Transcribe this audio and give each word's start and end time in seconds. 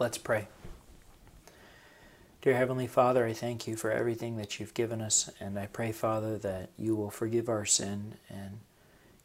Let's 0.00 0.18
pray. 0.18 0.46
Dear 2.40 2.54
Heavenly 2.54 2.86
Father, 2.86 3.26
I 3.26 3.32
thank 3.32 3.66
you 3.66 3.74
for 3.74 3.90
everything 3.90 4.36
that 4.36 4.60
you've 4.60 4.72
given 4.72 5.00
us, 5.00 5.28
and 5.40 5.58
I 5.58 5.66
pray, 5.66 5.90
Father, 5.90 6.38
that 6.38 6.70
you 6.78 6.94
will 6.94 7.10
forgive 7.10 7.48
our 7.48 7.64
sin 7.64 8.14
and 8.30 8.60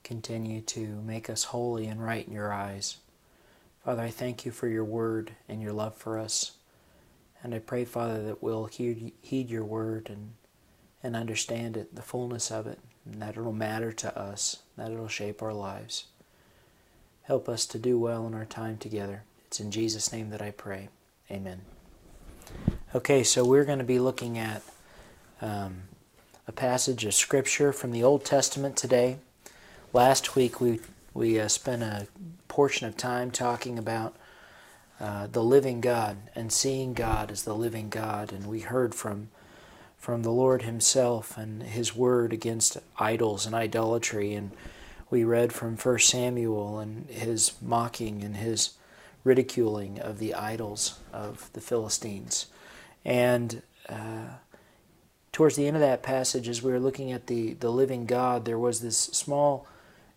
continue 0.03 0.61
to 0.61 0.99
make 1.03 1.29
us 1.29 1.43
holy 1.43 1.85
and 1.85 2.03
right 2.03 2.27
in 2.27 2.33
your 2.33 2.51
eyes. 2.51 2.97
Father, 3.85 4.01
I 4.01 4.09
thank 4.09 4.45
you 4.45 4.51
for 4.51 4.67
your 4.67 4.83
word 4.83 5.33
and 5.47 5.61
your 5.61 5.73
love 5.73 5.95
for 5.95 6.17
us. 6.17 6.53
And 7.43 7.53
I 7.53 7.59
pray, 7.59 7.85
Father, 7.85 8.23
that 8.23 8.41
we'll 8.41 8.65
heed, 8.65 9.13
your 9.51 9.65
word 9.65 10.09
and, 10.09 10.33
and 11.03 11.15
understand 11.15 11.77
it, 11.77 11.93
the 11.93 12.01
fullness 12.01 12.49
of 12.49 12.65
it, 12.65 12.79
and 13.05 13.21
that 13.21 13.37
it'll 13.37 13.53
matter 13.53 13.91
to 13.91 14.17
us, 14.17 14.63
that 14.75 14.91
it'll 14.91 15.07
shape 15.07 15.43
our 15.43 15.53
lives. 15.53 16.05
Help 17.23 17.47
us 17.47 17.67
to 17.67 17.77
do 17.77 17.99
well 17.99 18.25
in 18.25 18.33
our 18.33 18.45
time 18.45 18.77
together. 18.77 19.23
It's 19.53 19.59
in 19.59 19.69
Jesus' 19.69 20.11
name 20.11 20.31
that 20.31 20.41
I 20.41 20.49
pray. 20.49 20.89
Amen. 21.29 21.61
Okay, 22.95 23.21
so 23.21 23.45
we're 23.45 23.65
going 23.65 23.77
to 23.77 23.83
be 23.83 23.99
looking 23.99 24.39
at 24.39 24.63
um, 25.43 25.83
a 26.47 26.51
passage 26.51 27.05
of 27.05 27.13
Scripture 27.13 27.71
from 27.71 27.91
the 27.91 28.01
Old 28.01 28.25
Testament 28.25 28.75
today. 28.75 29.17
Last 29.93 30.35
week 30.35 30.59
we 30.59 30.79
we 31.13 31.39
uh, 31.39 31.49
spent 31.49 31.83
a 31.83 32.07
portion 32.47 32.87
of 32.87 32.97
time 32.97 33.29
talking 33.29 33.77
about 33.77 34.15
uh, 34.99 35.27
the 35.27 35.43
living 35.43 35.81
God 35.81 36.17
and 36.33 36.51
seeing 36.51 36.95
God 36.95 37.29
as 37.29 37.43
the 37.43 37.53
living 37.53 37.89
God, 37.89 38.33
and 38.33 38.47
we 38.47 38.61
heard 38.61 38.95
from 38.95 39.29
from 39.99 40.23
the 40.23 40.31
Lord 40.31 40.63
Himself 40.63 41.37
and 41.37 41.61
His 41.61 41.95
word 41.95 42.33
against 42.33 42.79
idols 42.97 43.45
and 43.45 43.53
idolatry, 43.53 44.33
and 44.33 44.49
we 45.11 45.23
read 45.23 45.53
from 45.53 45.77
First 45.77 46.09
Samuel 46.09 46.79
and 46.79 47.07
his 47.07 47.53
mocking 47.61 48.23
and 48.23 48.37
his 48.37 48.71
ridiculing 49.23 49.99
of 49.99 50.19
the 50.19 50.33
idols 50.33 50.99
of 51.11 51.49
the 51.53 51.61
Philistines. 51.61 52.47
And 53.05 53.61
uh, 53.89 54.37
towards 55.31 55.55
the 55.55 55.67
end 55.67 55.75
of 55.75 55.81
that 55.81 56.03
passage, 56.03 56.47
as 56.47 56.61
we 56.61 56.71
were 56.71 56.79
looking 56.79 57.11
at 57.11 57.27
the, 57.27 57.53
the 57.53 57.71
living 57.71 58.05
God, 58.05 58.45
there 58.45 58.59
was 58.59 58.81
this 58.81 58.97
small 58.97 59.67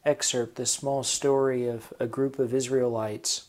excerpt, 0.05 0.57
this 0.57 0.71
small 0.71 1.03
story 1.03 1.67
of 1.67 1.93
a 1.99 2.07
group 2.07 2.39
of 2.39 2.55
Israelites 2.55 3.49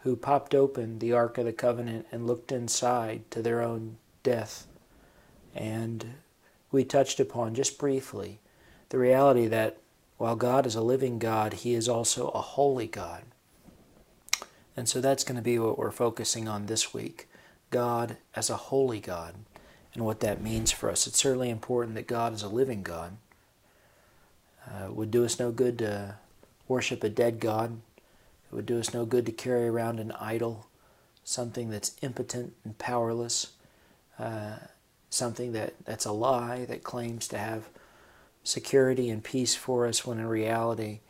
who 0.00 0.16
popped 0.16 0.54
open 0.54 0.98
the 0.98 1.12
Ark 1.12 1.38
of 1.38 1.44
the 1.44 1.52
Covenant 1.52 2.06
and 2.10 2.26
looked 2.26 2.50
inside 2.50 3.28
to 3.30 3.42
their 3.42 3.62
own 3.62 3.98
death. 4.22 4.66
And 5.54 6.14
we 6.70 6.84
touched 6.84 7.20
upon 7.20 7.54
just 7.54 7.78
briefly 7.78 8.40
the 8.88 8.98
reality 8.98 9.46
that 9.46 9.78
while 10.18 10.36
God 10.36 10.66
is 10.66 10.74
a 10.74 10.82
living 10.82 11.18
God, 11.18 11.52
He 11.52 11.74
is 11.74 11.88
also 11.88 12.28
a 12.28 12.40
holy 12.40 12.86
God. 12.86 13.22
And 14.76 14.88
so 14.88 15.00
that's 15.00 15.24
going 15.24 15.36
to 15.36 15.42
be 15.42 15.58
what 15.58 15.78
we're 15.78 15.90
focusing 15.90 16.48
on 16.48 16.66
this 16.66 16.94
week 16.94 17.28
God 17.70 18.18
as 18.34 18.50
a 18.50 18.56
holy 18.56 19.00
God 19.00 19.34
and 19.94 20.04
what 20.04 20.20
that 20.20 20.42
means 20.42 20.70
for 20.70 20.90
us. 20.90 21.06
It's 21.06 21.18
certainly 21.18 21.50
important 21.50 21.94
that 21.96 22.06
God 22.06 22.32
is 22.34 22.42
a 22.42 22.48
living 22.48 22.82
God. 22.82 23.16
Uh, 24.66 24.86
it 24.86 24.96
would 24.96 25.10
do 25.10 25.24
us 25.24 25.38
no 25.38 25.50
good 25.50 25.78
to 25.78 26.16
worship 26.68 27.02
a 27.02 27.08
dead 27.08 27.40
God. 27.40 27.80
It 27.96 28.54
would 28.54 28.66
do 28.66 28.78
us 28.78 28.94
no 28.94 29.04
good 29.04 29.26
to 29.26 29.32
carry 29.32 29.68
around 29.68 30.00
an 30.00 30.12
idol, 30.12 30.66
something 31.24 31.70
that's 31.70 31.96
impotent 32.02 32.54
and 32.64 32.78
powerless, 32.78 33.52
uh, 34.18 34.56
something 35.10 35.52
that, 35.52 35.74
that's 35.84 36.04
a 36.04 36.12
lie 36.12 36.64
that 36.66 36.82
claims 36.82 37.26
to 37.28 37.38
have 37.38 37.68
security 38.44 39.10
and 39.10 39.24
peace 39.24 39.54
for 39.54 39.86
us 39.86 40.06
when 40.06 40.18
in 40.18 40.26
reality 40.26 41.00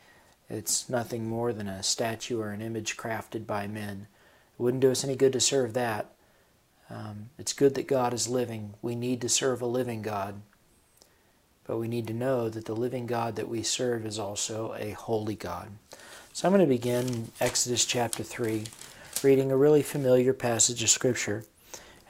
it's 0.53 0.91
nothing 0.91 1.27
more 1.27 1.53
than 1.53 1.67
a 1.67 1.83
statue 1.83 2.39
or 2.39 2.51
an 2.51 2.61
image 2.61 2.99
crafted 2.99 3.47
by 3.47 3.67
men. 3.67 4.07
It 4.59 4.63
wouldn't 4.63 4.83
do 4.83 4.91
us 4.91 5.03
any 5.03 5.17
good 5.17 5.33
to 5.33 5.41
serve 5.41 5.73
that. 5.73 6.13
Um, 6.91 7.31
it's 7.39 7.55
good 7.55 7.75
that 7.77 7.89
God 7.89 8.13
is 8.13 8.29
living. 8.29 8.75
We 8.83 8.95
need 8.95 9.23
to 9.23 9.31
serve 9.31 9.63
a 9.63 9.67
living 9.67 10.03
God. 10.03 10.43
But 11.65 11.79
we 11.79 11.89
need 11.89 12.07
to 12.09 12.13
know 12.13 12.51
that 12.51 12.67
the 12.67 12.77
living 12.77 13.07
God 13.07 13.37
that 13.37 13.49
we 13.49 13.63
serve 13.63 14.05
is 14.05 14.19
also 14.19 14.75
a 14.79 14.91
holy 14.91 15.37
God. 15.37 15.71
So 16.35 16.47
I'm 16.47 16.53
going 16.53 16.61
to 16.61 16.67
begin 16.67 17.31
Exodus 17.41 17.87
chapter 17.87 18.23
3, 18.23 18.65
reading 19.23 19.51
a 19.51 19.57
really 19.57 19.83
familiar 19.83 20.35
passage 20.35 20.83
of 20.83 20.91
Scripture, 20.91 21.45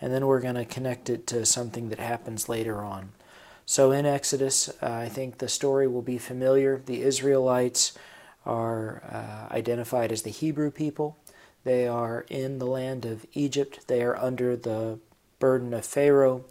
and 0.01 0.13
then 0.13 0.27
we're 0.27 0.41
going 0.41 0.57
to 0.57 0.65
connect 0.65 1.09
it 1.09 1.29
to 1.29 1.47
something 1.47 1.91
that 1.91 2.01
happens 2.01 2.49
later 2.49 2.83
on. 2.83 3.13
So 3.67 3.93
in 3.93 4.05
Exodus, 4.05 4.69
uh, 4.83 4.91
I 4.91 5.09
think 5.09 5.39
the 5.39 5.49
story 5.49 5.87
will 5.87 6.03
be 6.03 6.19
familiar. 6.19 6.83
The 6.85 7.03
Israelites 7.03 7.97
are 8.45 9.03
uh, 9.51 9.55
identified 9.55 10.13
as 10.13 10.23
the 10.23 10.31
Hebrew 10.31 10.71
people. 10.71 11.17
They 11.65 11.87
are 11.87 12.25
in 12.29 12.59
the 12.59 12.67
land 12.67 13.05
of 13.05 13.27
Egypt. 13.33 13.87
They 13.87 14.03
are 14.03 14.17
under 14.17 14.57
the 14.57 14.99
burden 15.39 15.73
of 15.75 15.85
Pharaoh. 15.85 16.45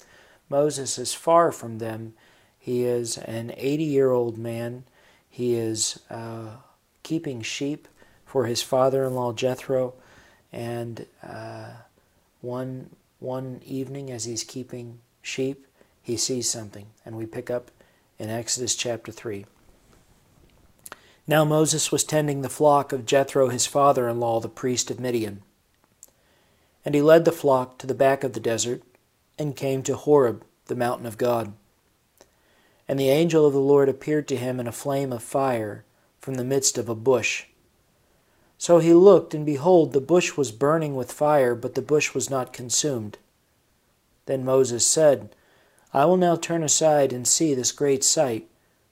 Moses 0.50 0.98
is 0.98 1.14
far 1.14 1.52
from 1.52 1.80
them. 1.80 2.14
He 2.60 2.84
is 2.84 3.18
an 3.18 3.54
80 3.58 3.84
year 3.84 4.12
old 4.12 4.38
man. 4.38 4.84
He 5.30 5.56
is 5.56 6.00
uh, 6.10 6.58
keeping 7.04 7.42
sheep 7.42 7.88
for 8.26 8.46
his 8.46 8.62
father 8.62 9.06
in 9.06 9.16
law 9.16 9.34
Jethro. 9.34 9.94
And 10.54 11.06
uh, 11.24 11.72
one, 12.42 12.90
one 13.20 13.62
evening, 13.66 14.12
as 14.12 14.26
he's 14.26 14.44
keeping 14.44 15.00
sheep, 15.22 15.66
he 16.02 16.18
sees 16.18 16.50
something. 16.50 16.88
And 17.06 17.16
we 17.16 17.26
pick 17.26 17.50
up 17.50 17.72
in 18.20 18.30
Exodus 18.30 18.76
chapter 18.76 19.12
3. 19.12 19.46
Now 21.32 21.46
Moses 21.46 21.94
was 21.94 22.04
tending 22.04 22.42
the 22.42 22.50
flock 22.50 22.92
of 22.92 23.06
Jethro, 23.06 23.48
his 23.48 23.66
father 23.66 24.10
in 24.10 24.20
law, 24.20 24.42
the 24.42 24.50
priest 24.50 24.92
of 24.92 25.00
Midian. 25.00 25.44
And 26.84 26.94
he 26.94 27.02
led 27.02 27.24
the 27.24 27.32
flock 27.32 27.78
to 27.78 27.88
the 27.88 27.94
back 27.94 28.26
of 28.26 28.34
the 28.34 28.42
desert 28.42 28.84
and 29.40 29.56
came 29.56 29.82
to 29.84 29.96
Horeb, 29.96 30.44
the 30.66 30.76
mountain 30.76 31.06
of 31.06 31.18
God. 31.18 31.54
And 32.86 33.00
the 33.00 33.08
angel 33.08 33.46
of 33.46 33.54
the 33.54 33.62
Lord 33.62 33.88
appeared 33.88 34.28
to 34.28 34.36
him 34.36 34.60
in 34.60 34.68
a 34.68 34.74
flame 34.74 35.14
of 35.14 35.24
fire 35.24 35.86
from 36.20 36.34
the 36.34 36.44
midst 36.44 36.78
of 36.78 36.90
a 36.90 36.96
bush. 36.96 37.46
So 38.58 38.80
he 38.80 38.94
looked, 38.94 39.34
and 39.34 39.46
behold, 39.46 39.94
the 39.94 40.02
bush 40.02 40.36
was 40.36 40.52
burning 40.52 40.96
with 40.96 41.14
fire, 41.14 41.56
but 41.56 41.76
the 41.76 41.82
bush 41.82 42.14
was 42.14 42.30
not 42.30 42.52
consumed. 42.52 43.20
Then 44.26 44.44
Moses 44.44 44.86
said, 44.86 45.34
I 45.94 46.04
will 46.04 46.18
now 46.18 46.36
turn 46.36 46.62
aside 46.62 47.14
and 47.14 47.26
see 47.26 47.54
this 47.54 47.72
great 47.72 48.04
sight, 48.04 48.50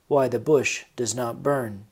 why 0.07 0.29
the 0.29 0.39
bush 0.39 0.85
does 0.95 1.13
not 1.13 1.43
burn. 1.43 1.83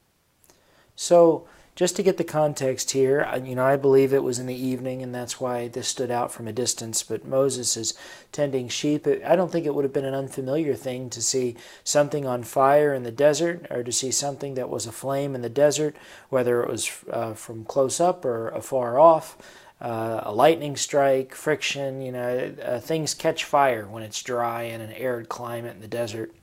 So, 0.97 1.47
just 1.75 1.95
to 1.97 2.03
get 2.03 2.17
the 2.17 2.23
context 2.23 2.89
here, 2.89 3.31
you 3.45 3.53
know, 3.53 3.63
I 3.63 3.75
believe 3.75 4.11
it 4.11 4.23
was 4.23 4.39
in 4.39 4.47
the 4.47 4.55
evening, 4.55 5.03
and 5.03 5.13
that's 5.13 5.39
why 5.39 5.67
this 5.67 5.87
stood 5.87 6.09
out 6.09 6.31
from 6.31 6.47
a 6.47 6.51
distance. 6.51 7.03
But 7.03 7.23
Moses 7.23 7.77
is 7.77 7.93
tending 8.31 8.67
sheep. 8.67 9.05
I 9.05 9.35
don't 9.35 9.51
think 9.51 9.67
it 9.67 9.75
would 9.75 9.85
have 9.85 9.93
been 9.93 10.03
an 10.03 10.15
unfamiliar 10.15 10.73
thing 10.73 11.11
to 11.11 11.21
see 11.21 11.55
something 11.83 12.25
on 12.25 12.41
fire 12.41 12.95
in 12.95 13.03
the 13.03 13.11
desert, 13.11 13.67
or 13.69 13.83
to 13.83 13.91
see 13.91 14.09
something 14.09 14.55
that 14.55 14.71
was 14.71 14.87
aflame 14.87 15.35
in 15.35 15.43
the 15.43 15.49
desert, 15.49 15.95
whether 16.29 16.63
it 16.63 16.69
was 16.69 16.89
uh, 17.11 17.33
from 17.33 17.63
close 17.63 17.99
up 17.99 18.25
or 18.25 18.49
afar 18.49 18.97
off. 18.97 19.37
Uh, 19.79 20.21
a 20.23 20.33
lightning 20.33 20.75
strike, 20.75 21.35
friction, 21.35 22.01
you 22.01 22.11
know, 22.11 22.55
uh, 22.63 22.79
things 22.79 23.13
catch 23.13 23.43
fire 23.43 23.85
when 23.85 24.01
it's 24.01 24.23
dry 24.23 24.63
in 24.63 24.81
an 24.81 24.93
arid 24.93 25.29
climate 25.29 25.75
in 25.75 25.81
the 25.81 25.87
desert. 25.87 26.33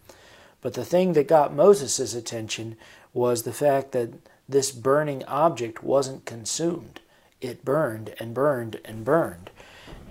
But 0.61 0.75
the 0.75 0.85
thing 0.85 1.15
that 1.15 1.27
got 1.27 1.53
Moses' 1.53 2.15
attention 2.15 2.77
was 3.13 3.43
the 3.43 3.53
fact 3.53 3.91
that 3.91 4.11
this 4.49 4.73
burning 4.73 5.25
object 5.25 5.83
wasn't 5.83 6.25
consumed. 6.25 7.01
It 7.41 7.65
burned 7.65 8.15
and 8.19 8.35
burned 8.35 8.81
and 8.85 9.05
burned. 9.05 9.51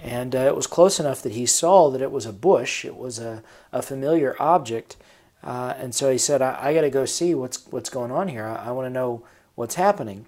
And 0.01 0.35
uh, 0.35 0.39
it 0.39 0.55
was 0.55 0.67
close 0.67 0.99
enough 0.99 1.21
that 1.21 1.31
he 1.31 1.45
saw 1.45 1.89
that 1.89 2.01
it 2.01 2.11
was 2.11 2.25
a 2.25 2.33
bush, 2.33 2.83
it 2.83 2.97
was 2.97 3.19
a, 3.19 3.41
a 3.71 3.81
familiar 3.81 4.35
object. 4.39 4.97
Uh, 5.43 5.73
and 5.77 5.95
so 5.95 6.11
he 6.11 6.17
said, 6.17 6.41
I, 6.41 6.57
I 6.61 6.73
got 6.73 6.81
to 6.81 6.89
go 6.89 7.05
see 7.05 7.33
what's, 7.33 7.65
what's 7.67 7.89
going 7.89 8.11
on 8.11 8.27
here. 8.27 8.45
I, 8.45 8.67
I 8.67 8.71
want 8.71 8.85
to 8.85 8.89
know 8.89 9.23
what's 9.55 9.75
happening. 9.75 10.25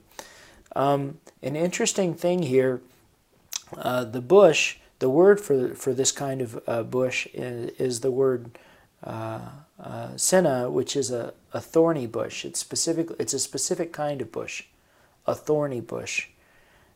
Um, 0.76 1.20
an 1.42 1.56
interesting 1.56 2.14
thing 2.14 2.44
here 2.44 2.82
uh, 3.78 4.04
the 4.04 4.22
bush, 4.22 4.78
the 5.00 5.10
word 5.10 5.40
for, 5.40 5.74
for 5.74 5.94
this 5.94 6.12
kind 6.12 6.42
of 6.42 6.62
uh, 6.68 6.84
bush 6.84 7.28
is, 7.34 7.72
is 7.80 8.00
the 8.02 8.12
word 8.12 8.58
uh, 9.80 10.16
senna, 10.16 10.70
which 10.70 10.96
is 10.96 11.12
a, 11.12 11.34
a 11.54 11.60
thorny 11.60 12.08
bush. 12.08 12.46
It's 12.46 12.60
specific. 12.60 13.10
It's 13.20 13.34
a 13.34 13.40
specific 13.40 13.92
kind 13.92 14.22
of 14.22 14.32
bush, 14.32 14.64
a 15.26 15.36
thorny 15.36 15.82
bush, 15.82 16.30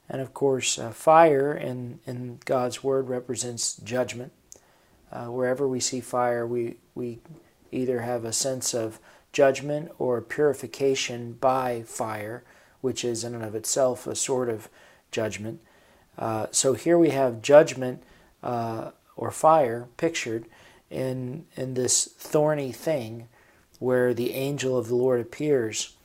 and 0.07 0.21
of 0.21 0.33
course, 0.33 0.79
uh, 0.79 0.91
fire 0.91 1.53
in 1.53 1.99
in 2.05 2.39
God's 2.45 2.83
word 2.83 3.09
represents 3.09 3.77
judgment. 3.77 4.31
Uh, 5.11 5.25
wherever 5.25 5.67
we 5.67 5.79
see 5.79 5.99
fire, 5.99 6.45
we 6.45 6.77
we 6.95 7.19
either 7.71 8.01
have 8.01 8.25
a 8.25 8.33
sense 8.33 8.73
of 8.73 8.99
judgment 9.31 9.91
or 9.99 10.21
purification 10.21 11.33
by 11.33 11.83
fire, 11.83 12.43
which 12.81 13.03
is 13.03 13.23
in 13.23 13.35
and 13.35 13.43
of 13.43 13.55
itself 13.55 14.07
a 14.07 14.15
sort 14.15 14.49
of 14.49 14.69
judgment. 15.11 15.59
Uh, 16.17 16.47
so 16.51 16.73
here 16.73 16.97
we 16.97 17.09
have 17.09 17.41
judgment 17.41 18.03
uh, 18.43 18.91
or 19.15 19.31
fire 19.31 19.87
pictured 19.97 20.45
in 20.89 21.45
in 21.55 21.73
this 21.73 22.05
thorny 22.05 22.71
thing 22.71 23.27
where 23.79 24.13
the 24.13 24.33
angel 24.33 24.77
of 24.77 24.87
the 24.87 24.95
Lord 24.95 25.21
appears. 25.21 25.95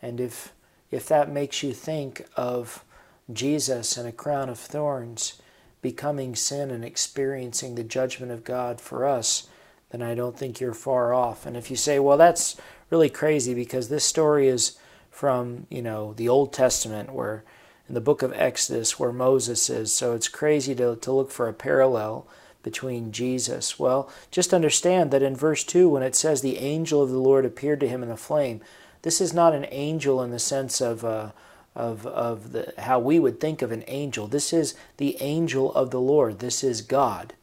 And 0.00 0.20
if 0.20 0.52
if 0.90 1.06
that 1.08 1.30
makes 1.30 1.62
you 1.62 1.72
think 1.72 2.26
of 2.36 2.84
Jesus 3.32 3.96
and 3.96 4.08
a 4.08 4.12
crown 4.12 4.48
of 4.48 4.58
thorns, 4.58 5.40
becoming 5.82 6.34
sin 6.34 6.70
and 6.70 6.84
experiencing 6.84 7.74
the 7.74 7.84
judgment 7.84 8.32
of 8.32 8.44
God 8.44 8.80
for 8.80 9.06
us, 9.06 9.48
then 9.90 10.02
I 10.02 10.14
don't 10.14 10.36
think 10.36 10.60
you're 10.60 10.74
far 10.74 11.12
off. 11.12 11.46
And 11.46 11.56
if 11.56 11.70
you 11.70 11.76
say, 11.76 11.98
well, 11.98 12.16
that's 12.16 12.56
really 12.90 13.10
crazy 13.10 13.54
because 13.54 13.88
this 13.88 14.04
story 14.04 14.48
is 14.48 14.78
from, 15.10 15.66
you 15.70 15.82
know, 15.82 16.14
the 16.14 16.28
Old 16.28 16.52
Testament 16.52 17.12
where 17.12 17.44
in 17.88 17.94
the 17.94 18.00
book 18.00 18.22
of 18.22 18.32
Exodus 18.32 18.98
where 18.98 19.12
Moses 19.12 19.68
is, 19.68 19.92
so 19.92 20.14
it's 20.14 20.28
crazy 20.28 20.74
to, 20.76 20.96
to 20.96 21.12
look 21.12 21.30
for 21.30 21.48
a 21.48 21.52
parallel 21.52 22.26
between 22.64 23.12
Jesus. 23.12 23.78
Well, 23.78 24.10
just 24.32 24.52
understand 24.52 25.12
that 25.12 25.22
in 25.22 25.36
verse 25.36 25.62
2, 25.62 25.88
when 25.88 26.02
it 26.02 26.16
says 26.16 26.40
the 26.40 26.58
angel 26.58 27.00
of 27.00 27.10
the 27.10 27.18
Lord 27.18 27.44
appeared 27.44 27.78
to 27.80 27.88
him 27.88 28.02
in 28.02 28.10
a 28.10 28.16
flame, 28.16 28.60
this 29.02 29.20
is 29.20 29.32
not 29.32 29.54
an 29.54 29.66
angel 29.70 30.20
in 30.20 30.30
the 30.30 30.40
sense 30.40 30.80
of. 30.80 31.04
Uh, 31.04 31.30
of, 31.76 32.06
of 32.06 32.52
the, 32.52 32.72
how 32.78 33.00
we 33.00 33.18
would 33.18 33.40
think 33.40 33.60
of 33.60 33.72
an 33.72 33.82
angel. 33.88 34.28
This 34.28 34.52
is 34.52 34.76
the 34.96 35.20
angel 35.20 35.74
of 35.74 35.90
the 35.90 36.00
Lord. 36.00 36.38
This 36.38 36.62
is 36.62 36.80
God. 36.80 37.34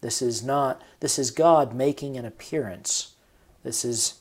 This 0.00 0.20
is 0.20 0.42
not. 0.42 0.82
This 0.98 1.20
is 1.20 1.30
God 1.30 1.72
making 1.72 2.16
an 2.16 2.24
appearance. 2.24 3.12
This 3.62 3.84
is 3.84 4.14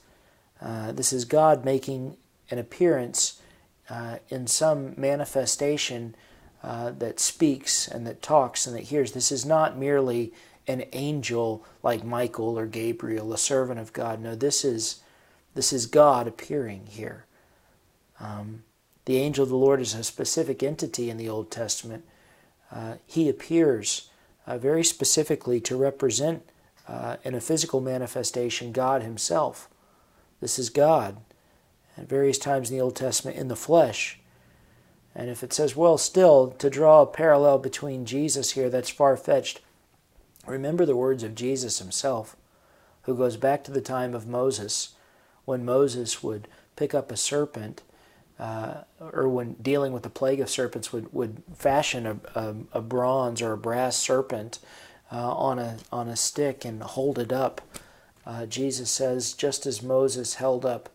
uh, 0.62 0.92
this 0.92 1.12
is 1.12 1.26
God 1.26 1.66
making 1.66 2.18
an 2.50 2.60
appearance 2.60 3.42
uh, 3.90 4.18
in 4.30 4.48
some 4.48 4.94
manifestation 4.98 6.16
uh, 6.66 6.90
that 6.98 7.20
speaks 7.20 7.88
and 7.88 8.08
that 8.08 8.24
talks 8.24 8.66
and 8.66 8.76
that 8.76 8.86
hears. 8.86 9.12
This 9.12 9.32
is 9.32 9.46
not 9.46 9.78
merely 9.78 10.34
an 10.68 10.84
angel 10.94 11.64
like 11.84 12.04
Michael 12.04 12.58
or 12.58 12.66
Gabriel, 12.66 13.32
a 13.32 13.38
servant 13.38 13.80
of 13.80 13.94
God. 13.94 14.20
No, 14.20 14.34
this 14.34 14.66
is 14.66 15.04
this 15.54 15.72
is 15.72 15.86
God 15.86 16.28
appearing 16.28 16.88
here. 16.88 17.26
Um, 18.20 18.64
the 19.06 19.18
angel 19.18 19.44
of 19.44 19.50
the 19.50 19.56
Lord 19.56 19.80
is 19.80 19.94
a 19.94 20.04
specific 20.04 20.64
entity 20.64 21.12
in 21.12 21.18
the 21.18 21.30
Old 21.30 21.52
Testament. 21.52 22.04
Uh, 22.72 22.96
he 23.06 23.30
appears 23.30 24.10
uh, 24.48 24.58
very 24.58 24.84
specifically 24.84 25.62
to 25.62 25.78
represent, 25.78 26.44
uh, 26.88 27.18
in 27.24 27.36
a 27.36 27.42
physical 27.42 27.80
manifestation, 27.80 28.72
God 28.72 29.04
Himself. 29.04 29.70
This 30.42 30.58
is 30.58 30.72
God 30.72 31.18
at 31.96 32.10
various 32.10 32.40
times 32.40 32.72
in 32.72 32.78
the 32.78 32.84
Old 32.84 32.96
Testament 32.96 33.38
in 33.38 33.50
the 33.50 33.56
flesh. 33.56 34.20
And 35.16 35.30
if 35.30 35.44
it 35.44 35.54
says, 35.54 35.76
well, 35.76 35.98
still, 35.98 36.52
to 36.58 36.70
draw 36.70 37.02
a 37.02 37.08
parallel 37.08 37.60
between 37.60 38.06
Jesus 38.06 38.52
here, 38.52 38.70
that's 38.70 38.90
far 38.90 39.16
fetched. 39.16 39.62
Remember 40.46 40.86
the 40.86 40.96
words 40.96 41.24
of 41.24 41.36
Jesus 41.36 41.80
Himself, 41.80 42.36
who 43.04 43.16
goes 43.16 43.38
back 43.38 43.64
to 43.64 43.72
the 43.72 43.82
time 43.82 44.14
of 44.14 44.28
Moses, 44.28 44.90
when 45.46 45.64
Moses 45.64 46.22
would 46.22 46.48
pick 46.76 46.94
up 46.94 47.12
a 47.12 47.18
serpent 47.18 47.82
uh, 48.38 48.82
or 49.00 49.30
when 49.30 49.54
dealing 49.54 49.94
with 49.94 50.04
the 50.04 50.10
plague 50.10 50.42
of 50.42 50.50
serpents, 50.50 50.92
would, 50.92 51.14
would 51.14 51.42
fashion 51.56 52.06
a, 52.06 52.40
a, 52.40 52.56
a 52.74 52.82
bronze 52.82 53.42
or 53.42 53.54
a 53.54 53.58
brass 53.58 53.96
serpent 53.96 54.60
uh, 55.12 55.34
on, 55.34 55.60
a, 55.60 55.78
on 55.92 56.10
a 56.10 56.16
stick 56.18 56.66
and 56.66 56.84
hold 56.84 57.18
it 57.18 57.32
up. 57.32 57.62
Uh, 58.26 58.46
Jesus 58.46 58.92
says, 58.92 59.34
just 59.34 59.66
as 59.66 59.82
Moses 59.82 60.36
held 60.36 60.66
up 60.66 60.90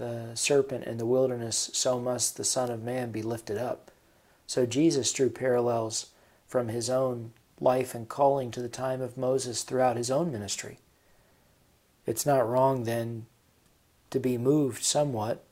the 0.00 0.34
serpent 0.34 0.84
in 0.84 0.96
the 0.96 1.06
wilderness, 1.06 1.70
so 1.72 2.00
must 2.00 2.36
the 2.36 2.44
Son 2.44 2.70
of 2.70 2.82
Man 2.82 3.12
be 3.12 3.22
lifted 3.22 3.56
up. 3.56 3.92
So 4.46 4.66
Jesus 4.66 5.12
drew 5.12 5.30
parallels 5.30 6.06
from 6.48 6.68
his 6.68 6.90
own 6.90 7.32
life 7.60 7.94
and 7.94 8.08
calling 8.08 8.50
to 8.50 8.62
the 8.62 8.68
time 8.68 9.00
of 9.00 9.16
Moses 9.16 9.62
throughout 9.62 9.96
his 9.96 10.10
own 10.10 10.32
ministry. 10.32 10.78
It's 12.06 12.26
not 12.26 12.48
wrong 12.48 12.82
then 12.82 13.26
to 14.10 14.18
be 14.18 14.38
moved 14.38 14.82
somewhat 14.82 15.44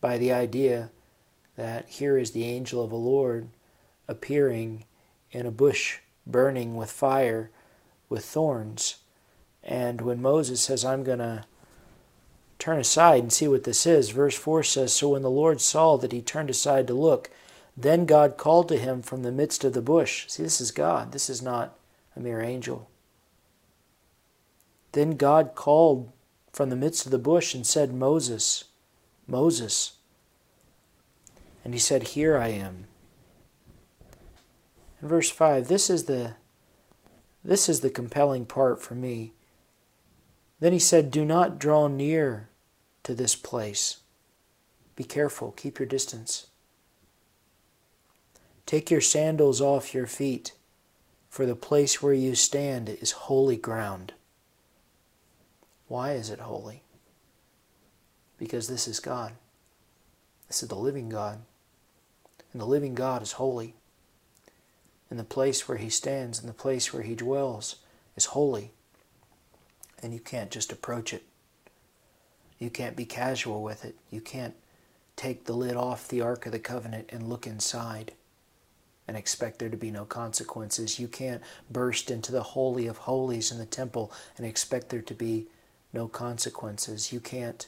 by 0.00 0.18
the 0.18 0.32
idea 0.32 0.90
that 1.56 1.88
here 1.88 2.18
is 2.18 2.30
the 2.30 2.44
angel 2.44 2.84
of 2.84 2.90
the 2.90 2.96
Lord 2.96 3.48
appearing 4.06 4.84
in 5.32 5.46
a 5.46 5.50
bush 5.50 5.98
burning 6.26 6.76
with 6.76 6.92
fire 6.92 7.50
with 8.08 8.24
thorns. 8.24 8.98
And 9.64 10.00
when 10.02 10.22
Moses 10.22 10.60
says, 10.60 10.84
I'm 10.84 11.02
going 11.02 11.18
to 11.18 11.46
turn 12.66 12.80
aside 12.80 13.22
and 13.22 13.32
see 13.32 13.46
what 13.46 13.62
this 13.62 13.86
is, 13.86 14.10
verse 14.10 14.34
4 14.34 14.64
says, 14.64 14.92
So 14.92 15.10
when 15.10 15.22
the 15.22 15.30
Lord 15.30 15.60
saw 15.60 15.96
that 15.98 16.10
he 16.10 16.20
turned 16.20 16.50
aside 16.50 16.88
to 16.88 16.94
look, 16.94 17.30
then 17.76 18.06
God 18.06 18.36
called 18.36 18.66
to 18.70 18.76
him 18.76 19.02
from 19.02 19.22
the 19.22 19.30
midst 19.30 19.62
of 19.62 19.72
the 19.72 19.80
bush. 19.80 20.24
See, 20.26 20.42
this 20.42 20.60
is 20.60 20.72
God. 20.72 21.12
This 21.12 21.30
is 21.30 21.40
not 21.40 21.78
a 22.16 22.20
mere 22.20 22.40
angel. 22.40 22.90
Then 24.90 25.12
God 25.12 25.54
called 25.54 26.10
from 26.52 26.70
the 26.70 26.74
midst 26.74 27.06
of 27.06 27.12
the 27.12 27.20
bush 27.20 27.54
and 27.54 27.64
said, 27.64 27.94
Moses, 27.94 28.64
Moses. 29.28 29.92
And 31.64 31.72
he 31.72 31.78
said, 31.78 32.02
Here 32.02 32.36
I 32.36 32.48
am. 32.48 32.88
In 35.00 35.06
verse 35.06 35.30
5, 35.30 35.68
this 35.68 35.88
is 35.88 36.06
the 36.06 36.34
this 37.44 37.68
is 37.68 37.78
the 37.78 37.90
compelling 37.90 38.44
part 38.44 38.82
for 38.82 38.96
me. 38.96 39.34
Then 40.58 40.72
he 40.72 40.80
said, 40.80 41.12
Do 41.12 41.24
not 41.24 41.60
draw 41.60 41.86
near 41.86 42.48
to 43.06 43.14
this 43.14 43.36
place. 43.36 43.98
Be 44.96 45.04
careful, 45.04 45.52
keep 45.52 45.78
your 45.78 45.86
distance. 45.86 46.48
Take 48.66 48.90
your 48.90 49.00
sandals 49.00 49.60
off 49.60 49.94
your 49.94 50.08
feet, 50.08 50.54
for 51.30 51.46
the 51.46 51.54
place 51.54 52.02
where 52.02 52.12
you 52.12 52.34
stand 52.34 52.88
is 52.88 53.12
holy 53.12 53.56
ground. 53.56 54.12
Why 55.86 56.14
is 56.14 56.30
it 56.30 56.40
holy? 56.40 56.82
Because 58.38 58.66
this 58.66 58.88
is 58.88 58.98
God. 58.98 59.34
This 60.48 60.64
is 60.64 60.68
the 60.68 60.74
living 60.74 61.08
God. 61.08 61.38
And 62.52 62.60
the 62.60 62.66
living 62.66 62.96
God 62.96 63.22
is 63.22 63.32
holy. 63.32 63.74
And 65.10 65.16
the 65.16 65.24
place 65.24 65.68
where 65.68 65.78
he 65.78 65.90
stands 65.90 66.40
and 66.40 66.48
the 66.48 66.52
place 66.52 66.92
where 66.92 67.04
he 67.04 67.14
dwells 67.14 67.76
is 68.16 68.26
holy. 68.26 68.72
And 70.02 70.12
you 70.12 70.18
can't 70.18 70.50
just 70.50 70.72
approach 70.72 71.14
it. 71.14 71.22
You 72.58 72.70
can't 72.70 72.96
be 72.96 73.04
casual 73.04 73.62
with 73.62 73.84
it. 73.84 73.96
You 74.10 74.20
can't 74.20 74.54
take 75.14 75.44
the 75.44 75.52
lid 75.52 75.76
off 75.76 76.08
the 76.08 76.20
Ark 76.20 76.46
of 76.46 76.52
the 76.52 76.58
Covenant 76.58 77.10
and 77.10 77.28
look 77.28 77.46
inside 77.46 78.12
and 79.08 79.16
expect 79.16 79.58
there 79.58 79.68
to 79.68 79.76
be 79.76 79.90
no 79.90 80.04
consequences. 80.04 80.98
You 80.98 81.08
can't 81.08 81.42
burst 81.70 82.10
into 82.10 82.32
the 82.32 82.42
Holy 82.42 82.86
of 82.86 82.98
Holies 82.98 83.52
in 83.52 83.58
the 83.58 83.66
temple 83.66 84.12
and 84.36 84.46
expect 84.46 84.88
there 84.88 85.02
to 85.02 85.14
be 85.14 85.46
no 85.92 86.08
consequences. 86.08 87.12
You 87.12 87.20
can't 87.20 87.66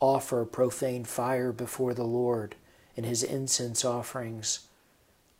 offer 0.00 0.44
profane 0.44 1.04
fire 1.04 1.52
before 1.52 1.94
the 1.94 2.04
Lord 2.04 2.54
in 2.96 3.04
his 3.04 3.22
incense 3.22 3.84
offerings 3.84 4.60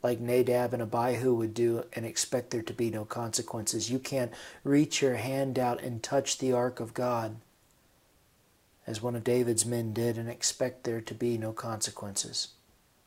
like 0.02 0.20
Nadab 0.20 0.72
and 0.72 0.82
Abihu 0.82 1.34
would 1.34 1.54
do 1.54 1.84
and 1.92 2.04
expect 2.04 2.50
there 2.50 2.62
to 2.62 2.72
be 2.72 2.90
no 2.90 3.04
consequences. 3.04 3.90
You 3.90 3.98
can't 3.98 4.32
reach 4.64 5.00
your 5.00 5.14
hand 5.14 5.58
out 5.58 5.82
and 5.82 6.02
touch 6.02 6.38
the 6.38 6.52
ark 6.52 6.80
of 6.80 6.94
God 6.94 7.36
as 8.86 9.00
one 9.00 9.14
of 9.14 9.24
David's 9.24 9.64
men 9.64 9.92
did 9.92 10.18
and 10.18 10.28
expect 10.28 10.84
there 10.84 11.00
to 11.00 11.14
be 11.14 11.38
no 11.38 11.52
consequences. 11.52 12.48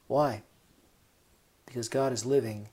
Why? 0.08 0.44
Because 1.66 1.90
God 1.90 2.14
is 2.14 2.26
living 2.26 2.70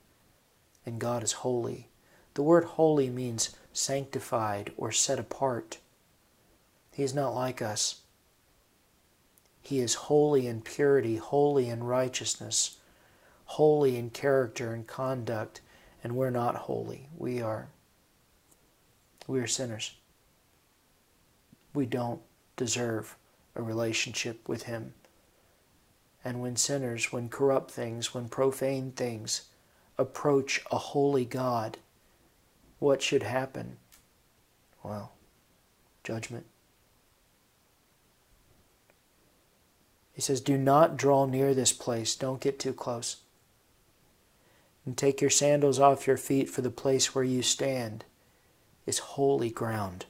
and 0.86 1.00
God 1.00 1.22
is 1.22 1.32
holy. 1.32 1.88
The 2.34 2.42
word 2.42 2.64
holy 2.64 3.10
means 3.10 3.56
sanctified 3.72 4.72
or 4.76 4.92
set 4.92 5.18
apart. 5.18 5.78
He 6.92 7.02
is 7.02 7.14
not 7.14 7.34
like 7.34 7.62
us. 7.62 8.02
He 9.60 9.80
is 9.80 9.94
holy 9.94 10.46
in 10.46 10.60
purity, 10.60 11.16
holy 11.16 11.68
in 11.68 11.84
righteousness, 11.84 12.78
holy 13.44 13.96
in 13.96 14.10
character 14.10 14.72
and 14.72 14.86
conduct, 14.86 15.60
and 16.02 16.16
we're 16.16 16.30
not 16.30 16.54
holy. 16.54 17.08
We 17.16 17.40
are 17.40 17.68
we 19.28 19.38
are 19.40 19.46
sinners. 19.46 19.94
We 21.74 21.86
don't 21.86 22.20
deserve 22.56 23.16
a 23.54 23.62
relationship 23.62 24.48
with 24.48 24.64
him. 24.64 24.94
And 26.24 26.40
when 26.40 26.56
sinners, 26.56 27.12
when 27.12 27.28
corrupt 27.28 27.70
things, 27.70 28.14
when 28.14 28.28
profane 28.28 28.92
things 28.92 29.42
approach 29.98 30.62
a 30.70 30.78
holy 30.78 31.24
God, 31.24 31.78
what 32.78 33.02
should 33.02 33.22
happen? 33.22 33.76
Well, 34.82 35.12
judgment. 36.04 36.46
He 40.12 40.20
says, 40.20 40.40
Do 40.40 40.58
not 40.58 40.96
draw 40.96 41.26
near 41.26 41.54
this 41.54 41.72
place. 41.72 42.14
Don't 42.14 42.40
get 42.40 42.58
too 42.58 42.72
close. 42.72 43.16
And 44.84 44.96
take 44.96 45.20
your 45.20 45.30
sandals 45.30 45.78
off 45.78 46.06
your 46.06 46.16
feet, 46.16 46.50
for 46.50 46.60
the 46.60 46.70
place 46.70 47.14
where 47.14 47.24
you 47.24 47.42
stand 47.42 48.04
is 48.84 48.98
holy 48.98 49.50
ground. 49.50 50.06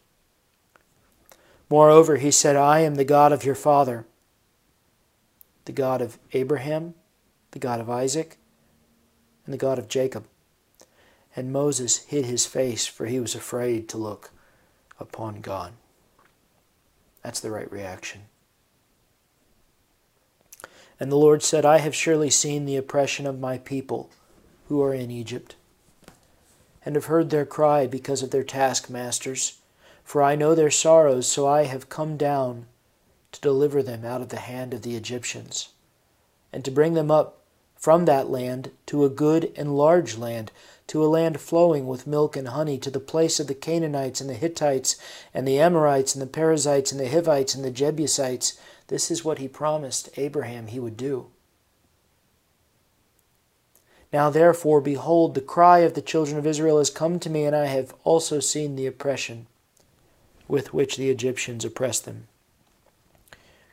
Moreover, 1.73 2.17
he 2.17 2.31
said, 2.31 2.55
I 2.55 2.81
am 2.81 2.97
the 2.97 3.03
God 3.03 3.33
of 3.33 3.47
your 3.47 3.55
father, 3.55 4.05
the 5.65 5.73
God 5.73 6.03
of 6.03 6.19
Abraham, 6.35 6.93
the 7.53 7.59
God 7.59 7.81
of 7.81 7.89
Isaac, 7.89 8.37
and 9.47 9.55
the 9.55 9.59
God 9.59 9.79
of 9.79 9.89
Jacob. 9.89 10.27
And 11.35 11.51
Moses 11.51 12.05
hid 12.05 12.27
his 12.27 12.45
face, 12.45 12.87
for 12.87 13.07
he 13.07 13.19
was 13.19 13.35
afraid 13.35 13.89
to 13.89 13.97
look 13.97 14.33
upon 15.01 15.41
God. 15.41 15.73
That's 17.23 17.41
the 17.41 17.51
right 17.51 17.73
reaction. 17.73 18.25
And 21.01 21.11
the 21.11 21.17
Lord 21.17 21.43
said, 21.43 21.65
I 21.65 21.79
have 21.79 21.95
surely 21.95 22.29
seen 22.29 22.67
the 22.67 22.77
oppression 22.77 23.27
of 23.27 23.41
my 23.41 23.57
people 23.57 24.11
who 24.69 24.83
are 24.83 24.93
in 24.93 25.11
Egypt, 25.11 25.57
and 26.85 26.97
have 26.97 27.07
heard 27.07 27.31
their 27.31 27.47
cry 27.47 27.87
because 27.87 28.23
of 28.23 28.31
their 28.31 28.45
taskmasters. 28.45 29.55
For 30.05 30.23
I 30.23 30.35
know 30.35 30.55
their 30.55 30.71
sorrows, 30.71 31.27
so 31.27 31.47
I 31.47 31.65
have 31.65 31.89
come 31.89 32.17
down 32.17 32.67
to 33.33 33.41
deliver 33.41 33.83
them 33.83 34.05
out 34.05 34.21
of 34.21 34.29
the 34.29 34.41
hand 34.41 34.75
of 34.75 34.83
the 34.83 34.95
Egyptians, 34.95 35.71
and 36.53 36.65
to 36.65 36.71
bring 36.71 36.95
them 36.95 37.11
up 37.11 37.39
from 37.77 38.05
that 38.05 38.31
land 38.31 38.71
to 38.87 39.05
a 39.05 39.11
good 39.11 39.53
and 39.57 39.77
large 39.77 40.17
land, 40.17 40.53
to 40.87 41.05
a 41.05 41.07
land 41.07 41.41
flowing 41.41 41.87
with 41.87 42.07
milk 42.07 42.37
and 42.37 42.49
honey, 42.49 42.79
to 42.79 42.91
the 42.91 43.01
place 43.01 43.41
of 43.41 43.47
the 43.47 43.55
Canaanites 43.55 44.21
and 44.21 44.29
the 44.29 44.35
Hittites 44.35 44.97
and 45.33 45.49
the 45.49 45.59
Amorites 45.59 46.15
and 46.15 46.23
the 46.23 46.27
Perizzites 46.27 46.93
and 46.93 47.01
the 47.01 47.09
Hivites 47.09 47.55
and 47.55 47.65
the 47.65 47.71
Jebusites. 47.71 48.59
This 48.89 49.11
is 49.11 49.25
what 49.25 49.39
he 49.39 49.49
promised 49.49 50.11
Abraham 50.17 50.67
he 50.67 50.79
would 50.79 50.97
do. 50.97 51.29
Now 54.13 54.29
therefore, 54.29 54.81
behold, 54.81 55.35
the 55.35 55.41
cry 55.41 55.79
of 55.79 55.95
the 55.95 56.03
children 56.03 56.39
of 56.39 56.47
Israel 56.47 56.79
has 56.79 56.91
come 56.91 57.19
to 57.19 57.31
me, 57.31 57.45
and 57.45 57.57
I 57.57 57.67
have 57.67 57.95
also 58.05 58.41
seen 58.41 58.77
the 58.77 58.87
oppression 58.87 59.47
with 60.49 60.75
which 60.75 60.97
the 60.97 61.11
Egyptians 61.11 61.65
oppressed 61.65 62.05
them. 62.05 62.29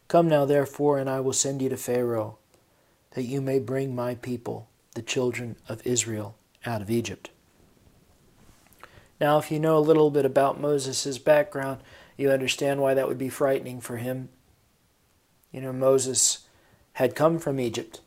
Come 0.08 0.28
now, 0.28 0.46
therefore, 0.46 0.98
and 0.98 1.10
I 1.10 1.20
will 1.20 1.34
send 1.34 1.62
you 1.62 1.70
to 1.70 1.78
Pharaoh, 1.78 2.38
that 3.12 3.24
you 3.24 3.42
may 3.42 3.60
bring 3.60 3.96
my 3.96 4.16
people, 4.16 4.68
the 4.96 5.02
children 5.02 5.56
of 5.68 5.86
Israel, 5.86 6.36
out 6.66 6.82
of 6.82 6.90
Egypt. 6.90 7.30
Now, 9.20 9.38
if 9.38 9.52
you 9.52 9.60
know 9.60 9.78
a 9.78 9.80
little 9.80 10.10
bit 10.10 10.26
about 10.26 10.62
Moses' 10.62 11.18
background, 11.18 11.82
you 12.18 12.32
understand 12.32 12.82
why 12.82 12.94
that 12.94 13.08
would 13.08 13.18
be 13.18 13.30
frightening 13.30 13.82
for 13.82 13.98
him. 13.98 14.30
You 15.52 15.62
know, 15.62 15.74
Moses 15.74 16.48
had 16.94 17.16
come 17.16 17.40
from 17.40 17.60
Egypt. 17.60 18.02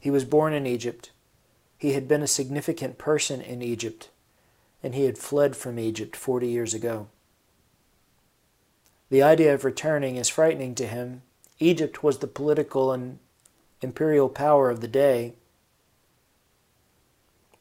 He 0.00 0.10
was 0.10 0.24
born 0.24 0.52
in 0.52 0.66
Egypt. 0.66 1.10
He 1.76 1.92
had 1.92 2.08
been 2.08 2.22
a 2.22 2.28
significant 2.28 2.98
person 2.98 3.40
in 3.40 3.62
Egypt, 3.62 4.10
and 4.82 4.94
he 4.94 5.04
had 5.04 5.18
fled 5.18 5.56
from 5.56 5.78
Egypt 5.78 6.16
40 6.16 6.48
years 6.48 6.74
ago. 6.74 7.08
The 9.12 9.22
idea 9.22 9.52
of 9.52 9.66
returning 9.66 10.16
is 10.16 10.30
frightening 10.30 10.74
to 10.76 10.86
him. 10.86 11.20
Egypt 11.58 12.02
was 12.02 12.20
the 12.20 12.26
political 12.26 12.92
and 12.92 13.18
imperial 13.82 14.30
power 14.30 14.70
of 14.70 14.80
the 14.80 14.88
day. 14.88 15.34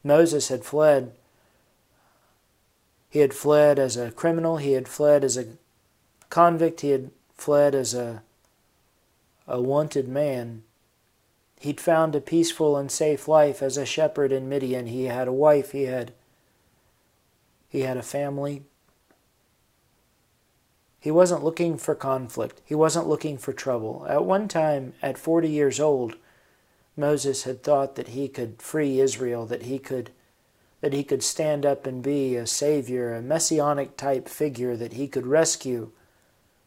Moses 0.01 0.48
had 0.48 0.63
fled. 0.63 1.12
He 3.10 3.20
had 3.20 3.34
fled 3.34 3.79
as 3.79 3.98
a 3.98 4.12
criminal, 4.12 4.58
he 4.58 4.72
had 4.72 4.88
fled 4.88 5.25
as 5.25 5.36
a 5.36 5.58
convict, 6.29 6.79
he 6.79 6.91
had 6.91 7.12
fled 7.34 7.75
as 7.75 7.93
a, 7.93 8.24
a 9.46 9.60
wanted 9.60 10.08
man. 10.08 10.63
He'd 11.60 11.81
found 11.81 12.15
a 12.15 12.22
peaceful 12.22 12.77
and 12.77 12.89
safe 12.89 13.27
life 13.27 13.62
as 13.62 13.75
a 13.75 13.86
shepherd 13.86 14.31
in 14.31 14.48
Midian. 14.48 14.88
He 14.88 15.08
had 15.08 15.27
a 15.27 15.34
wife, 15.34 15.74
he 15.74 15.84
had 15.84 16.13
he 17.67 17.81
had 17.81 17.98
a 17.98 18.01
family. 18.01 18.63
He 21.01 21.10
wasn't 21.10 21.43
looking 21.43 21.77
for 21.77 21.96
conflict. 21.96 22.62
He 22.63 22.75
wasn't 22.75 23.08
looking 23.08 23.39
for 23.39 23.53
trouble. 23.53 24.05
At 24.08 24.24
one 24.24 24.48
time, 24.48 24.93
at 25.01 25.17
40 25.17 25.50
years 25.50 25.79
old, 25.79 26.15
Moses 26.96 27.43
had 27.43 27.63
thought 27.63 27.96
that 27.96 28.10
he 28.10 28.27
could 28.27 28.62
free 28.62 29.00
Israel, 29.00 29.48
that 29.48 29.63
he 29.63 29.79
could 29.79 30.12
that 30.81 30.93
he 30.93 31.03
could 31.03 31.22
stand 31.22 31.63
up 31.63 31.86
and 31.86 32.01
be 32.01 32.36
a 32.36 32.48
savior, 32.48 33.13
a 33.13 33.22
messianic 33.22 33.98
type 33.98 34.27
figure, 34.27 34.75
that 34.75 34.93
he 34.93 35.08
could 35.08 35.27
rescue 35.27 35.91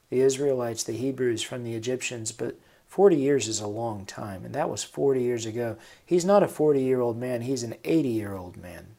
the 0.09 0.21
Israelites, 0.21 0.85
the 0.85 0.93
Hebrews 0.93 1.43
from 1.43 1.65
the 1.65 1.75
Egyptians, 1.75 2.31
but 2.31 2.57
40 2.87 3.17
years 3.17 3.49
is 3.49 3.59
a 3.59 3.67
long 3.67 4.07
time, 4.07 4.45
and 4.45 4.55
that 4.55 4.71
was 4.71 4.85
40 4.85 5.21
years 5.21 5.47
ago. 5.47 5.77
He's 6.07 6.25
not 6.25 6.45
a 6.45 6.49
40 6.49 6.81
year 6.81 7.01
old 7.01 7.19
man, 7.19 7.41
he's 7.41 7.65
an 7.65 7.75
80 7.83 8.09
year 8.09 8.35
old 8.35 8.57
man. 8.57 8.94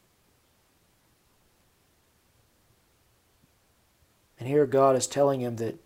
And 4.45 4.51
here 4.51 4.67
God 4.67 4.95
is 4.95 5.07
telling 5.07 5.41
him 5.41 5.55
that 5.55 5.79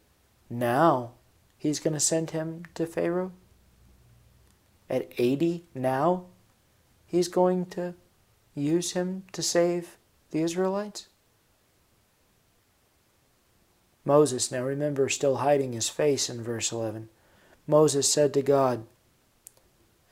now 0.50 1.12
he's 1.58 1.80
going 1.80 1.94
to 1.94 2.00
send 2.02 2.32
him 2.32 2.66
to 2.74 2.86
Pharaoh 2.86 3.32
at 4.90 5.14
80 5.18 5.64
now, 5.74 6.26
he's 7.06 7.30
going 7.30 7.68
to 7.68 7.94
use 8.54 8.92
him 8.92 9.24
to 9.32 9.42
save 9.42 9.96
the 10.32 10.42
Israelites? 10.42 11.08
Moses, 14.04 14.52
now 14.52 14.66
remember, 14.66 15.08
still 15.08 15.38
hiding 15.38 15.72
his 15.72 15.88
face 15.88 16.30
in 16.30 16.44
verse 16.44 16.70
11. 16.70 17.08
Moses 17.66 18.12
said 18.12 18.34
to 18.34 18.42
God, 18.42 18.86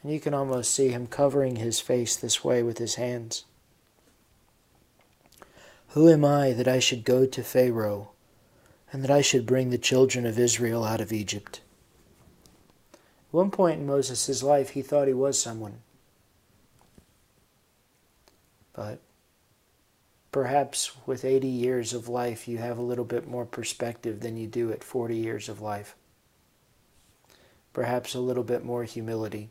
and 0.02 0.14
you 0.14 0.22
can 0.22 0.34
almost 0.34 0.74
see 0.74 0.88
him 0.88 1.08
covering 1.08 1.58
his 1.58 1.82
face 1.82 2.16
this 2.16 2.46
way 2.46 2.64
with 2.64 2.78
his 2.78 2.96
hands. 2.96 3.44
Who 5.90 6.08
am 6.08 6.24
I 6.24 6.54
that 6.54 6.70
I 6.70 6.80
should 6.80 7.04
go 7.04 7.26
to 7.26 7.44
Pharaoh, 7.44 8.12
and 8.92 9.04
that 9.04 9.12
I 9.12 9.22
should 9.22 9.46
bring 9.46 9.70
the 9.70 9.78
children 9.78 10.26
of 10.26 10.40
Israel 10.40 10.84
out 10.84 11.02
of 11.02 11.12
Egypt? 11.12 11.62
At 12.94 13.34
one 13.34 13.52
point 13.52 13.80
in 13.80 13.86
Moses' 13.86 14.42
life, 14.42 14.70
he 14.70 14.82
thought 14.82 15.08
he 15.08 15.14
was 15.14 15.42
someone. 15.42 15.80
But 18.74 19.00
perhaps 20.32 20.92
with 21.06 21.26
80 21.26 21.48
years 21.48 21.94
of 21.94 22.08
life, 22.08 22.48
you 22.48 22.60
have 22.60 22.78
a 22.78 22.84
little 22.84 23.06
bit 23.06 23.28
more 23.28 23.46
perspective 23.46 24.20
than 24.20 24.38
you 24.38 24.48
do 24.48 24.72
at 24.72 24.84
40 24.84 25.16
years 25.16 25.50
of 25.50 25.62
life. 25.62 25.96
Perhaps 27.74 28.16
a 28.16 28.20
little 28.20 28.44
bit 28.44 28.64
more 28.64 28.84
humility. 28.84 29.50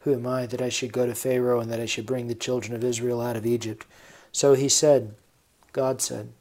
Who 0.00 0.14
am 0.14 0.26
I 0.26 0.46
that 0.46 0.62
I 0.62 0.68
should 0.68 0.92
go 0.92 1.04
to 1.04 1.14
Pharaoh 1.14 1.60
and 1.60 1.70
that 1.70 1.80
I 1.80 1.86
should 1.86 2.06
bring 2.06 2.28
the 2.28 2.34
children 2.34 2.74
of 2.74 2.84
Israel 2.84 3.20
out 3.20 3.36
of 3.36 3.44
Egypt? 3.44 3.86
So 4.32 4.54
he 4.54 4.68
said, 4.68 5.14
God 5.72 6.00
said, 6.00 6.32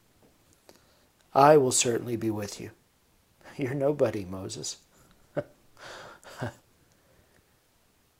I 1.35 1.57
will 1.57 1.73
certainly 1.73 2.15
be 2.15 2.31
with 2.31 2.61
you. 2.61 2.71
You're 3.57 3.73
nobody, 3.73 4.23
Moses. 4.23 4.77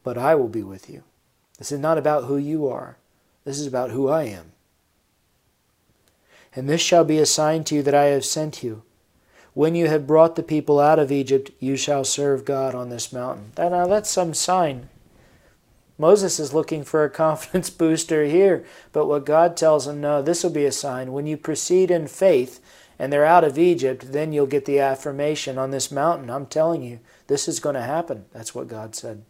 but 0.03 0.17
I 0.17 0.35
will 0.35 0.49
be 0.49 0.63
with 0.63 0.89
you. 0.89 1.03
This 1.57 1.71
is 1.71 1.79
not 1.79 1.97
about 1.97 2.25
who 2.25 2.35
you 2.37 2.67
are, 2.67 2.97
this 3.45 3.57
is 3.59 3.67
about 3.67 3.91
who 3.91 4.09
I 4.09 4.23
am. 4.23 4.51
And 6.53 6.69
this 6.69 6.81
shall 6.81 7.03
be 7.03 7.19
a 7.19 7.25
sign 7.25 7.63
to 7.65 7.75
you 7.75 7.83
that 7.83 7.95
I 7.95 8.05
have 8.05 8.25
sent 8.25 8.63
you. 8.63 8.83
When 9.53 9.75
you 9.75 9.87
have 9.87 10.07
brought 10.07 10.35
the 10.35 10.43
people 10.43 10.79
out 10.79 10.99
of 10.99 11.11
Egypt, 11.11 11.51
you 11.59 11.77
shall 11.77 12.03
serve 12.03 12.43
God 12.43 12.75
on 12.75 12.89
this 12.89 13.13
mountain. 13.13 13.51
Now, 13.57 13.87
that's 13.87 14.09
some 14.09 14.33
sign. 14.33 14.89
Moses 15.97 16.39
is 16.39 16.53
looking 16.53 16.83
for 16.83 17.03
a 17.03 17.09
confidence 17.23 17.69
booster 17.69 18.25
here, 18.25 18.65
but 18.91 19.07
what 19.07 19.25
God 19.25 19.55
tells 19.55 19.87
him, 19.87 20.01
no, 20.01 20.21
this 20.21 20.43
will 20.43 20.51
be 20.51 20.65
a 20.65 20.71
sign. 20.71 21.13
When 21.13 21.27
you 21.27 21.37
proceed 21.37 21.89
in 21.89 22.07
faith 22.07 22.59
and 22.97 23.11
they're 23.11 23.25
out 23.25 23.43
of 23.43 23.57
Egypt, 23.57 24.11
then 24.11 24.31
you'll 24.31 24.45
get 24.45 24.65
the 24.65 24.79
affirmation 24.79 25.57
on 25.57 25.71
this 25.71 25.91
mountain. 25.91 26.29
I'm 26.29 26.45
telling 26.45 26.83
you, 26.83 26.99
this 27.27 27.47
is 27.47 27.59
going 27.59 27.75
to 27.75 27.81
happen. 27.81 28.25
That's 28.31 28.55
what 28.55 28.67
God 28.67 28.95
said. 28.95 29.23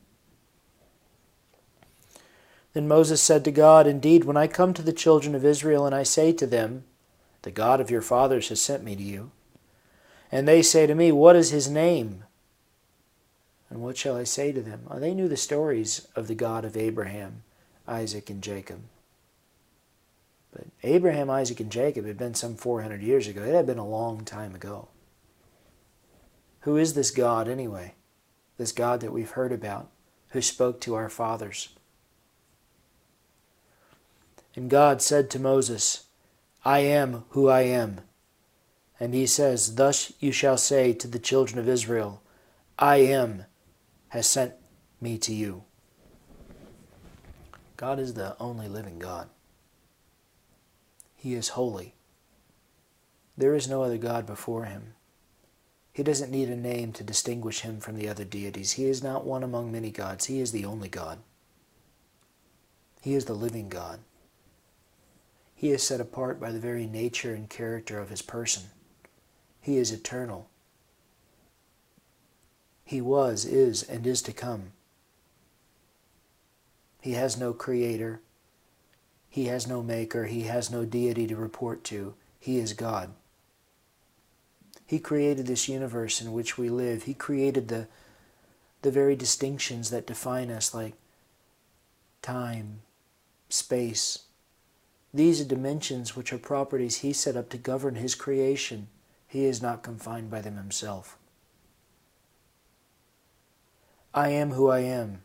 Then 2.73 2.87
Moses 2.87 3.21
said 3.21 3.45
to 3.45 3.51
God, 3.51 3.87
Indeed, 3.87 4.25
when 4.25 4.37
I 4.37 4.47
come 4.47 4.73
to 4.73 4.81
the 4.81 4.93
children 4.93 5.33
of 5.33 5.45
Israel 5.45 5.85
and 5.85 5.95
I 5.95 6.03
say 6.03 6.33
to 6.33 6.45
them, 6.45 6.83
The 7.43 7.51
God 7.51 7.79
of 7.79 7.89
your 7.89 8.01
fathers 8.01 8.49
has 8.49 8.61
sent 8.61 8.83
me 8.83 8.95
to 8.95 9.03
you, 9.03 9.31
and 10.31 10.47
they 10.47 10.61
say 10.61 10.85
to 10.85 10.93
me, 10.93 11.11
What 11.11 11.35
is 11.35 11.51
his 11.51 11.69
name? 11.69 12.25
And 13.69 13.81
what 13.81 13.97
shall 13.97 14.15
I 14.15 14.25
say 14.25 14.51
to 14.51 14.61
them? 14.61 14.87
They 14.93 15.13
knew 15.13 15.27
the 15.27 15.37
stories 15.37 16.07
of 16.15 16.27
the 16.27 16.35
God 16.35 16.65
of 16.65 16.77
Abraham, 16.77 17.43
Isaac, 17.87 18.29
and 18.29 18.41
Jacob. 18.43 18.81
But 20.55 20.67
Abraham, 20.83 21.29
Isaac, 21.29 21.59
and 21.59 21.69
Jacob 21.69 22.05
had 22.05 22.17
been 22.17 22.33
some 22.33 22.55
400 22.55 23.01
years 23.01 23.27
ago. 23.27 23.43
It 23.43 23.53
had 23.53 23.65
been 23.65 23.77
a 23.77 23.87
long 23.87 24.23
time 24.23 24.55
ago. 24.55 24.87
Who 26.61 26.77
is 26.77 26.93
this 26.93 27.11
God 27.11 27.49
anyway? 27.49 27.95
This 28.57 28.71
God 28.71 29.01
that 29.01 29.11
we've 29.11 29.31
heard 29.31 29.51
about, 29.51 29.91
who 30.29 30.41
spoke 30.41 30.79
to 30.81 30.95
our 30.95 31.09
fathers? 31.09 31.69
And 34.55 34.69
God 34.69 35.01
said 35.01 35.29
to 35.31 35.39
Moses, 35.39 36.05
I 36.63 36.79
am 36.79 37.25
who 37.29 37.49
I 37.49 37.63
am. 37.63 38.01
And 38.97 39.13
he 39.13 39.27
says, 39.27 39.75
Thus 39.75 40.13
you 40.21 40.31
shall 40.31 40.57
say 40.57 40.93
to 40.93 41.07
the 41.09 41.19
children 41.19 41.59
of 41.59 41.67
Israel, 41.67 42.21
I 42.79 42.97
am 42.97 43.43
has 44.09 44.25
sent 44.25 44.53
me 45.01 45.17
to 45.17 45.33
you. 45.33 45.65
God 47.75 47.99
is 47.99 48.13
the 48.13 48.37
only 48.39 48.69
living 48.69 48.99
God. 48.99 49.29
He 51.25 51.33
is 51.33 51.57
holy. 51.57 51.95
There 53.35 53.55
is 53.55 53.67
no 53.67 53.81
other 53.81 53.97
God 53.97 54.27
before 54.27 54.65
him. 54.65 54.93
He 55.91 56.03
doesn't 56.03 56.29
need 56.29 56.49
a 56.49 56.55
name 56.55 56.93
to 56.93 57.03
distinguish 57.03 57.61
him 57.61 57.79
from 57.79 57.95
the 57.95 58.07
other 58.07 58.23
deities. 58.23 58.73
He 58.73 58.85
is 58.85 59.01
not 59.01 59.25
one 59.25 59.41
among 59.41 59.71
many 59.71 59.89
gods. 59.89 60.25
He 60.25 60.39
is 60.39 60.51
the 60.51 60.65
only 60.65 60.87
God. 60.87 61.17
He 63.01 63.15
is 63.15 63.25
the 63.25 63.33
living 63.33 63.69
God. 63.69 64.01
He 65.55 65.71
is 65.71 65.81
set 65.81 65.99
apart 65.99 66.39
by 66.39 66.51
the 66.51 66.59
very 66.59 66.85
nature 66.85 67.33
and 67.33 67.49
character 67.49 67.97
of 67.97 68.11
his 68.11 68.21
person. 68.21 68.65
He 69.59 69.77
is 69.77 69.91
eternal. 69.91 70.47
He 72.83 73.01
was, 73.01 73.45
is, 73.45 73.81
and 73.81 74.05
is 74.05 74.21
to 74.21 74.31
come. 74.31 74.73
He 77.01 77.13
has 77.13 77.35
no 77.35 77.51
creator. 77.51 78.21
He 79.35 79.47
has 79.47 79.67
no 79.67 79.83
maker, 79.83 80.27
he 80.27 80.43
has 80.43 80.71
no 80.71 80.85
deity 80.85 81.27
to 81.27 81.35
report 81.35 81.83
to. 81.83 82.13
He 82.39 82.57
is 82.57 82.71
God. 82.71 83.09
He 84.85 84.97
created 84.97 85.45
this 85.45 85.67
universe 85.67 86.21
in 86.21 86.31
which 86.31 86.57
we 86.57 86.69
live. 86.69 87.03
He 87.03 87.13
created 87.13 87.67
the, 87.67 87.89
the 88.81 88.91
very 88.91 89.13
distinctions 89.13 89.89
that 89.89 90.07
define 90.07 90.49
us, 90.49 90.73
like 90.73 90.93
time, 92.21 92.79
space. 93.49 94.19
These 95.13 95.41
are 95.41 95.45
dimensions 95.45 96.15
which 96.15 96.31
are 96.31 96.37
properties 96.37 96.99
He 96.99 97.11
set 97.11 97.35
up 97.35 97.49
to 97.49 97.57
govern 97.57 97.95
His 97.95 98.15
creation. 98.15 98.87
He 99.27 99.43
is 99.43 99.61
not 99.61 99.83
confined 99.83 100.31
by 100.31 100.39
them 100.39 100.55
Himself. 100.55 101.17
I 104.13 104.29
am 104.29 104.51
who 104.51 104.69
I 104.69 104.79
am. 104.79 105.23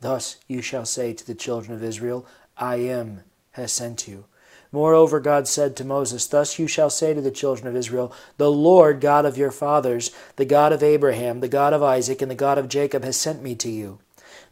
Thus 0.00 0.36
you 0.46 0.60
shall 0.60 0.84
say 0.84 1.14
to 1.14 1.26
the 1.26 1.34
children 1.34 1.74
of 1.74 1.84
Israel, 1.84 2.26
I 2.60 2.76
am 2.76 3.22
has 3.52 3.72
sent 3.72 4.06
you. 4.06 4.26
Moreover, 4.70 5.18
God 5.18 5.48
said 5.48 5.74
to 5.76 5.84
Moses, 5.84 6.26
Thus 6.26 6.58
you 6.58 6.68
shall 6.68 6.90
say 6.90 7.12
to 7.12 7.20
the 7.20 7.32
children 7.32 7.66
of 7.66 7.74
Israel, 7.74 8.12
The 8.36 8.50
Lord 8.50 9.00
God 9.00 9.24
of 9.24 9.36
your 9.36 9.50
fathers, 9.50 10.12
the 10.36 10.44
God 10.44 10.72
of 10.72 10.82
Abraham, 10.82 11.40
the 11.40 11.48
God 11.48 11.72
of 11.72 11.82
Isaac, 11.82 12.22
and 12.22 12.30
the 12.30 12.36
God 12.36 12.58
of 12.58 12.68
Jacob, 12.68 13.02
has 13.02 13.16
sent 13.16 13.42
me 13.42 13.56
to 13.56 13.68
you. 13.68 13.98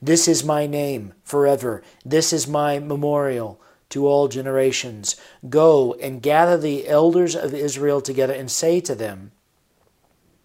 This 0.03 0.27
is 0.27 0.43
my 0.43 0.67
name 0.67 1.15
forever. 1.23 1.83
This 2.05 2.33
is 2.33 2.49
my 2.49 2.81
memorial 2.81 3.61
to 3.91 4.07
all 4.07 4.29
generations. 4.29 5.17
Go 5.49 5.95
and 5.95 6.23
gather 6.23 6.59
the 6.59 6.88
elders 6.88 7.37
of 7.37 7.55
Israel 7.55 8.00
together 8.00 8.35
and 8.35 8.50
say 8.50 8.81
to 8.81 8.95
them, 8.95 9.33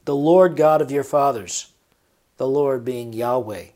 The 0.05 0.15
Lord 0.15 0.55
God 0.55 0.81
of 0.81 0.91
your 0.91 1.03
fathers, 1.03 1.71
the 2.37 2.47
Lord 2.47 2.85
being 2.85 3.13
Yahweh, 3.13 3.67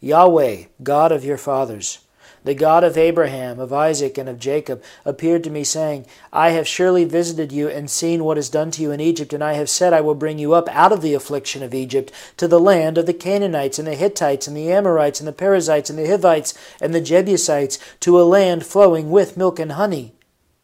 Yahweh, 0.00 0.64
God 0.82 1.12
of 1.12 1.24
your 1.24 1.38
fathers, 1.38 2.00
the 2.44 2.54
God 2.54 2.82
of 2.82 2.98
Abraham, 2.98 3.60
of 3.60 3.72
Isaac, 3.72 4.18
and 4.18 4.28
of 4.28 4.38
Jacob, 4.38 4.82
appeared 5.04 5.44
to 5.44 5.50
me, 5.50 5.64
saying, 5.64 6.06
I 6.32 6.50
have 6.50 6.66
surely 6.66 7.04
visited 7.04 7.52
you 7.52 7.68
and 7.68 7.90
seen 7.90 8.24
what 8.24 8.38
is 8.38 8.48
done 8.48 8.70
to 8.72 8.82
you 8.82 8.90
in 8.90 9.00
Egypt, 9.00 9.32
and 9.32 9.42
I 9.44 9.52
have 9.52 9.70
said, 9.70 9.92
I 9.92 10.00
will 10.00 10.14
bring 10.14 10.38
you 10.38 10.52
up 10.52 10.68
out 10.70 10.92
of 10.92 11.02
the 11.02 11.14
affliction 11.14 11.62
of 11.62 11.74
Egypt 11.74 12.10
to 12.36 12.48
the 12.48 12.60
land 12.60 12.98
of 12.98 13.06
the 13.06 13.14
Canaanites, 13.14 13.78
and 13.78 13.86
the 13.86 13.94
Hittites, 13.94 14.48
and 14.48 14.56
the 14.56 14.72
Amorites, 14.72 15.20
and 15.20 15.28
the 15.28 15.32
Perizzites, 15.32 15.90
and 15.90 15.98
the 15.98 16.08
Hivites, 16.08 16.54
and 16.80 16.94
the 16.94 17.00
Jebusites, 17.00 17.78
to 18.00 18.20
a 18.20 18.22
land 18.22 18.66
flowing 18.66 19.10
with 19.10 19.36
milk 19.36 19.58
and 19.58 19.72
honey. 19.72 20.14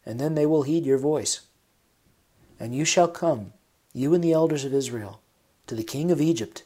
And 0.05 0.19
then 0.19 0.35
they 0.35 0.45
will 0.45 0.63
heed 0.63 0.85
your 0.85 0.97
voice. 0.97 1.41
And 2.59 2.75
you 2.75 2.83
shall 2.83 3.07
come, 3.07 3.53
you 3.93 4.13
and 4.13 4.23
the 4.23 4.33
elders 4.33 4.65
of 4.65 4.73
Israel, 4.73 5.21
to 5.67 5.75
the 5.75 5.83
king 5.83 6.11
of 6.11 6.19
Egypt, 6.19 6.63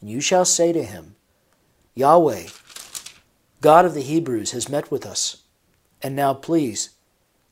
and 0.00 0.10
you 0.10 0.20
shall 0.20 0.44
say 0.44 0.72
to 0.72 0.82
him, 0.82 1.16
Yahweh, 1.94 2.48
God 3.64 3.86
of 3.86 3.94
the 3.94 4.02
Hebrews 4.02 4.50
has 4.50 4.68
met 4.68 4.90
with 4.90 5.06
us. 5.06 5.38
And 6.02 6.14
now, 6.14 6.34
please, 6.34 6.90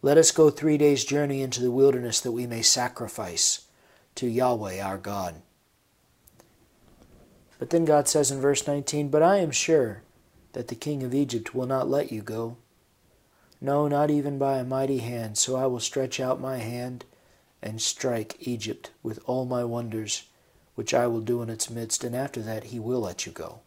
let 0.02 0.19
us 0.19 0.31
go 0.31 0.50
three 0.50 0.76
days' 0.76 1.07
journey 1.07 1.40
into 1.40 1.62
the 1.62 1.71
wilderness 1.71 2.21
that 2.21 2.33
we 2.33 2.47
may 2.47 2.61
sacrifice 2.61 3.64
to 4.16 4.26
Yahweh 4.26 4.78
our 4.78 4.99
God. 4.99 5.37
But 7.59 7.71
then 7.71 7.87
God 7.87 8.09
says 8.09 8.31
in 8.31 8.42
verse 8.42 8.66
19, 8.66 9.09
But 9.09 9.23
I 9.23 9.38
am 9.38 9.52
sure 9.52 10.02
that 10.52 10.69
the 10.69 10.75
king 10.75 11.02
of 11.02 11.14
Egypt 11.14 11.54
will 11.54 11.64
not 11.64 11.88
let 11.88 12.12
you 12.12 12.21
go. 12.21 12.59
No, 13.59 13.88
not 13.88 14.11
even 14.11 14.37
by 14.37 14.59
a 14.59 14.64
mighty 14.64 14.99
hand. 14.99 15.38
So 15.38 15.57
I 15.57 15.64
will 15.64 15.81
stretch 15.81 16.21
out 16.21 16.38
my 16.38 16.59
hand 16.59 17.07
and 17.62 17.81
strike 17.81 18.37
Egypt 18.38 18.90
with 19.02 19.19
all 19.25 19.47
my 19.47 19.64
wonders, 19.64 20.25
which 20.75 20.92
I 20.92 21.07
will 21.07 21.23
do 21.23 21.40
in 21.40 21.49
its 21.49 21.71
midst, 21.71 22.04
and 22.04 22.14
after 22.14 22.42
that 22.42 22.64
he 22.64 22.78
will 22.78 23.00
let 23.00 23.25
you 23.25 23.33
go. 23.33 23.62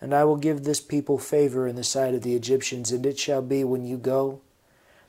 And 0.00 0.14
I 0.14 0.24
will 0.24 0.36
give 0.36 0.64
this 0.64 0.80
people 0.80 1.18
favor 1.18 1.66
in 1.66 1.76
the 1.76 1.84
sight 1.84 2.14
of 2.14 2.22
the 2.22 2.34
Egyptians, 2.34 2.92
and 2.92 3.04
it 3.06 3.18
shall 3.18 3.42
be 3.42 3.64
when 3.64 3.84
you 3.84 3.96
go 3.96 4.40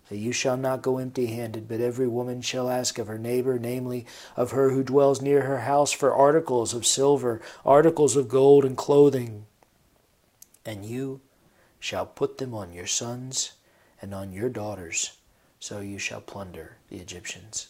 that 0.10 0.18
you 0.18 0.32
shall 0.32 0.58
not 0.58 0.82
go 0.82 0.98
empty 0.98 1.28
handed, 1.28 1.68
but 1.68 1.82
every 1.82 2.08
woman 2.08 2.42
shall 2.42 2.70
ask 2.70 2.98
of 2.98 3.08
her 3.08 3.18
neighbor, 3.18 3.60
namely, 3.60 4.06
of 4.36 4.52
her 4.52 4.70
who 4.70 4.84
dwells 4.84 5.22
near 5.22 5.42
her 5.42 5.60
house, 5.60 5.92
for 5.92 6.14
articles 6.14 6.74
of 6.74 6.86
silver, 6.86 7.42
articles 7.66 8.16
of 8.16 8.30
gold, 8.30 8.64
and 8.64 8.78
clothing. 8.78 9.46
And 10.66 10.86
you 10.86 11.22
shall 11.80 12.06
put 12.06 12.38
them 12.38 12.54
on 12.54 12.72
your 12.74 12.88
sons 12.88 13.54
and 14.02 14.14
on 14.14 14.32
your 14.32 14.50
daughters, 14.50 15.18
so 15.60 15.82
you 15.82 16.00
shall 16.00 16.22
plunder 16.22 16.78
the 16.90 16.98
Egyptians. 16.98 17.68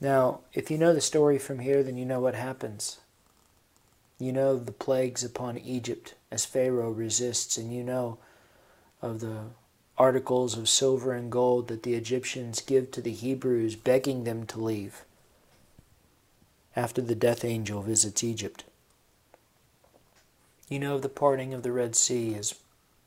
Now, 0.00 0.40
if 0.52 0.70
you 0.70 0.78
know 0.78 0.92
the 0.92 1.00
story 1.00 1.38
from 1.38 1.60
here, 1.60 1.82
then 1.82 1.96
you 1.96 2.04
know 2.04 2.20
what 2.20 2.34
happens. 2.34 2.98
You 4.18 4.32
know 4.32 4.56
the 4.56 4.72
plagues 4.72 5.24
upon 5.24 5.58
Egypt 5.58 6.14
as 6.30 6.44
Pharaoh 6.44 6.90
resists, 6.90 7.56
and 7.56 7.72
you 7.72 7.82
know 7.82 8.18
of 9.02 9.20
the 9.20 9.44
articles 9.98 10.56
of 10.56 10.68
silver 10.68 11.12
and 11.12 11.32
gold 11.32 11.68
that 11.68 11.82
the 11.82 11.94
Egyptians 11.94 12.60
give 12.60 12.90
to 12.90 13.00
the 13.00 13.12
Hebrews, 13.12 13.76
begging 13.76 14.24
them 14.24 14.46
to 14.46 14.60
leave 14.60 15.04
after 16.76 17.00
the 17.00 17.14
death 17.14 17.44
angel 17.44 17.80
visits 17.80 18.22
Egypt. 18.22 18.64
You 20.68 20.78
know 20.78 20.96
of 20.96 21.02
the 21.02 21.08
parting 21.08 21.54
of 21.54 21.62
the 21.62 21.72
Red 21.72 21.96
Sea 21.96 22.34
as 22.34 22.54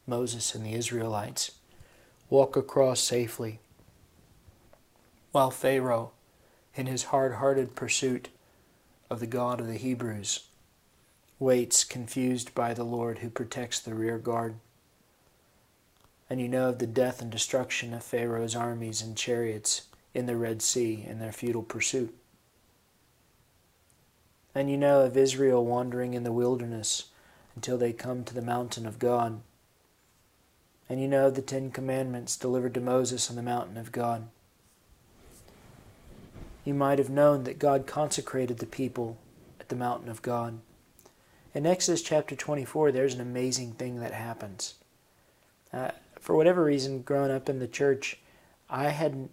Moses 0.07 0.55
and 0.55 0.65
the 0.65 0.73
Israelites 0.73 1.51
walk 2.29 2.55
across 2.55 2.99
safely, 2.99 3.59
while 5.31 5.51
Pharaoh 5.51 6.11
in 6.79 6.85
his 6.85 7.03
hard 7.05 7.33
hearted 7.33 7.75
pursuit 7.75 8.29
of 9.09 9.19
the 9.19 9.27
God 9.27 9.59
of 9.59 9.67
the 9.67 9.75
Hebrews, 9.75 10.47
waits 11.37 11.83
confused 11.83 12.55
by 12.55 12.73
the 12.73 12.85
Lord 12.85 13.19
who 13.19 13.29
protects 13.29 13.81
the 13.81 13.93
rear 13.93 14.17
guard. 14.17 14.55
And 16.29 16.39
you 16.39 16.47
know 16.47 16.69
of 16.69 16.79
the 16.79 16.87
death 16.87 17.21
and 17.21 17.29
destruction 17.29 17.93
of 17.93 18.01
Pharaoh's 18.01 18.55
armies 18.55 19.01
and 19.01 19.17
chariots 19.17 19.87
in 20.13 20.25
the 20.25 20.37
Red 20.37 20.61
Sea 20.61 21.05
in 21.05 21.19
their 21.19 21.33
futile 21.33 21.63
pursuit. 21.63 22.15
And 24.55 24.71
you 24.71 24.77
know 24.77 25.01
of 25.01 25.17
Israel 25.17 25.65
wandering 25.65 26.13
in 26.13 26.23
the 26.23 26.31
wilderness 26.31 27.09
until 27.55 27.77
they 27.77 27.91
come 27.91 28.23
to 28.23 28.33
the 28.33 28.41
mountain 28.41 28.85
of 28.85 28.99
God. 28.99 29.41
And 30.87 31.01
you 31.01 31.09
know 31.09 31.27
of 31.27 31.35
the 31.35 31.41
Ten 31.41 31.71
Commandments 31.71 32.37
delivered 32.37 32.73
to 32.75 32.79
Moses 32.79 33.29
on 33.29 33.35
the 33.35 33.43
mountain 33.43 33.75
of 33.75 33.91
God 33.91 34.29
you 36.63 36.73
might 36.73 36.99
have 36.99 37.09
known 37.09 37.43
that 37.43 37.59
God 37.59 37.87
consecrated 37.87 38.59
the 38.59 38.65
people 38.65 39.17
at 39.59 39.69
the 39.69 39.75
mountain 39.75 40.09
of 40.09 40.21
God. 40.21 40.59
In 41.53 41.65
Exodus 41.65 42.01
chapter 42.01 42.35
24, 42.35 42.91
there's 42.91 43.15
an 43.15 43.21
amazing 43.21 43.73
thing 43.73 43.99
that 43.99 44.13
happens. 44.13 44.75
Uh, 45.73 45.91
for 46.19 46.35
whatever 46.35 46.63
reason, 46.63 47.01
growing 47.01 47.31
up 47.31 47.49
in 47.49 47.59
the 47.59 47.67
church, 47.67 48.19
I 48.69 48.89
had 48.89 49.29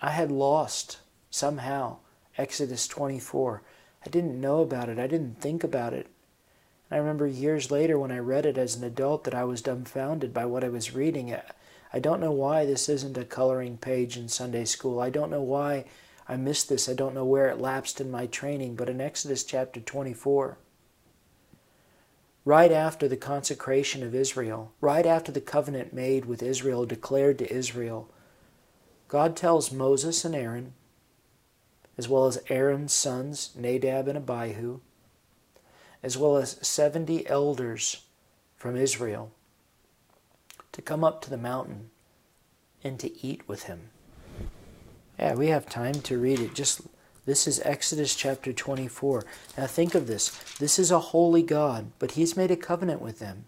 I 0.00 0.10
had 0.10 0.30
lost 0.30 0.98
somehow 1.30 1.98
Exodus 2.36 2.88
24. 2.88 3.62
I 4.04 4.10
didn't 4.10 4.40
know 4.40 4.60
about 4.60 4.88
it. 4.88 4.98
I 4.98 5.06
didn't 5.06 5.40
think 5.40 5.64
about 5.64 5.94
it. 5.94 6.08
I 6.90 6.96
remember 6.96 7.26
years 7.26 7.70
later 7.70 7.98
when 7.98 8.12
I 8.12 8.18
read 8.18 8.46
it 8.46 8.58
as 8.58 8.76
an 8.76 8.84
adult 8.84 9.24
that 9.24 9.34
I 9.34 9.44
was 9.44 9.62
dumbfounded 9.62 10.34
by 10.34 10.44
what 10.44 10.62
I 10.62 10.68
was 10.68 10.94
reading. 10.94 11.34
I 11.92 11.98
don't 11.98 12.20
know 12.20 12.32
why 12.32 12.66
this 12.66 12.88
isn't 12.88 13.16
a 13.16 13.24
coloring 13.24 13.78
page 13.78 14.16
in 14.16 14.28
Sunday 14.28 14.64
school. 14.64 15.00
I 15.00 15.10
don't 15.10 15.30
know 15.30 15.42
why 15.42 15.86
I 16.28 16.36
missed 16.36 16.68
this. 16.68 16.88
I 16.88 16.94
don't 16.94 17.14
know 17.14 17.24
where 17.24 17.48
it 17.48 17.60
lapsed 17.60 18.00
in 18.00 18.10
my 18.10 18.26
training, 18.26 18.76
but 18.76 18.88
in 18.88 19.00
Exodus 19.00 19.44
chapter 19.44 19.80
24, 19.80 20.58
right 22.44 22.72
after 22.72 23.08
the 23.08 23.16
consecration 23.16 24.02
of 24.02 24.14
Israel, 24.14 24.72
right 24.80 25.06
after 25.06 25.30
the 25.30 25.40
covenant 25.40 25.92
made 25.92 26.24
with 26.24 26.42
Israel 26.42 26.86
declared 26.86 27.38
to 27.38 27.52
Israel, 27.52 28.08
God 29.08 29.36
tells 29.36 29.70
Moses 29.70 30.24
and 30.24 30.34
Aaron, 30.34 30.72
as 31.96 32.08
well 32.08 32.26
as 32.26 32.42
Aaron's 32.48 32.92
sons, 32.92 33.50
Nadab 33.54 34.08
and 34.08 34.18
Abihu, 34.18 34.80
as 36.02 36.18
well 36.18 36.36
as 36.36 36.58
70 36.66 37.26
elders 37.28 38.04
from 38.56 38.76
Israel, 38.76 39.30
to 40.72 40.82
come 40.82 41.04
up 41.04 41.22
to 41.22 41.30
the 41.30 41.36
mountain 41.36 41.90
and 42.82 42.98
to 42.98 43.26
eat 43.26 43.46
with 43.46 43.64
him. 43.64 43.90
Yeah, 45.18 45.34
we 45.34 45.48
have 45.48 45.66
time 45.66 45.94
to 46.02 46.18
read 46.18 46.40
it. 46.40 46.54
Just 46.54 46.82
this 47.26 47.46
is 47.46 47.60
Exodus 47.60 48.14
chapter 48.14 48.52
24. 48.52 49.24
Now 49.56 49.66
think 49.66 49.94
of 49.94 50.06
this. 50.06 50.30
This 50.58 50.78
is 50.78 50.90
a 50.90 50.98
holy 50.98 51.42
God, 51.42 51.92
but 51.98 52.12
he's 52.12 52.36
made 52.36 52.50
a 52.50 52.56
covenant 52.56 53.00
with 53.00 53.18
them. 53.18 53.46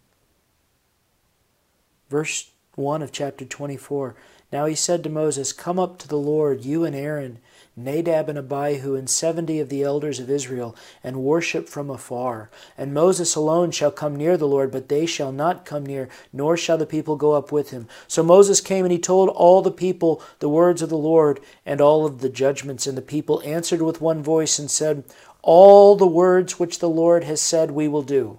Verse 2.08 2.50
1 2.76 3.02
of 3.02 3.12
chapter 3.12 3.44
24. 3.44 4.14
Now 4.52 4.66
he 4.66 4.74
said 4.74 5.02
to 5.04 5.10
Moses, 5.10 5.52
Come 5.52 5.78
up 5.78 5.98
to 5.98 6.08
the 6.08 6.16
Lord, 6.16 6.64
you 6.64 6.84
and 6.84 6.94
Aaron, 6.94 7.38
Nadab 7.78 8.30
and 8.30 8.38
Abihu, 8.38 8.94
and 8.94 9.08
seventy 9.08 9.60
of 9.60 9.68
the 9.68 9.82
elders 9.82 10.18
of 10.18 10.30
Israel, 10.30 10.74
and 11.04 11.22
worship 11.22 11.68
from 11.68 11.90
afar. 11.90 12.48
And 12.78 12.94
Moses 12.94 13.34
alone 13.34 13.70
shall 13.70 13.90
come 13.90 14.16
near 14.16 14.38
the 14.38 14.48
Lord, 14.48 14.72
but 14.72 14.88
they 14.88 15.04
shall 15.04 15.30
not 15.30 15.66
come 15.66 15.84
near, 15.84 16.08
nor 16.32 16.56
shall 16.56 16.78
the 16.78 16.86
people 16.86 17.16
go 17.16 17.32
up 17.32 17.52
with 17.52 17.70
him. 17.70 17.86
So 18.08 18.22
Moses 18.22 18.62
came 18.62 18.86
and 18.86 18.92
he 18.92 18.98
told 18.98 19.28
all 19.28 19.60
the 19.60 19.70
people 19.70 20.22
the 20.38 20.48
words 20.48 20.80
of 20.80 20.88
the 20.88 20.96
Lord 20.96 21.38
and 21.66 21.80
all 21.82 22.06
of 22.06 22.20
the 22.20 22.30
judgments. 22.30 22.86
And 22.86 22.96
the 22.96 23.02
people 23.02 23.42
answered 23.44 23.82
with 23.82 24.00
one 24.00 24.22
voice 24.22 24.58
and 24.58 24.70
said, 24.70 25.04
All 25.42 25.96
the 25.96 26.06
words 26.06 26.58
which 26.58 26.78
the 26.78 26.88
Lord 26.88 27.24
has 27.24 27.42
said 27.42 27.72
we 27.72 27.88
will 27.88 28.02
do. 28.02 28.38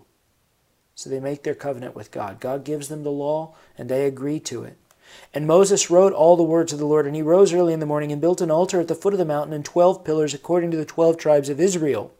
So 0.95 1.11
they 1.11 1.19
make 1.19 1.43
their 1.43 1.53
covenant 1.53 1.93
with 1.93 2.09
God. 2.09 2.39
God 2.39 2.63
gives 2.63 2.87
them 2.87 3.03
the 3.03 3.11
law, 3.11 3.53
and 3.77 3.87
they 3.87 4.07
agree 4.07 4.39
to 4.39 4.63
it. 4.63 4.77
And 5.33 5.45
Moses 5.45 5.89
wrote 5.89 6.13
all 6.13 6.35
the 6.35 6.43
words 6.43 6.73
of 6.73 6.79
the 6.79 6.85
Lord, 6.85 7.05
and 7.05 7.15
he 7.15 7.21
rose 7.21 7.53
early 7.53 7.73
in 7.73 7.79
the 7.79 7.85
morning 7.85 8.11
and 8.11 8.21
built 8.21 8.41
an 8.41 8.51
altar 8.51 8.79
at 8.79 8.87
the 8.87 8.95
foot 8.95 9.13
of 9.13 9.19
the 9.19 9.25
mountain 9.25 9.53
and 9.53 9.63
twelve 9.63 10.03
pillars 10.03 10.33
according 10.33 10.71
to 10.71 10.77
the 10.77 10.85
twelve 10.85 11.17
tribes 11.17 11.49
of 11.49 11.59
Israel. 11.59 12.11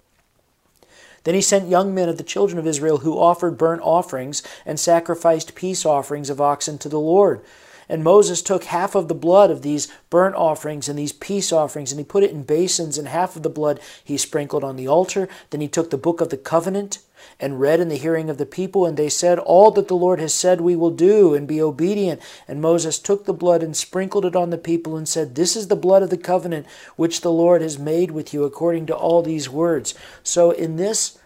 Then 1.23 1.35
he 1.35 1.41
sent 1.41 1.67
young 1.67 1.93
men 1.93 2.07
of 2.07 2.17
the 2.17 2.23
children 2.23 2.57
of 2.57 2.67
Israel 2.67 2.99
who 2.99 3.19
offered 3.19 3.57
burnt 3.57 3.81
offerings 3.81 4.43
and 4.65 4.79
sacrificed 4.79 5.55
peace 5.55 5.85
offerings 5.85 6.29
of 6.29 6.39
oxen 6.39 6.77
to 6.77 6.89
the 6.89 6.99
Lord. 6.99 7.41
And 7.89 8.03
Moses 8.03 8.41
took 8.41 8.65
half 8.65 8.95
of 8.95 9.07
the 9.07 9.15
blood 9.15 9.49
of 9.49 9.61
these 9.61 9.87
burnt 10.09 10.35
offerings 10.35 10.89
and 10.89 10.99
these 10.99 11.13
peace 11.13 11.51
offerings, 11.51 11.91
and 11.91 11.99
he 11.99 12.05
put 12.05 12.23
it 12.23 12.31
in 12.31 12.43
basins, 12.43 12.97
and 12.97 13.07
half 13.07 13.35
of 13.35 13.43
the 13.43 13.49
blood 13.49 13.79
he 14.03 14.17
sprinkled 14.17 14.63
on 14.63 14.75
the 14.75 14.87
altar. 14.87 15.27
Then 15.49 15.61
he 15.61 15.67
took 15.67 15.89
the 15.89 15.97
book 15.97 16.21
of 16.21 16.29
the 16.29 16.37
covenant 16.37 16.99
and 17.39 17.59
read 17.59 17.79
in 17.79 17.89
the 17.89 17.97
hearing 17.97 18.29
of 18.29 18.37
the 18.37 18.45
people, 18.45 18.85
and 18.85 18.97
they 18.97 19.09
said, 19.09 19.39
All 19.39 19.71
that 19.71 19.87
the 19.87 19.95
Lord 19.95 20.19
has 20.19 20.33
said 20.33 20.61
we 20.61 20.75
will 20.75 20.91
do, 20.91 21.33
and 21.33 21.47
be 21.47 21.61
obedient. 21.61 22.21
And 22.47 22.61
Moses 22.61 22.99
took 22.99 23.25
the 23.25 23.33
blood 23.33 23.61
and 23.61 23.75
sprinkled 23.75 24.25
it 24.25 24.35
on 24.35 24.49
the 24.49 24.57
people, 24.57 24.97
and 24.97 25.07
said, 25.07 25.35
This 25.35 25.55
is 25.55 25.67
the 25.67 25.75
blood 25.75 26.03
of 26.03 26.09
the 26.09 26.17
covenant 26.17 26.65
which 26.95 27.21
the 27.21 27.31
Lord 27.31 27.61
has 27.61 27.77
made 27.77 28.11
with 28.11 28.33
you, 28.33 28.43
according 28.43 28.85
to 28.87 28.95
all 28.95 29.21
these 29.21 29.49
words. 29.49 29.93
So 30.23 30.51
in 30.51 30.77
this 30.77 31.19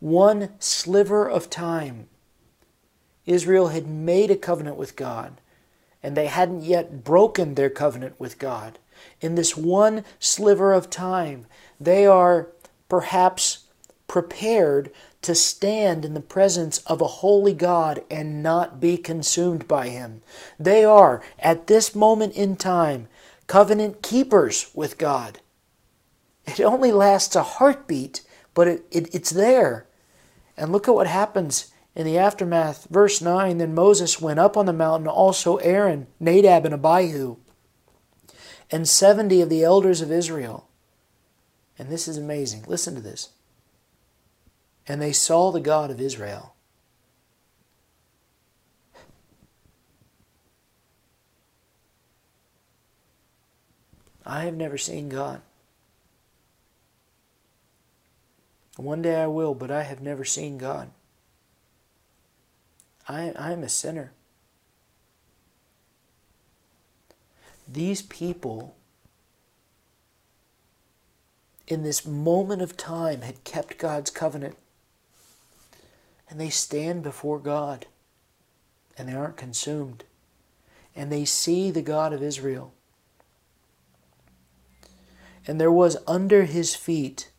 one 0.00 0.50
sliver 0.58 1.28
of 1.28 1.50
time, 1.50 2.08
Israel 3.26 3.68
had 3.68 3.86
made 3.86 4.30
a 4.30 4.36
covenant 4.36 4.76
with 4.76 4.96
God 4.96 5.40
and 6.02 6.16
they 6.16 6.26
hadn't 6.26 6.62
yet 6.62 7.04
broken 7.04 7.54
their 7.54 7.70
covenant 7.70 8.18
with 8.18 8.38
God. 8.38 8.78
In 9.20 9.34
this 9.34 9.56
one 9.56 10.04
sliver 10.18 10.72
of 10.72 10.90
time, 10.90 11.46
they 11.80 12.06
are 12.06 12.48
perhaps 12.88 13.64
prepared 14.06 14.90
to 15.22 15.34
stand 15.34 16.04
in 16.04 16.14
the 16.14 16.20
presence 16.20 16.78
of 16.78 17.00
a 17.00 17.06
holy 17.06 17.52
God 17.52 18.02
and 18.10 18.42
not 18.42 18.80
be 18.80 18.96
consumed 18.96 19.66
by 19.66 19.88
Him. 19.88 20.22
They 20.58 20.84
are, 20.84 21.22
at 21.38 21.66
this 21.66 21.94
moment 21.94 22.34
in 22.34 22.56
time, 22.56 23.08
covenant 23.46 24.02
keepers 24.02 24.70
with 24.74 24.98
God. 24.98 25.40
It 26.46 26.60
only 26.60 26.92
lasts 26.92 27.36
a 27.36 27.42
heartbeat, 27.42 28.22
but 28.54 28.68
it, 28.68 28.86
it, 28.90 29.14
it's 29.14 29.30
there. 29.30 29.86
And 30.56 30.72
look 30.72 30.88
at 30.88 30.94
what 30.94 31.06
happens 31.06 31.72
in 31.94 32.06
the 32.06 32.18
aftermath, 32.18 32.86
verse 32.90 33.20
9 33.20 33.58
Then 33.58 33.74
Moses 33.74 34.20
went 34.20 34.38
up 34.38 34.56
on 34.56 34.66
the 34.66 34.72
mountain, 34.72 35.08
also 35.08 35.56
Aaron, 35.56 36.06
Nadab, 36.20 36.64
and 36.64 36.74
Abihu, 36.74 37.36
and 38.70 38.88
70 38.88 39.40
of 39.40 39.48
the 39.48 39.64
elders 39.64 40.00
of 40.00 40.12
Israel. 40.12 40.68
And 41.78 41.90
this 41.90 42.08
is 42.08 42.16
amazing. 42.16 42.64
Listen 42.66 42.94
to 42.94 43.00
this. 43.00 43.30
And 44.88 45.02
they 45.02 45.12
saw 45.12 45.52
the 45.52 45.60
God 45.60 45.90
of 45.90 46.00
Israel. 46.00 46.54
I 54.24 54.44
have 54.44 54.54
never 54.54 54.76
seen 54.76 55.08
God. 55.08 55.42
One 58.76 59.02
day 59.02 59.20
I 59.20 59.26
will, 59.26 59.54
but 59.54 59.70
I 59.70 59.82
have 59.82 60.00
never 60.00 60.24
seen 60.24 60.56
God. 60.56 60.90
I, 63.08 63.32
I'm 63.36 63.62
a 63.62 63.68
sinner. 63.68 64.12
These 67.66 68.02
people, 68.02 68.76
in 71.66 71.82
this 71.82 72.06
moment 72.06 72.62
of 72.62 72.76
time, 72.76 73.22
had 73.22 73.44
kept 73.44 73.78
God's 73.78 74.10
covenant. 74.10 74.56
And 76.30 76.40
they 76.40 76.50
stand 76.50 77.02
before 77.02 77.38
God 77.38 77.86
and 78.96 79.08
they 79.08 79.14
aren't 79.14 79.36
consumed. 79.36 80.04
And 80.94 81.10
they 81.10 81.24
see 81.24 81.70
the 81.70 81.82
God 81.82 82.12
of 82.12 82.22
Israel. 82.22 82.72
And 85.46 85.60
there 85.60 85.72
was 85.72 85.96
under 86.06 86.44
his 86.44 86.74
feet, 86.74 87.30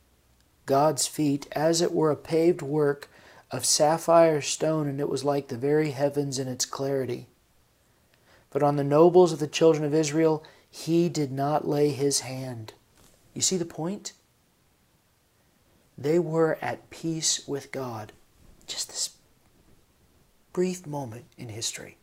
God's 0.66 1.06
feet, 1.06 1.48
as 1.52 1.82
it 1.82 1.92
were 1.92 2.10
a 2.10 2.16
paved 2.16 2.62
work 2.62 3.10
of 3.52 3.66
sapphire 3.66 4.42
stone, 4.42 4.88
and 4.88 5.00
it 5.00 5.10
was 5.10 5.24
like 5.24 5.48
the 5.48 5.58
very 5.58 5.92
heavens 5.92 6.40
in 6.40 6.48
its 6.48 6.66
clarity. 6.66 7.28
But 8.50 8.64
on 8.64 8.78
the 8.78 8.84
nobles 8.84 9.32
of 9.32 9.40
the 9.40 9.48
children 9.48 9.84
of 9.84 9.94
Israel 9.94 10.44
he 10.70 11.10
did 11.10 11.32
not 11.32 11.68
lay 11.68 11.90
his 11.90 12.22
hand. 12.22 12.74
You 13.34 13.42
see 13.42 13.58
the 13.58 13.66
point? 13.66 14.14
They 15.98 16.20
were 16.20 16.58
at 16.62 16.90
peace 16.90 17.48
with 17.48 17.72
God. 17.72 18.12
Just 18.70 18.88
this 18.88 19.10
brief 20.54 20.88
moment 20.88 21.26
in 21.38 21.50
history. 21.50 21.98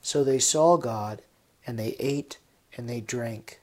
So 0.00 0.24
they 0.24 0.38
saw 0.38 0.78
God, 0.78 1.20
and 1.66 1.78
they 1.78 1.96
ate 1.98 2.38
and 2.76 2.88
they 2.88 3.00
drank. 3.00 3.60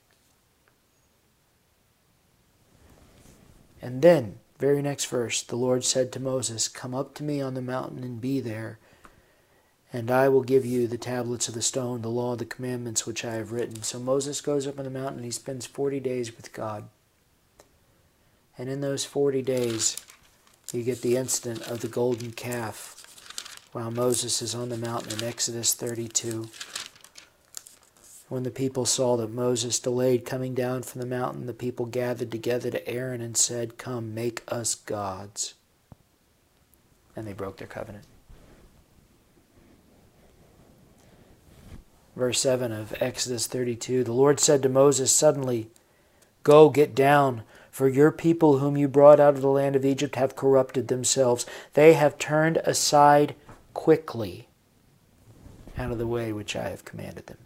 And 3.82 4.02
then 4.02 4.40
very 4.60 4.82
next 4.82 5.06
verse, 5.06 5.42
the 5.42 5.56
Lord 5.56 5.86
said 5.86 6.12
to 6.12 6.20
Moses, 6.20 6.68
Come 6.68 6.94
up 6.94 7.14
to 7.16 7.24
me 7.24 7.42
on 7.42 7.54
the 7.54 7.62
mountain 7.62 8.04
and 8.04 8.20
be 8.20 8.42
there, 8.42 8.78
and 9.92 10.12
I 10.12 10.28
will 10.28 10.44
give 10.44 10.66
you 10.66 10.86
the 10.86 10.98
tablets 10.98 11.48
of 11.48 11.54
the 11.54 11.62
stone, 11.62 12.02
the 12.02 12.10
law, 12.10 12.36
the 12.36 12.46
commandments 12.46 13.08
which 13.08 13.24
I 13.24 13.36
have 13.36 13.54
written. 13.54 13.82
So 13.84 14.00
Moses 14.00 14.42
goes 14.42 14.68
up 14.68 14.78
on 14.78 14.86
the 14.86 14.92
mountain 14.92 15.18
and 15.18 15.26
he 15.26 15.32
spends 15.32 15.66
40 15.66 16.02
days 16.02 16.36
with 16.36 16.54
God. 16.54 16.90
And 18.58 18.70
in 18.70 18.82
those 18.82 19.06
40 19.06 19.42
days, 19.42 19.96
you 20.78 20.84
get 20.84 21.02
the 21.02 21.18
incident 21.18 21.68
of 21.68 21.82
the 21.82 21.88
golden 21.88 22.32
calf 22.32 22.96
while 23.72 23.92
Moses 23.92 24.42
is 24.42 24.54
on 24.54 24.70
the 24.70 24.78
mountain 24.78 25.18
in 25.18 25.24
Exodus 25.24 25.74
32. 25.74 26.50
When 28.28 28.44
the 28.44 28.52
people 28.52 28.86
saw 28.86 29.18
that 29.18 29.32
Moses 29.32 29.80
delayed 29.80 30.26
coming 30.26 30.54
down 30.54 30.84
from 30.84 31.02
the 31.02 31.08
mountain, 31.08 31.48
the 31.48 31.54
people 31.54 31.88
gathered 31.88 32.30
together 32.30 32.70
to 32.70 32.88
Aaron 32.88 33.22
and 33.22 33.36
said, 33.36 33.80
Come, 33.80 34.14
make 34.14 34.44
us 34.48 34.76
gods. 34.76 35.56
And 37.16 37.26
they 37.26 37.34
broke 37.34 37.58
their 37.58 37.68
covenant. 37.68 38.06
Verse 42.16 42.40
7 42.40 42.72
of 42.72 42.94
Exodus 43.00 43.48
32 43.48 44.04
The 44.04 44.14
Lord 44.14 44.40
said 44.40 44.62
to 44.62 44.70
Moses 44.70 45.12
suddenly, 45.12 45.70
Go, 46.44 46.70
get 46.70 46.94
down, 46.94 47.44
for 47.80 47.88
your 47.88 48.12
people 48.12 48.58
whom 48.58 48.76
you 48.76 48.90
brought 48.90 49.22
out 49.22 49.36
of 49.36 49.42
the 49.42 49.48
land 49.48 49.74
of 49.74 49.86
Egypt 49.86 50.18
have 50.18 50.36
corrupted 50.36 50.90
themselves. 50.90 51.46
They 51.76 51.94
have 51.94 52.18
turned 52.18 52.58
aside 52.66 53.36
quickly 53.74 54.50
out 55.78 55.90
of 55.90 55.98
the 55.98 56.06
way 56.06 56.34
which 56.34 56.58
I 56.58 56.68
have 56.68 56.84
commanded 56.84 57.28
them. 57.28 57.38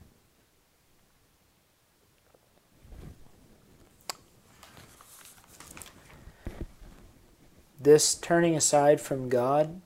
This 7.80 8.16
turning 8.16 8.56
aside 8.56 9.00
from 9.00 9.30
God 9.30 9.82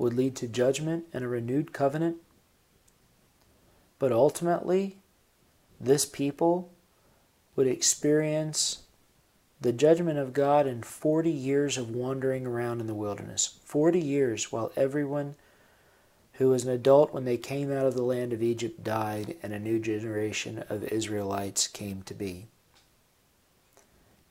would 0.00 0.14
lead 0.14 0.34
to 0.34 0.48
judgment 0.48 1.04
and 1.12 1.24
a 1.24 1.28
renewed 1.28 1.72
covenant. 1.72 2.16
But 4.00 4.10
ultimately, 4.10 4.96
this 5.80 6.04
people 6.04 6.72
would 7.54 7.68
experience 7.68 8.82
the 9.66 9.72
judgment 9.72 10.18
of 10.18 10.32
God 10.32 10.66
in 10.66 10.82
40 10.82 11.30
years 11.30 11.76
of 11.76 11.90
wandering 11.90 12.46
around 12.46 12.80
in 12.80 12.86
the 12.86 12.94
wilderness. 12.94 13.58
40 13.64 14.00
years 14.00 14.52
while 14.52 14.72
everyone 14.76 15.34
who 16.34 16.48
was 16.50 16.64
an 16.64 16.70
adult 16.70 17.12
when 17.12 17.24
they 17.24 17.36
came 17.36 17.72
out 17.72 17.86
of 17.86 17.94
the 17.94 18.02
land 18.02 18.32
of 18.32 18.42
Egypt 18.42 18.84
died 18.84 19.36
and 19.42 19.52
a 19.52 19.58
new 19.58 19.78
generation 19.78 20.64
of 20.68 20.84
Israelites 20.84 21.66
came 21.66 22.02
to 22.02 22.14
be 22.14 22.46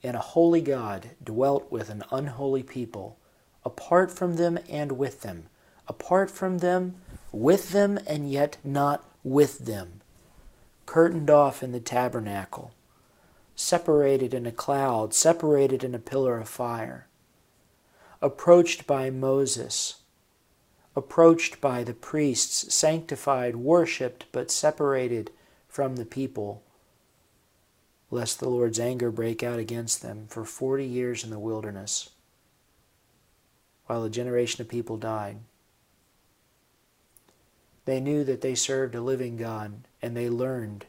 and 0.06 0.16
a 0.16 0.20
holy 0.20 0.60
God 0.60 1.10
dwelt 1.22 1.70
with 1.70 1.90
an 1.90 2.04
unholy 2.12 2.62
people, 2.62 3.18
apart 3.64 4.12
from 4.12 4.36
them 4.36 4.56
and 4.70 4.92
with 4.92 5.22
them, 5.22 5.46
apart 5.88 6.30
from 6.30 6.58
them, 6.58 6.94
with 7.32 7.70
them, 7.70 7.98
and 8.06 8.30
yet 8.30 8.56
not 8.62 9.04
with 9.24 9.66
them, 9.66 10.00
curtained 10.86 11.28
off 11.28 11.60
in 11.60 11.72
the 11.72 11.80
tabernacle, 11.80 12.72
separated 13.56 14.34
in 14.34 14.46
a 14.46 14.52
cloud, 14.52 15.14
separated 15.14 15.82
in 15.82 15.94
a 15.94 15.98
pillar 15.98 16.38
of 16.38 16.48
fire, 16.48 17.08
approached 18.20 18.86
by 18.86 19.10
Moses, 19.10 20.02
approached 20.94 21.60
by 21.60 21.82
the 21.82 21.94
priests, 21.94 22.72
sanctified, 22.72 23.56
worshipped, 23.56 24.26
but 24.30 24.50
separated 24.50 25.30
from 25.68 25.96
the 25.96 26.04
people. 26.04 26.62
Lest 28.10 28.38
the 28.38 28.48
Lord's 28.48 28.78
anger 28.78 29.10
break 29.10 29.42
out 29.42 29.58
against 29.58 30.00
them 30.00 30.26
for 30.28 30.44
forty 30.44 30.86
years 30.86 31.24
in 31.24 31.30
the 31.30 31.38
wilderness, 31.38 32.10
while 33.86 34.04
a 34.04 34.10
generation 34.10 34.62
of 34.62 34.68
people 34.68 34.96
died. 34.96 35.38
They 37.84 38.00
knew 38.00 38.22
that 38.24 38.42
they 38.42 38.54
served 38.54 38.94
a 38.94 39.00
living 39.00 39.36
God, 39.36 39.86
and 40.00 40.16
they 40.16 40.28
learned 40.30 40.86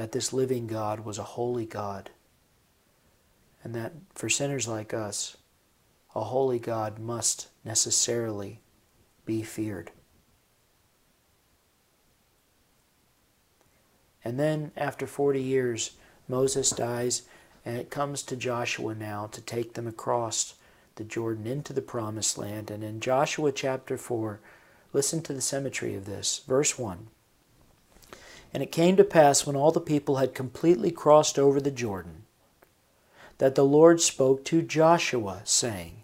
that 0.00 0.12
this 0.12 0.32
living 0.32 0.66
God 0.66 1.00
was 1.00 1.18
a 1.18 1.22
holy 1.22 1.66
God, 1.66 2.08
and 3.62 3.74
that 3.74 3.92
for 4.14 4.30
sinners 4.30 4.66
like 4.66 4.94
us, 4.94 5.36
a 6.14 6.24
holy 6.24 6.58
God 6.58 6.98
must 6.98 7.48
necessarily 7.66 8.62
be 9.26 9.42
feared. 9.42 9.90
And 14.24 14.40
then, 14.40 14.72
after 14.74 15.06
40 15.06 15.42
years, 15.42 15.90
Moses 16.26 16.70
dies, 16.70 17.24
and 17.66 17.76
it 17.76 17.90
comes 17.90 18.22
to 18.22 18.36
Joshua 18.36 18.94
now 18.94 19.26
to 19.26 19.42
take 19.42 19.74
them 19.74 19.86
across 19.86 20.54
the 20.94 21.04
Jordan 21.04 21.46
into 21.46 21.74
the 21.74 21.82
promised 21.82 22.38
land. 22.38 22.70
And 22.70 22.82
in 22.82 23.00
Joshua 23.00 23.52
chapter 23.52 23.98
4, 23.98 24.40
listen 24.94 25.20
to 25.24 25.34
the 25.34 25.42
symmetry 25.42 25.94
of 25.94 26.06
this. 26.06 26.40
Verse 26.48 26.78
1 26.78 27.08
And 28.52 28.62
it 28.62 28.72
came 28.72 28.96
to 28.96 29.04
pass 29.04 29.46
when 29.46 29.56
all 29.56 29.70
the 29.70 29.80
people 29.80 30.16
had 30.16 30.34
completely 30.34 30.90
crossed 30.90 31.38
over 31.38 31.60
the 31.60 31.70
Jordan, 31.70 32.24
that 33.38 33.54
the 33.54 33.64
Lord 33.64 34.00
spoke 34.00 34.44
to 34.46 34.60
Joshua, 34.60 35.40
saying, 35.44 36.02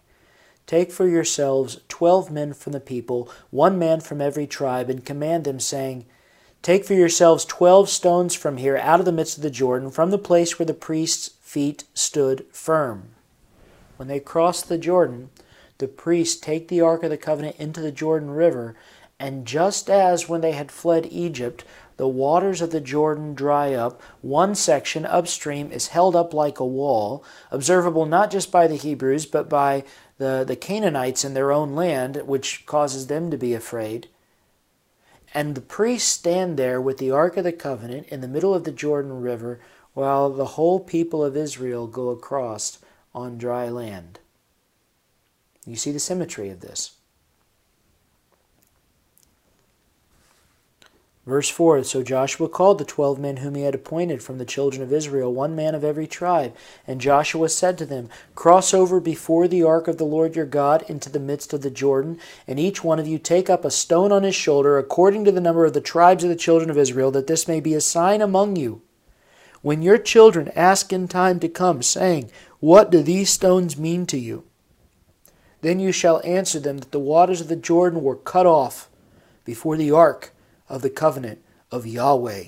Take 0.65 0.91
for 0.91 1.07
yourselves 1.07 1.79
twelve 1.87 2.31
men 2.31 2.53
from 2.53 2.73
the 2.73 2.79
people, 2.79 3.29
one 3.51 3.77
man 3.77 4.01
from 4.01 4.21
every 4.21 4.47
tribe, 4.47 4.89
and 4.89 5.05
command 5.05 5.43
them, 5.45 5.59
saying, 5.59 6.05
Take 6.61 6.83
for 6.83 6.93
yourselves 6.93 7.45
twelve 7.45 7.89
stones 7.89 8.33
from 8.33 8.57
here 8.57 8.77
out 8.77 8.99
of 8.99 9.05
the 9.05 9.11
midst 9.11 9.37
of 9.37 9.43
the 9.43 9.49
Jordan, 9.49 9.91
from 9.91 10.11
the 10.11 10.17
place 10.17 10.57
where 10.57 10.65
the 10.65 10.73
priest's 10.73 11.29
feet 11.41 11.83
stood 11.93 12.45
firm. 12.51 13.09
When 13.95 14.07
they 14.07 14.19
cross 14.19 14.61
the 14.61 14.77
Jordan, 14.77 15.29
the 15.77 15.87
priests 15.87 16.39
take 16.39 16.67
the 16.67 16.81
Ark 16.81 17.03
of 17.03 17.09
the 17.09 17.17
Covenant 17.17 17.55
into 17.57 17.79
the 17.79 17.91
Jordan 17.91 18.31
River, 18.31 18.75
and 19.19 19.45
just 19.45 19.89
as 19.89 20.27
when 20.27 20.41
they 20.41 20.51
had 20.51 20.71
fled 20.71 21.07
Egypt, 21.09 21.63
the 21.97 22.07
waters 22.07 22.61
of 22.61 22.71
the 22.71 22.79
Jordan 22.79 23.33
dry 23.33 23.73
up. 23.73 24.01
One 24.21 24.55
section 24.55 25.05
upstream 25.05 25.71
is 25.71 25.87
held 25.87 26.15
up 26.15 26.33
like 26.33 26.59
a 26.59 26.65
wall, 26.65 27.23
observable 27.51 28.05
not 28.05 28.31
just 28.31 28.51
by 28.51 28.67
the 28.67 28.75
Hebrews, 28.75 29.25
but 29.25 29.49
by 29.49 29.83
the, 30.17 30.43
the 30.47 30.55
Canaanites 30.55 31.25
in 31.25 31.33
their 31.33 31.51
own 31.51 31.75
land, 31.75 32.17
which 32.25 32.65
causes 32.65 33.07
them 33.07 33.29
to 33.31 33.37
be 33.37 33.53
afraid. 33.53 34.07
And 35.33 35.55
the 35.55 35.61
priests 35.61 36.09
stand 36.09 36.57
there 36.57 36.79
with 36.81 36.99
the 36.99 37.11
Ark 37.11 37.35
of 37.37 37.43
the 37.43 37.51
Covenant 37.51 38.07
in 38.07 38.21
the 38.21 38.27
middle 38.27 38.53
of 38.53 38.63
the 38.63 38.71
Jordan 38.71 39.21
River 39.21 39.59
while 39.93 40.29
the 40.29 40.45
whole 40.45 40.79
people 40.79 41.23
of 41.23 41.35
Israel 41.35 41.87
go 41.87 42.09
across 42.09 42.79
on 43.13 43.37
dry 43.37 43.67
land. 43.67 44.19
You 45.65 45.75
see 45.75 45.91
the 45.91 45.99
symmetry 45.99 46.49
of 46.49 46.61
this. 46.61 46.96
Verse 51.27 51.49
4 51.49 51.83
So 51.83 52.03
Joshua 52.03 52.47
called 52.47 52.77
the 52.77 52.85
twelve 52.85 53.19
men 53.19 53.37
whom 53.37 53.55
he 53.55 53.63
had 53.63 53.75
appointed 53.75 54.23
from 54.23 54.37
the 54.37 54.45
children 54.45 54.81
of 54.81 54.93
Israel, 54.93 55.33
one 55.33 55.57
man 55.57 55.75
of 55.75 55.83
every 55.83 56.07
tribe. 56.07 56.55
And 56.87 57.01
Joshua 57.01 57.49
said 57.49 57.77
to 57.77 57.85
them, 57.85 58.09
Cross 58.33 58.73
over 58.73 59.01
before 59.01 59.49
the 59.49 59.61
ark 59.61 59.89
of 59.89 59.97
the 59.97 60.05
Lord 60.05 60.37
your 60.37 60.45
God 60.45 60.85
into 60.87 61.09
the 61.09 61.19
midst 61.19 61.51
of 61.51 61.63
the 61.63 61.69
Jordan, 61.69 62.17
and 62.47 62.57
each 62.57 62.81
one 62.81 62.97
of 62.97 63.07
you 63.07 63.19
take 63.19 63.49
up 63.49 63.65
a 63.65 63.69
stone 63.69 64.13
on 64.13 64.23
his 64.23 64.35
shoulder, 64.35 64.77
according 64.77 65.25
to 65.25 65.31
the 65.33 65.41
number 65.41 65.65
of 65.65 65.73
the 65.73 65.81
tribes 65.81 66.23
of 66.23 66.29
the 66.29 66.35
children 66.37 66.69
of 66.69 66.77
Israel, 66.77 67.11
that 67.11 67.27
this 67.27 67.45
may 67.45 67.59
be 67.59 67.73
a 67.73 67.81
sign 67.81 68.21
among 68.21 68.55
you. 68.55 68.81
When 69.61 69.81
your 69.81 69.97
children 69.97 70.49
ask 70.55 70.93
in 70.93 71.09
time 71.09 71.41
to 71.41 71.49
come, 71.49 71.81
saying, 71.81 72.31
What 72.61 72.89
do 72.89 73.03
these 73.03 73.29
stones 73.29 73.75
mean 73.75 74.05
to 74.05 74.17
you? 74.17 74.45
Then 75.59 75.81
you 75.81 75.91
shall 75.91 76.21
answer 76.23 76.61
them 76.61 76.77
that 76.77 76.93
the 76.93 76.99
waters 76.99 77.41
of 77.41 77.49
the 77.49 77.57
Jordan 77.57 78.01
were 78.01 78.15
cut 78.15 78.45
off 78.45 78.87
before 79.43 79.75
the 79.75 79.91
ark 79.91 80.31
of 80.69 80.81
the 80.81 80.89
covenant 80.89 81.43
of 81.71 81.85
Yahweh. 81.85 82.45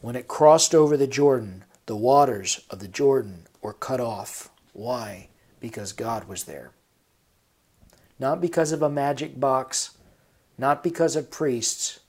When 0.00 0.16
it 0.16 0.28
crossed 0.28 0.74
over 0.74 0.96
the 0.96 1.06
Jordan, 1.06 1.64
the 1.86 1.96
waters 1.96 2.64
of 2.70 2.78
the 2.78 2.88
Jordan 2.88 3.46
were 3.60 3.72
cut 3.72 4.00
off. 4.00 4.50
Why? 4.72 5.28
Because 5.60 5.92
God 5.92 6.26
was 6.28 6.44
there. 6.44 6.72
Not 8.18 8.40
because 8.40 8.72
of 8.72 8.82
a 8.82 8.90
magic 8.90 9.38
box, 9.38 9.96
not 10.56 10.82
because 10.82 11.16
of 11.16 11.30
priests, 11.30 12.00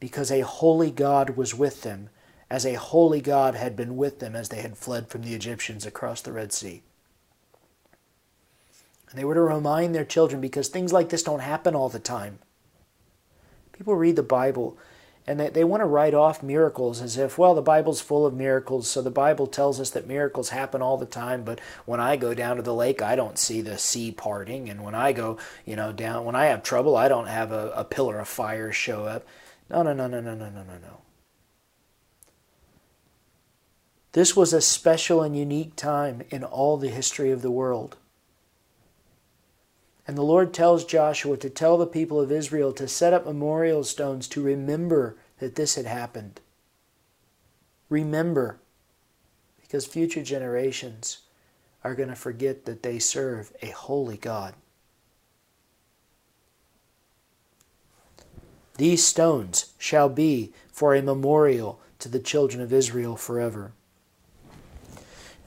because 0.00 0.30
a 0.30 0.40
holy 0.40 0.90
God 0.90 1.30
was 1.30 1.54
with 1.54 1.82
them, 1.82 2.10
as 2.50 2.64
a 2.64 2.74
holy 2.74 3.20
God 3.20 3.54
had 3.54 3.76
been 3.76 3.96
with 3.96 4.20
them 4.20 4.34
as 4.34 4.48
they 4.48 4.62
had 4.62 4.76
fled 4.76 5.08
from 5.08 5.22
the 5.22 5.34
Egyptians 5.34 5.84
across 5.84 6.22
the 6.22 6.32
Red 6.32 6.52
Sea. 6.52 6.82
And 9.10 9.18
they 9.18 9.24
were 9.24 9.34
to 9.34 9.40
remind 9.40 9.94
their 9.94 10.04
children 10.04 10.40
because 10.40 10.68
things 10.68 10.92
like 10.92 11.08
this 11.08 11.22
don't 11.22 11.40
happen 11.40 11.74
all 11.74 11.88
the 11.88 11.98
time. 11.98 12.38
People 13.72 13.94
read 13.96 14.16
the 14.16 14.22
Bible 14.22 14.76
and 15.28 15.38
they, 15.38 15.50
they 15.50 15.64
want 15.64 15.82
to 15.82 15.86
write 15.86 16.14
off 16.14 16.42
miracles 16.42 17.02
as 17.02 17.18
if, 17.18 17.36
well, 17.36 17.54
the 17.54 17.60
Bible's 17.60 18.00
full 18.00 18.24
of 18.24 18.32
miracles, 18.32 18.88
so 18.88 19.02
the 19.02 19.10
Bible 19.10 19.46
tells 19.46 19.78
us 19.78 19.90
that 19.90 20.06
miracles 20.06 20.48
happen 20.48 20.80
all 20.80 20.96
the 20.96 21.04
time, 21.04 21.42
but 21.42 21.60
when 21.84 22.00
I 22.00 22.16
go 22.16 22.32
down 22.32 22.56
to 22.56 22.62
the 22.62 22.74
lake, 22.74 23.02
I 23.02 23.14
don't 23.14 23.38
see 23.38 23.60
the 23.60 23.76
sea 23.76 24.10
parting, 24.10 24.70
and 24.70 24.82
when 24.82 24.94
I 24.94 25.12
go, 25.12 25.36
you 25.66 25.76
know, 25.76 25.92
down, 25.92 26.24
when 26.24 26.34
I 26.34 26.46
have 26.46 26.62
trouble, 26.62 26.96
I 26.96 27.08
don't 27.08 27.26
have 27.26 27.52
a, 27.52 27.70
a 27.76 27.84
pillar 27.84 28.18
of 28.18 28.26
fire 28.26 28.72
show 28.72 29.04
up. 29.04 29.26
No, 29.68 29.82
no, 29.82 29.92
no, 29.92 30.06
no, 30.06 30.22
no, 30.22 30.34
no, 30.34 30.48
no, 30.48 30.62
no, 30.62 30.78
no. 30.80 31.02
This 34.12 34.34
was 34.34 34.54
a 34.54 34.62
special 34.62 35.22
and 35.22 35.36
unique 35.36 35.76
time 35.76 36.22
in 36.30 36.42
all 36.42 36.78
the 36.78 36.88
history 36.88 37.30
of 37.30 37.42
the 37.42 37.50
world. 37.50 37.98
And 40.08 40.16
the 40.16 40.22
Lord 40.22 40.54
tells 40.54 40.86
Joshua 40.86 41.36
to 41.36 41.50
tell 41.50 41.76
the 41.76 41.86
people 41.86 42.18
of 42.18 42.32
Israel 42.32 42.72
to 42.72 42.88
set 42.88 43.12
up 43.12 43.26
memorial 43.26 43.84
stones 43.84 44.26
to 44.28 44.42
remember 44.42 45.18
that 45.38 45.54
this 45.54 45.74
had 45.74 45.84
happened. 45.84 46.40
Remember, 47.90 48.58
because 49.60 49.84
future 49.84 50.22
generations 50.22 51.18
are 51.84 51.94
going 51.94 52.08
to 52.08 52.16
forget 52.16 52.64
that 52.64 52.82
they 52.82 52.98
serve 52.98 53.52
a 53.60 53.68
holy 53.68 54.16
God. 54.16 54.54
These 58.78 59.04
stones 59.04 59.74
shall 59.76 60.08
be 60.08 60.54
for 60.72 60.94
a 60.94 61.02
memorial 61.02 61.80
to 61.98 62.08
the 62.08 62.18
children 62.18 62.62
of 62.62 62.72
Israel 62.72 63.16
forever. 63.16 63.72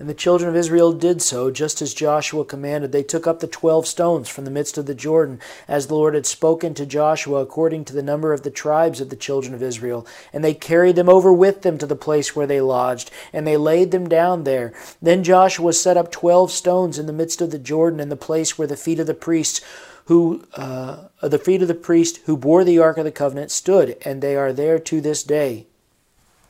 And 0.02 0.10
the 0.10 0.16
children 0.16 0.50
of 0.50 0.56
Israel 0.56 0.94
did 0.94 1.22
so, 1.22 1.52
just 1.52 1.80
as 1.80 1.94
Joshua 1.94 2.44
commanded. 2.44 2.92
They 2.92 3.04
took 3.04 3.28
up 3.28 3.40
the 3.40 3.46
twelve 3.46 3.86
stones 3.86 4.28
from 4.28 4.46
the 4.46 4.50
midst 4.50 4.80
of 4.80 4.88
the 4.88 4.96
Jordan, 4.96 5.40
as 5.68 5.86
the 5.86 5.94
Lord 5.94 6.16
had 6.16 6.26
spoken 6.26 6.74
to 6.74 6.88
Joshua, 6.88 7.40
according 7.40 7.86
to 7.86 7.94
the 7.94 8.02
number 8.02 8.34
of 8.34 8.42
the 8.42 8.50
tribes 8.50 9.00
of 9.00 9.12
the 9.12 9.16
children 9.16 9.54
of 9.54 9.62
Israel. 9.62 10.08
And 10.34 10.44
they 10.44 10.56
carried 10.56 10.96
them 10.96 11.08
over 11.08 11.32
with 11.32 11.62
them 11.62 11.78
to 11.78 11.86
the 11.86 11.96
place 11.96 12.36
where 12.36 12.48
they 12.48 12.62
lodged, 12.62 13.12
and 13.32 13.46
they 13.46 13.58
laid 13.58 13.92
them 13.92 14.10
down 14.10 14.44
there. 14.44 14.74
Then 15.04 15.24
Joshua 15.24 15.72
set 15.72 15.98
up 15.98 16.12
twelve 16.12 16.50
stones 16.50 16.98
in 16.98 17.06
the 17.06 17.14
midst 17.14 17.40
of 17.40 17.52
the 17.52 17.60
Jordan, 17.60 18.00
in 18.00 18.10
the 18.10 18.16
place 18.16 18.58
where 18.58 18.68
the 18.68 18.76
feet 18.76 19.00
of 19.00 19.06
the 19.06 19.14
priests 19.14 19.62
who 20.06 20.44
uh, 20.56 21.10
the 21.22 21.38
feet 21.38 21.62
of 21.62 21.68
the 21.68 21.76
priest 21.76 22.22
who 22.26 22.36
bore 22.36 22.64
the 22.64 22.80
ark 22.80 22.98
of 22.98 23.06
the 23.06 23.12
covenant 23.12 23.52
stood, 23.52 23.96
and 24.04 24.24
they 24.24 24.36
are 24.36 24.52
there 24.52 24.80
to 24.80 25.00
this 25.00 25.22
day, 25.22 25.68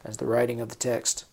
as 0.06 0.16
the 0.16 0.26
writing 0.26 0.62
of 0.62 0.70
the 0.70 0.76
text. 0.76 1.26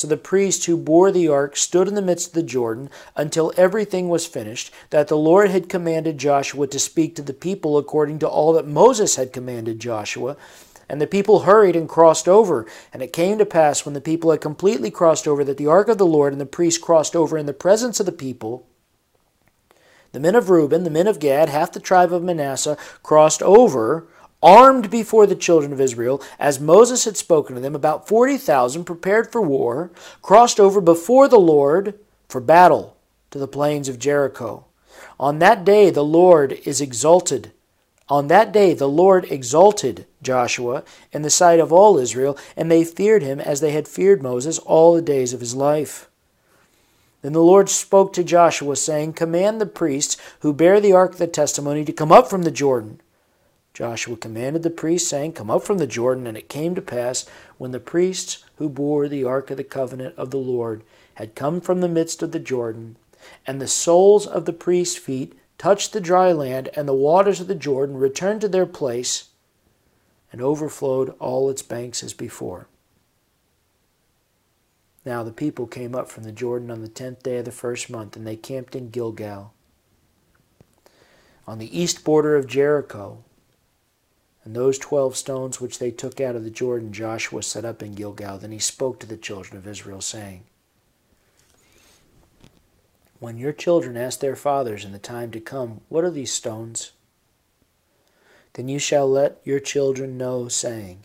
So 0.00 0.08
the 0.08 0.16
priest 0.16 0.64
who 0.64 0.78
bore 0.78 1.12
the 1.12 1.28
ark 1.28 1.58
stood 1.58 1.86
in 1.86 1.94
the 1.94 2.00
midst 2.00 2.28
of 2.28 2.32
the 2.32 2.42
Jordan 2.42 2.88
until 3.16 3.52
everything 3.58 4.08
was 4.08 4.24
finished, 4.24 4.72
that 4.88 5.08
the 5.08 5.16
Lord 5.16 5.50
had 5.50 5.68
commanded 5.68 6.16
Joshua 6.16 6.66
to 6.68 6.78
speak 6.78 7.14
to 7.16 7.22
the 7.22 7.34
people 7.34 7.76
according 7.76 8.18
to 8.20 8.26
all 8.26 8.54
that 8.54 8.66
Moses 8.66 9.16
had 9.16 9.30
commanded 9.30 9.78
Joshua. 9.78 10.38
And 10.88 11.02
the 11.02 11.06
people 11.06 11.40
hurried 11.40 11.76
and 11.76 11.86
crossed 11.86 12.28
over. 12.28 12.64
And 12.94 13.02
it 13.02 13.12
came 13.12 13.36
to 13.36 13.44
pass, 13.44 13.84
when 13.84 13.92
the 13.92 14.00
people 14.00 14.30
had 14.30 14.40
completely 14.40 14.90
crossed 14.90 15.28
over, 15.28 15.44
that 15.44 15.58
the 15.58 15.66
ark 15.66 15.88
of 15.88 15.98
the 15.98 16.06
Lord 16.06 16.32
and 16.32 16.40
the 16.40 16.46
priest 16.46 16.80
crossed 16.80 17.14
over 17.14 17.36
in 17.36 17.44
the 17.44 17.52
presence 17.52 18.00
of 18.00 18.06
the 18.06 18.10
people. 18.12 18.66
The 20.12 20.20
men 20.20 20.34
of 20.34 20.48
Reuben, 20.48 20.84
the 20.84 20.88
men 20.88 21.08
of 21.08 21.20
Gad, 21.20 21.50
half 21.50 21.72
the 21.72 21.78
tribe 21.78 22.10
of 22.10 22.22
Manasseh, 22.22 22.78
crossed 23.02 23.42
over 23.42 24.08
armed 24.42 24.90
before 24.90 25.26
the 25.26 25.34
children 25.34 25.72
of 25.72 25.80
Israel, 25.80 26.22
as 26.38 26.60
Moses 26.60 27.04
had 27.04 27.16
spoken 27.16 27.54
to 27.54 27.60
them, 27.60 27.74
about 27.74 28.08
40,000 28.08 28.84
prepared 28.84 29.30
for 29.30 29.40
war, 29.42 29.90
crossed 30.22 30.58
over 30.58 30.80
before 30.80 31.28
the 31.28 31.38
Lord 31.38 31.98
for 32.28 32.40
battle 32.40 32.96
to 33.30 33.38
the 33.38 33.48
plains 33.48 33.88
of 33.88 33.98
Jericho. 33.98 34.64
On 35.18 35.38
that 35.38 35.64
day 35.64 35.90
the 35.90 36.04
Lord 36.04 36.58
is 36.64 36.80
exalted. 36.80 37.52
On 38.08 38.28
that 38.28 38.52
day 38.52 38.74
the 38.74 38.88
Lord 38.88 39.30
exalted 39.30 40.06
Joshua 40.22 40.82
in 41.12 41.22
the 41.22 41.30
sight 41.30 41.60
of 41.60 41.72
all 41.72 41.98
Israel, 41.98 42.36
and 42.56 42.70
they 42.70 42.84
feared 42.84 43.22
him 43.22 43.38
as 43.40 43.60
they 43.60 43.72
had 43.72 43.86
feared 43.86 44.22
Moses 44.22 44.58
all 44.60 44.94
the 44.94 45.02
days 45.02 45.32
of 45.32 45.40
his 45.40 45.54
life. 45.54 46.08
Then 47.22 47.34
the 47.34 47.42
Lord 47.42 47.68
spoke 47.68 48.14
to 48.14 48.24
Joshua, 48.24 48.76
saying, 48.76 49.12
Command 49.12 49.60
the 49.60 49.66
priests 49.66 50.16
who 50.40 50.54
bear 50.54 50.80
the 50.80 50.94
ark 50.94 51.12
of 51.12 51.18
the 51.18 51.26
testimony 51.26 51.84
to 51.84 51.92
come 51.92 52.10
up 52.10 52.30
from 52.30 52.42
the 52.42 52.50
Jordan. 52.50 53.00
Joshua 53.72 54.16
commanded 54.16 54.62
the 54.62 54.70
priests, 54.70 55.08
saying, 55.08 55.32
Come 55.32 55.50
up 55.50 55.62
from 55.62 55.78
the 55.78 55.86
Jordan. 55.86 56.26
And 56.26 56.36
it 56.36 56.48
came 56.48 56.74
to 56.74 56.82
pass, 56.82 57.26
when 57.58 57.70
the 57.70 57.80
priests 57.80 58.44
who 58.56 58.68
bore 58.68 59.08
the 59.08 59.24
ark 59.24 59.50
of 59.50 59.56
the 59.56 59.64
covenant 59.64 60.14
of 60.16 60.30
the 60.30 60.38
Lord 60.38 60.82
had 61.14 61.34
come 61.34 61.60
from 61.60 61.80
the 61.80 61.88
midst 61.88 62.22
of 62.22 62.32
the 62.32 62.38
Jordan, 62.38 62.96
and 63.46 63.60
the 63.60 63.68
soles 63.68 64.26
of 64.26 64.44
the 64.44 64.52
priests' 64.52 64.96
feet 64.96 65.38
touched 65.58 65.92
the 65.92 66.00
dry 66.00 66.32
land, 66.32 66.70
and 66.74 66.88
the 66.88 66.94
waters 66.94 67.40
of 67.40 67.46
the 67.46 67.54
Jordan 67.54 67.96
returned 67.96 68.40
to 68.40 68.48
their 68.48 68.66
place, 68.66 69.28
and 70.32 70.40
overflowed 70.40 71.14
all 71.18 71.50
its 71.50 71.62
banks 71.62 72.02
as 72.02 72.14
before. 72.14 72.66
Now 75.04 75.22
the 75.22 75.32
people 75.32 75.66
came 75.66 75.94
up 75.94 76.08
from 76.08 76.24
the 76.24 76.32
Jordan 76.32 76.70
on 76.70 76.82
the 76.82 76.88
tenth 76.88 77.22
day 77.22 77.38
of 77.38 77.44
the 77.44 77.52
first 77.52 77.90
month, 77.90 78.16
and 78.16 78.26
they 78.26 78.36
camped 78.36 78.74
in 78.74 78.90
Gilgal, 78.90 79.52
on 81.46 81.58
the 81.58 81.78
east 81.78 82.04
border 82.04 82.36
of 82.36 82.46
Jericho. 82.46 83.24
And 84.44 84.56
those 84.56 84.78
twelve 84.78 85.16
stones 85.16 85.60
which 85.60 85.78
they 85.78 85.90
took 85.90 86.20
out 86.20 86.34
of 86.34 86.44
the 86.44 86.50
Jordan, 86.50 86.92
Joshua 86.92 87.42
set 87.42 87.64
up 87.64 87.82
in 87.82 87.94
Gilgal. 87.94 88.38
Then 88.38 88.52
he 88.52 88.58
spoke 88.58 88.98
to 89.00 89.06
the 89.06 89.16
children 89.16 89.58
of 89.58 89.66
Israel, 89.66 90.00
saying, 90.00 90.44
When 93.18 93.36
your 93.36 93.52
children 93.52 93.96
ask 93.98 94.20
their 94.20 94.36
fathers 94.36 94.84
in 94.84 94.92
the 94.92 94.98
time 94.98 95.30
to 95.32 95.40
come, 95.40 95.82
What 95.88 96.04
are 96.04 96.10
these 96.10 96.32
stones? 96.32 96.92
Then 98.54 98.68
you 98.68 98.78
shall 98.78 99.08
let 99.08 99.40
your 99.44 99.60
children 99.60 100.16
know, 100.16 100.48
saying, 100.48 101.00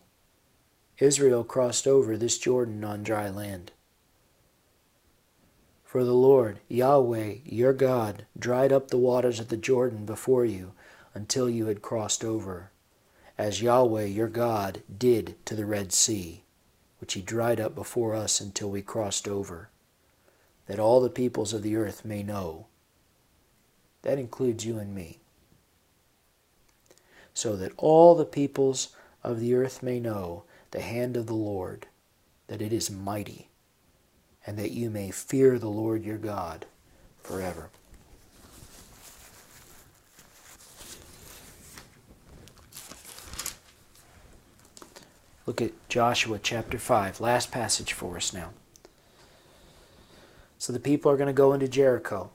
Israel 0.98 1.44
crossed 1.44 1.86
over 1.86 2.16
this 2.16 2.38
Jordan 2.38 2.84
on 2.84 3.04
dry 3.04 3.30
land. 3.30 3.74
For 5.84 6.04
the 6.04 6.14
Lord, 6.14 6.60
Yahweh, 6.68 7.36
your 7.46 7.74
God, 7.74 8.26
dried 8.38 8.72
up 8.72 8.90
the 8.90 8.98
waters 8.98 9.40
of 9.40 9.50
the 9.50 9.58
Jordan 9.58 10.06
before 10.06 10.46
you 10.46 10.72
until 11.14 11.50
you 11.50 11.68
had 11.68 11.82
crossed 11.82 12.24
over, 12.24 12.72
as 13.38 13.62
Yahweh, 13.62 14.06
your 14.06 14.28
God, 14.28 14.82
did 14.98 15.36
to 15.46 15.56
the 15.56 15.66
Red 15.66 15.92
Sea, 15.92 16.44
which 17.00 17.14
he 17.14 17.22
dried 17.22 17.60
up 17.60 17.76
before 17.76 18.16
us 18.16 18.40
until 18.40 18.70
we 18.70 18.82
crossed 18.82 19.28
over, 19.28 19.70
that 20.68 20.80
all 20.80 21.02
the 21.02 21.10
peoples 21.10 21.54
of 21.54 21.62
the 21.62 21.76
earth 21.76 22.06
may 22.06 22.24
know. 22.24 22.68
That 24.02 24.20
includes 24.20 24.66
you 24.66 24.78
and 24.78 24.94
me. 24.94 25.20
So 27.34 27.56
that 27.58 27.74
all 27.78 28.16
the 28.16 28.26
peoples 28.26 28.90
of 29.24 29.40
the 29.40 29.54
earth 29.54 29.84
may 29.84 30.00
know 30.00 30.44
the 30.72 30.82
hand 30.82 31.18
of 31.18 31.28
the 31.28 31.34
Lord, 31.34 31.88
that 32.48 32.62
it 32.62 32.72
is 32.72 32.90
mighty 32.90 33.50
and 34.46 34.58
that 34.58 34.72
you 34.72 34.90
may 34.90 35.12
fear 35.12 35.58
the 35.58 35.70
Lord 35.70 36.04
your 36.04 36.18
God 36.18 36.66
forever. 37.22 37.70
Look 45.46 45.62
at 45.62 45.74
Joshua 45.90 46.40
chapter 46.42 46.80
5, 46.80 47.22
last 47.22 47.52
passage 47.52 47.94
for 47.94 48.18
us 48.18 48.34
now. 48.34 48.50
So 50.58 50.74
the 50.74 50.80
people 50.80 51.12
are 51.12 51.18
going 51.18 51.28
to 51.28 51.34
go 51.34 51.54
into 51.54 51.68
Jericho. 51.68 52.32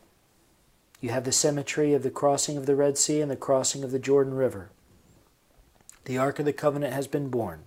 You 1.01 1.11
have 1.11 1.25
the 1.25 1.33
symmetry 1.33 1.93
of 1.93 2.03
the 2.03 2.11
crossing 2.11 2.57
of 2.57 2.67
the 2.67 2.77
Red 2.77 2.99
Sea 2.99 3.21
and 3.21 3.31
the 3.31 3.37
crossing 3.37 3.83
of 3.83 3.91
the 3.91 3.99
Jordan 3.99 4.35
River. 4.35 4.71
The 6.05 6.19
Ark 6.19 6.39
of 6.39 6.45
the 6.45 6.53
Covenant 6.53 6.93
has 6.93 7.07
been 7.07 7.31
borne. 7.31 7.65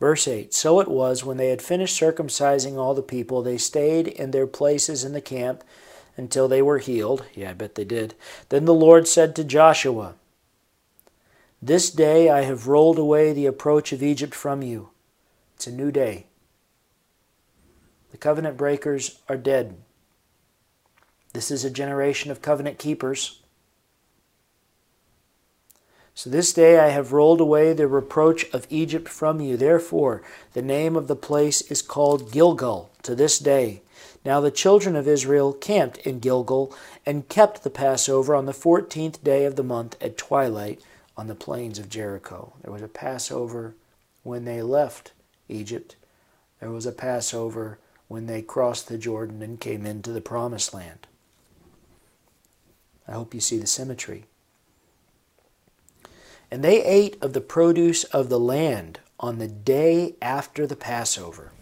Verse 0.00 0.26
8 0.26 0.52
So 0.52 0.80
it 0.80 0.88
was 0.88 1.24
when 1.24 1.36
they 1.36 1.50
had 1.50 1.62
finished 1.62 2.00
circumcising 2.00 2.76
all 2.76 2.94
the 2.94 3.02
people, 3.02 3.42
they 3.42 3.58
stayed 3.58 4.08
in 4.08 4.30
their 4.32 4.46
places 4.46 5.04
in 5.04 5.12
the 5.12 5.20
camp 5.20 5.62
until 6.16 6.48
they 6.48 6.62
were 6.62 6.78
healed. 6.78 7.24
Yeah, 7.34 7.50
I 7.50 7.54
bet 7.54 7.76
they 7.76 7.84
did. 7.84 8.14
Then 8.48 8.64
the 8.64 8.74
Lord 8.74 9.06
said 9.06 9.36
to 9.36 9.44
Joshua, 9.44 10.14
This 11.62 11.90
day 11.90 12.30
I 12.30 12.42
have 12.42 12.68
rolled 12.68 12.98
away 12.98 13.32
the 13.32 13.46
approach 13.46 13.92
of 13.92 14.02
Egypt 14.02 14.34
from 14.34 14.62
you. 14.62 14.90
It's 15.56 15.66
a 15.66 15.72
new 15.72 15.90
day. 15.90 16.26
The 18.12 18.16
covenant 18.16 18.56
breakers 18.56 19.20
are 19.28 19.36
dead. 19.36 19.76
This 21.34 21.50
is 21.50 21.64
a 21.64 21.70
generation 21.70 22.30
of 22.30 22.40
covenant 22.40 22.78
keepers. 22.78 23.42
So 26.14 26.28
this 26.30 26.52
day 26.52 26.78
I 26.78 26.88
have 26.88 27.12
rolled 27.12 27.40
away 27.40 27.72
the 27.72 27.86
reproach 27.86 28.50
of 28.52 28.66
Egypt 28.70 29.08
from 29.08 29.40
you. 29.40 29.56
Therefore, 29.56 30.22
the 30.54 30.62
name 30.62 30.96
of 30.96 31.08
the 31.08 31.16
place 31.16 31.60
is 31.70 31.82
called 31.82 32.32
Gilgal 32.32 32.90
to 33.02 33.14
this 33.14 33.38
day. 33.38 33.82
Now 34.24 34.40
the 34.40 34.50
children 34.50 34.96
of 34.96 35.06
Israel 35.06 35.52
camped 35.52 35.98
in 35.98 36.20
Gilgal 36.20 36.74
and 37.06 37.28
kept 37.28 37.62
the 37.62 37.70
Passover 37.70 38.34
on 38.34 38.46
the 38.46 38.52
fourteenth 38.52 39.22
day 39.22 39.44
of 39.44 39.56
the 39.56 39.62
month 39.62 39.96
at 40.00 40.18
twilight 40.18 40.80
on 41.20 41.26
the 41.26 41.34
plains 41.34 41.78
of 41.78 41.90
Jericho. 41.90 42.54
There 42.62 42.72
was 42.72 42.80
a 42.80 42.88
Passover 42.88 43.74
when 44.22 44.46
they 44.46 44.62
left 44.62 45.12
Egypt. 45.50 45.94
There 46.60 46.70
was 46.70 46.86
a 46.86 46.92
Passover 46.92 47.78
when 48.08 48.24
they 48.24 48.40
crossed 48.40 48.88
the 48.88 48.96
Jordan 48.96 49.42
and 49.42 49.60
came 49.60 49.84
into 49.84 50.12
the 50.12 50.22
promised 50.22 50.72
land. 50.72 51.06
I 53.06 53.12
hope 53.12 53.34
you 53.34 53.40
see 53.40 53.58
the 53.58 53.66
symmetry. 53.66 54.24
And 56.50 56.64
they 56.64 56.82
ate 56.82 57.18
of 57.20 57.34
the 57.34 57.42
produce 57.42 58.04
of 58.04 58.30
the 58.30 58.40
land 58.40 59.00
on 59.18 59.36
the 59.36 59.46
day 59.46 60.14
after 60.22 60.66
the 60.66 60.74
Passover. 60.74 61.52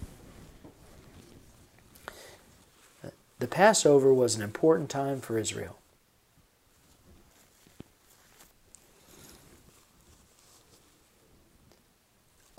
The 3.40 3.48
Passover 3.48 4.14
was 4.14 4.36
an 4.36 4.42
important 4.42 4.88
time 4.88 5.20
for 5.20 5.36
Israel. 5.36 5.80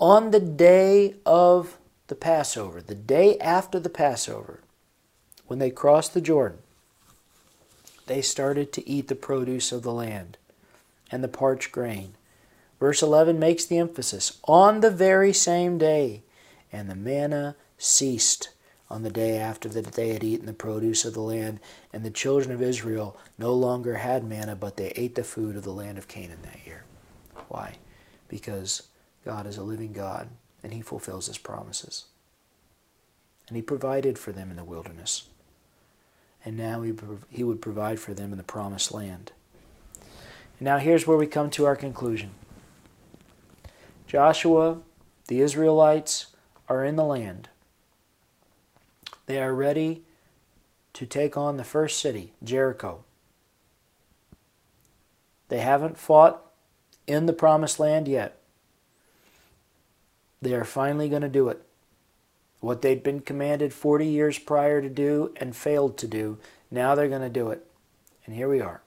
On 0.00 0.30
the 0.30 0.40
day 0.40 1.14
of 1.24 1.78
the 2.08 2.14
Passover, 2.14 2.80
the 2.80 2.94
day 2.94 3.38
after 3.38 3.78
the 3.78 3.90
Passover, 3.90 4.60
when 5.46 5.58
they 5.58 5.70
crossed 5.70 6.14
the 6.14 6.20
Jordan, 6.20 6.58
they 8.06 8.22
started 8.22 8.72
to 8.72 8.88
eat 8.88 9.08
the 9.08 9.14
produce 9.14 9.70
of 9.70 9.82
the 9.82 9.92
land 9.92 10.36
and 11.12 11.22
the 11.22 11.28
parched 11.28 11.70
grain 11.70 12.14
Verse 12.80 13.02
11 13.02 13.38
makes 13.38 13.66
the 13.66 13.76
emphasis 13.76 14.38
on 14.44 14.80
the 14.80 14.90
very 14.90 15.34
same 15.34 15.76
day, 15.76 16.22
and 16.72 16.88
the 16.88 16.94
manna 16.94 17.54
ceased 17.76 18.48
on 18.88 19.02
the 19.02 19.10
day 19.10 19.36
after 19.36 19.68
that 19.68 19.92
they 19.92 20.08
had 20.08 20.24
eaten 20.24 20.46
the 20.46 20.54
produce 20.54 21.04
of 21.04 21.12
the 21.12 21.20
land, 21.20 21.60
and 21.92 22.02
the 22.02 22.10
children 22.10 22.52
of 22.52 22.62
Israel 22.62 23.18
no 23.38 23.52
longer 23.52 23.96
had 23.96 24.24
manna, 24.24 24.56
but 24.56 24.78
they 24.78 24.88
ate 24.96 25.14
the 25.14 25.22
food 25.22 25.56
of 25.56 25.62
the 25.62 25.72
land 25.72 25.98
of 25.98 26.08
Canaan 26.08 26.40
that 26.42 26.66
year. 26.66 26.84
Why? 27.48 27.76
Because 28.28 28.84
God 29.24 29.46
is 29.46 29.56
a 29.56 29.62
living 29.62 29.92
God, 29.92 30.28
and 30.62 30.72
He 30.72 30.80
fulfills 30.80 31.26
His 31.26 31.38
promises. 31.38 32.06
And 33.48 33.56
He 33.56 33.62
provided 33.62 34.18
for 34.18 34.32
them 34.32 34.50
in 34.50 34.56
the 34.56 34.64
wilderness. 34.64 35.24
And 36.44 36.56
now 36.56 36.82
He, 36.82 36.92
he 37.28 37.44
would 37.44 37.60
provide 37.60 38.00
for 38.00 38.14
them 38.14 38.32
in 38.32 38.38
the 38.38 38.44
promised 38.44 38.92
land. 38.92 39.32
And 40.58 40.66
now 40.66 40.78
here's 40.78 41.06
where 41.06 41.18
we 41.18 41.26
come 41.26 41.50
to 41.50 41.66
our 41.66 41.76
conclusion. 41.76 42.30
Joshua, 44.06 44.78
the 45.28 45.40
Israelites 45.40 46.26
are 46.68 46.84
in 46.84 46.96
the 46.96 47.04
land. 47.04 47.48
They 49.26 49.40
are 49.40 49.54
ready 49.54 50.02
to 50.94 51.06
take 51.06 51.36
on 51.36 51.56
the 51.56 51.64
first 51.64 52.00
city, 52.00 52.32
Jericho. 52.42 53.04
They 55.48 55.60
haven't 55.60 55.98
fought 55.98 56.44
in 57.06 57.26
the 57.26 57.32
promised 57.32 57.78
land 57.78 58.08
yet. 58.08 58.39
They 60.42 60.54
are 60.54 60.64
finally 60.64 61.08
going 61.08 61.22
to 61.22 61.28
do 61.28 61.48
it. 61.48 61.62
What 62.60 62.82
they'd 62.82 63.02
been 63.02 63.20
commanded 63.20 63.72
40 63.72 64.06
years 64.06 64.38
prior 64.38 64.82
to 64.82 64.88
do 64.88 65.32
and 65.36 65.56
failed 65.56 65.96
to 65.98 66.06
do, 66.06 66.38
now 66.70 66.94
they're 66.94 67.08
going 67.08 67.22
to 67.22 67.28
do 67.28 67.50
it. 67.50 67.66
And 68.26 68.34
here 68.34 68.48
we 68.48 68.60
are. 68.60 68.82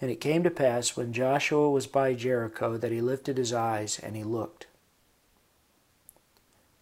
And 0.00 0.10
it 0.10 0.20
came 0.20 0.42
to 0.42 0.50
pass 0.50 0.96
when 0.96 1.12
Joshua 1.12 1.70
was 1.70 1.86
by 1.86 2.14
Jericho 2.14 2.76
that 2.76 2.92
he 2.92 3.00
lifted 3.00 3.38
his 3.38 3.52
eyes 3.52 3.98
and 3.98 4.16
he 4.16 4.24
looked. 4.24 4.66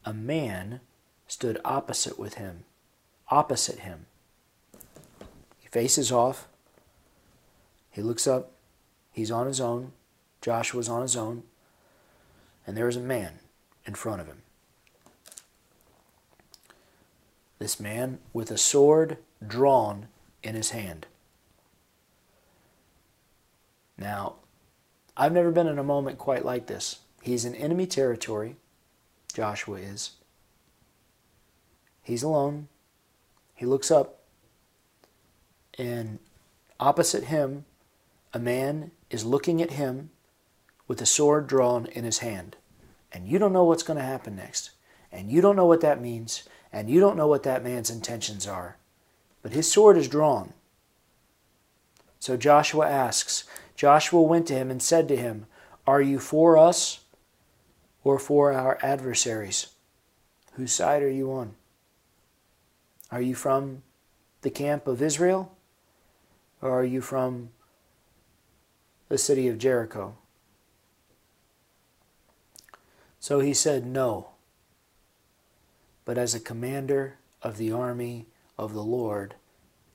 A 0.05 0.15
man 0.15 0.81
stood 1.29 1.61
opposite 1.65 2.19
with 2.19 2.35
him, 2.35 2.65
opposite 3.31 3.81
him. 3.81 4.07
He 5.59 5.69
faces 5.69 6.11
off. 6.11 6.49
He 7.91 8.01
looks 8.03 8.27
up. 8.27 8.53
He's 9.13 9.31
on 9.31 9.47
his 9.47 9.61
own. 9.61 9.93
Joshua's 10.41 10.89
on 10.89 11.03
his 11.03 11.17
own. 11.17 11.43
And 12.71 12.77
there 12.77 12.87
is 12.87 12.95
a 12.95 13.01
man 13.01 13.41
in 13.85 13.97
front 13.97 14.21
of 14.21 14.29
him. 14.29 14.43
This 17.59 17.81
man 17.81 18.21
with 18.33 18.53
a 18.53 18.57
sword 18.57 19.19
drawn 19.45 20.07
in 20.45 20.55
his 20.55 20.71
hand. 20.71 21.09
Now, 23.99 24.37
I've 25.17 25.33
never 25.33 25.51
been 25.51 25.67
in 25.67 25.81
a 25.81 25.83
moment 25.83 26.19
quite 26.19 26.45
like 26.45 26.69
this. 26.69 27.01
He's 27.21 27.45
in 27.45 27.57
enemy 27.57 27.89
territory, 27.89 28.55
Joshua 29.35 29.79
is. 29.79 30.13
He's 32.05 32.23
alone. 32.23 32.69
He 33.57 33.67
looks 33.67 33.91
up, 33.91 34.21
and 35.77 36.21
opposite 36.79 37.25
him, 37.25 37.65
a 38.33 38.39
man 38.39 38.93
is 39.11 39.25
looking 39.25 39.61
at 39.61 39.73
him 39.73 40.11
with 40.87 41.03
a 41.03 41.07
sword 41.07 41.49
drawn 41.49 41.87
in 41.87 42.05
his 42.05 42.19
hand. 42.19 42.55
And 43.13 43.27
you 43.27 43.39
don't 43.39 43.53
know 43.53 43.65
what's 43.65 43.83
going 43.83 43.99
to 43.99 44.05
happen 44.05 44.37
next. 44.37 44.71
And 45.13 45.31
you 45.31 45.41
don't 45.41 45.57
know 45.57 45.67
what 45.67 45.81
that 45.81 46.01
means. 46.01 46.45
And 46.73 46.89
you 46.89 47.01
don't 47.01 47.17
know 47.17 47.27
what 47.27 47.43
that 47.43 47.65
man's 47.65 47.91
intentions 47.91 48.47
are. 48.47 48.77
But 49.43 49.53
his 49.53 49.71
sword 49.71 49.97
is 49.97 50.09
drawn. 50.09 50.53
So 52.19 52.37
Joshua 52.37 52.89
asks, 52.89 53.45
Joshua 53.75 54.21
went 54.21 54.47
to 54.49 54.55
him 54.55 54.71
and 54.71 54.83
said 54.83 55.09
to 55.09 55.17
him, 55.17 55.47
Are 55.87 56.03
you 56.03 56.19
for 56.19 56.59
us 56.59 57.01
or 58.05 58.19
for 58.19 58.53
our 58.53 58.79
adversaries? 58.83 59.69
Whose 60.53 60.73
side 60.73 61.03
are 61.03 61.11
you 61.11 61.33
on? 61.33 61.55
Are 63.11 63.23
you 63.23 63.35
from 63.35 63.83
the 64.43 64.51
camp 64.51 64.87
of 64.87 65.03
Israel? 65.03 65.57
Or 66.63 66.81
are 66.81 66.85
you 66.85 67.01
from 67.01 67.51
the 69.09 69.19
city 69.19 69.49
of 69.49 69.59
Jericho? 69.59 70.17
So 73.21 73.41
he 73.41 73.55
said, 73.55 73.87
No. 73.87 74.31
But 76.05 76.19
as 76.19 76.35
a 76.35 76.41
commander 76.41 77.19
of 77.43 77.59
the 77.59 77.71
army 77.71 78.27
of 78.59 78.73
the 78.73 78.83
Lord, 78.83 79.35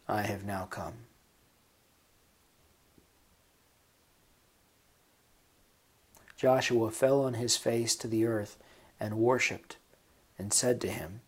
I 0.08 0.22
have 0.22 0.46
now 0.46 0.66
come. 0.66 0.94
Joshua 6.38 6.92
fell 6.92 7.22
on 7.22 7.34
his 7.34 7.58
face 7.58 7.96
to 7.96 8.08
the 8.08 8.26
earth 8.26 8.58
and 9.00 9.18
worshipped, 9.18 9.78
and 10.38 10.54
said 10.54 10.80
to 10.82 10.90
him, 10.90 11.22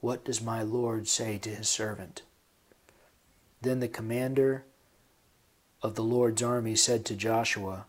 What 0.00 0.24
does 0.24 0.40
my 0.40 0.62
Lord 0.62 1.06
say 1.06 1.38
to 1.38 1.50
his 1.50 1.68
servant? 1.68 2.22
Then 3.60 3.80
the 3.80 3.88
commander 3.88 4.64
of 5.82 5.94
the 5.94 6.02
Lord's 6.02 6.42
army 6.42 6.76
said 6.76 7.04
to 7.06 7.14
Joshua, 7.14 7.86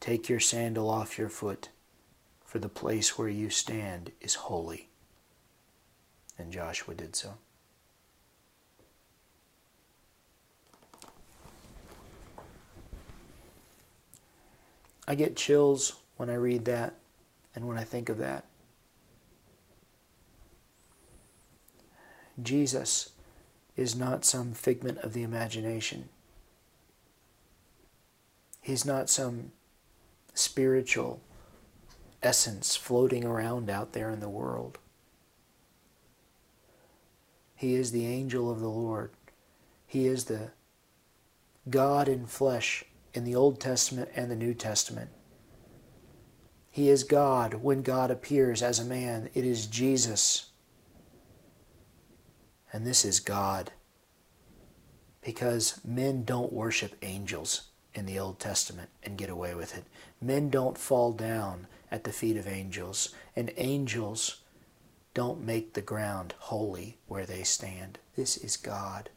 Take 0.00 0.28
your 0.28 0.40
sandal 0.40 0.88
off 0.88 1.18
your 1.18 1.28
foot, 1.28 1.70
for 2.48 2.58
the 2.58 2.68
place 2.70 3.18
where 3.18 3.28
you 3.28 3.50
stand 3.50 4.10
is 4.22 4.34
holy. 4.34 4.88
And 6.38 6.50
Joshua 6.50 6.94
did 6.94 7.14
so. 7.14 7.34
I 15.06 15.14
get 15.14 15.36
chills 15.36 15.96
when 16.16 16.30
I 16.30 16.36
read 16.36 16.64
that 16.64 16.94
and 17.54 17.68
when 17.68 17.76
I 17.76 17.84
think 17.84 18.08
of 18.08 18.16
that. 18.16 18.46
Jesus 22.42 23.10
is 23.76 23.94
not 23.94 24.24
some 24.24 24.54
figment 24.54 24.96
of 24.98 25.12
the 25.12 25.22
imagination. 25.22 26.08
He's 28.62 28.86
not 28.86 29.10
some 29.10 29.52
spiritual 30.32 31.20
essence 32.22 32.76
floating 32.76 33.24
around 33.24 33.70
out 33.70 33.92
there 33.92 34.10
in 34.10 34.20
the 34.20 34.28
world. 34.28 34.78
He 37.54 37.74
is 37.74 37.90
the 37.90 38.06
angel 38.06 38.50
of 38.50 38.60
the 38.60 38.68
Lord. 38.68 39.10
He 39.86 40.06
is 40.06 40.26
the 40.26 40.50
God 41.68 42.08
in 42.08 42.26
flesh 42.26 42.84
in 43.14 43.24
the 43.24 43.34
Old 43.34 43.60
Testament 43.60 44.10
and 44.14 44.30
the 44.30 44.36
New 44.36 44.54
Testament. 44.54 45.10
He 46.70 46.88
is 46.88 47.02
God 47.02 47.54
when 47.54 47.82
God 47.82 48.10
appears 48.10 48.62
as 48.62 48.78
a 48.78 48.84
man. 48.84 49.30
It 49.34 49.44
is 49.44 49.66
Jesus. 49.66 50.50
And 52.72 52.86
this 52.86 53.04
is 53.04 53.18
God. 53.18 53.72
Because 55.22 55.80
men 55.84 56.22
don't 56.22 56.52
worship 56.52 56.94
angels 57.02 57.68
in 57.94 58.06
the 58.06 58.18
Old 58.18 58.38
Testament 58.38 58.90
and 59.02 59.18
get 59.18 59.30
away 59.30 59.54
with 59.54 59.76
it. 59.76 59.84
Men 60.20 60.50
don't 60.50 60.78
fall 60.78 61.12
down 61.12 61.66
at 61.90 62.04
the 62.04 62.12
feet 62.12 62.36
of 62.36 62.46
angels, 62.46 63.14
and 63.34 63.52
angels 63.56 64.40
don't 65.14 65.44
make 65.44 65.72
the 65.72 65.82
ground 65.82 66.34
holy 66.38 66.98
where 67.06 67.26
they 67.26 67.42
stand. 67.42 67.98
This 68.16 68.36
is 68.36 68.56
God. 68.56 69.10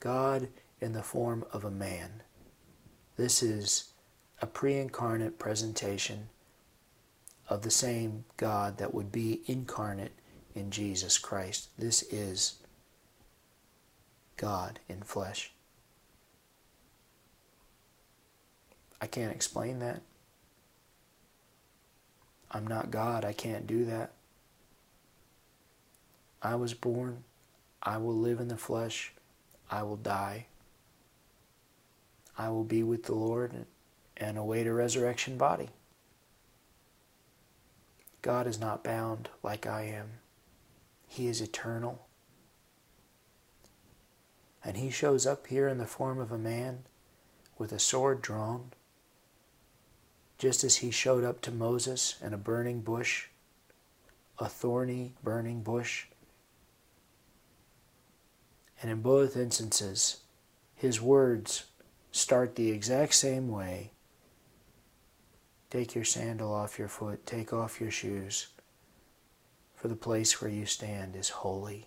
God 0.00 0.48
in 0.80 0.92
the 0.92 1.02
form 1.02 1.44
of 1.52 1.64
a 1.64 1.70
man. 1.70 2.22
This 3.16 3.42
is 3.42 3.92
a 4.40 4.46
pre 4.46 4.78
incarnate 4.78 5.38
presentation 5.38 6.28
of 7.48 7.62
the 7.62 7.70
same 7.70 8.24
God 8.36 8.78
that 8.78 8.94
would 8.94 9.12
be 9.12 9.42
incarnate 9.46 10.12
in 10.54 10.70
Jesus 10.70 11.18
Christ. 11.18 11.68
This 11.78 12.02
is 12.04 12.54
God 14.36 14.80
in 14.88 15.02
flesh. 15.02 15.52
I 19.00 19.06
can't 19.06 19.34
explain 19.34 19.80
that. 19.80 20.02
I'm 22.52 22.66
not 22.66 22.90
God. 22.90 23.24
I 23.24 23.32
can't 23.32 23.66
do 23.66 23.84
that. 23.86 24.12
I 26.42 26.54
was 26.56 26.74
born. 26.74 27.24
I 27.82 27.98
will 27.98 28.16
live 28.16 28.40
in 28.40 28.48
the 28.48 28.56
flesh. 28.56 29.12
I 29.70 29.82
will 29.82 29.96
die. 29.96 30.46
I 32.36 32.50
will 32.50 32.64
be 32.64 32.82
with 32.82 33.04
the 33.04 33.14
Lord 33.14 33.66
and 34.16 34.38
await 34.38 34.66
a 34.66 34.72
resurrection 34.72 35.36
body. 35.36 35.70
God 38.20 38.46
is 38.46 38.60
not 38.60 38.84
bound 38.84 39.28
like 39.42 39.66
I 39.66 39.82
am. 39.82 40.10
He 41.08 41.26
is 41.26 41.40
eternal. 41.40 42.06
And 44.64 44.76
he 44.76 44.90
shows 44.90 45.26
up 45.26 45.48
here 45.48 45.68
in 45.68 45.78
the 45.78 45.86
form 45.86 46.20
of 46.20 46.30
a 46.30 46.38
man 46.38 46.84
with 47.58 47.72
a 47.72 47.78
sword 47.78 48.22
drawn, 48.22 48.72
just 50.42 50.64
as 50.64 50.78
he 50.78 50.90
showed 50.90 51.22
up 51.22 51.40
to 51.40 51.52
Moses 51.52 52.16
in 52.20 52.34
a 52.34 52.36
burning 52.36 52.80
bush, 52.80 53.28
a 54.40 54.48
thorny 54.48 55.12
burning 55.22 55.62
bush. 55.62 56.06
And 58.80 58.90
in 58.90 59.02
both 59.02 59.36
instances, 59.36 60.16
his 60.74 61.00
words 61.00 61.66
start 62.10 62.56
the 62.56 62.72
exact 62.72 63.14
same 63.14 63.46
way. 63.46 63.92
Take 65.70 65.94
your 65.94 66.02
sandal 66.02 66.52
off 66.52 66.76
your 66.76 66.88
foot, 66.88 67.24
take 67.24 67.52
off 67.52 67.80
your 67.80 67.92
shoes, 67.92 68.48
for 69.76 69.86
the 69.86 69.94
place 69.94 70.42
where 70.42 70.50
you 70.50 70.66
stand 70.66 71.14
is 71.14 71.28
holy. 71.28 71.86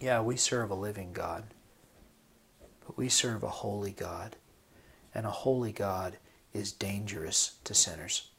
Yeah, 0.00 0.22
we 0.22 0.38
serve 0.38 0.70
a 0.70 0.74
living 0.74 1.12
God, 1.12 1.44
but 2.86 2.96
we 2.96 3.10
serve 3.10 3.42
a 3.42 3.48
holy 3.50 3.92
God, 3.92 4.36
and 5.14 5.26
a 5.26 5.30
holy 5.30 5.72
God 5.72 6.16
is 6.58 6.72
dangerous 6.72 7.54
to 7.62 7.72
sinners. 7.72 8.30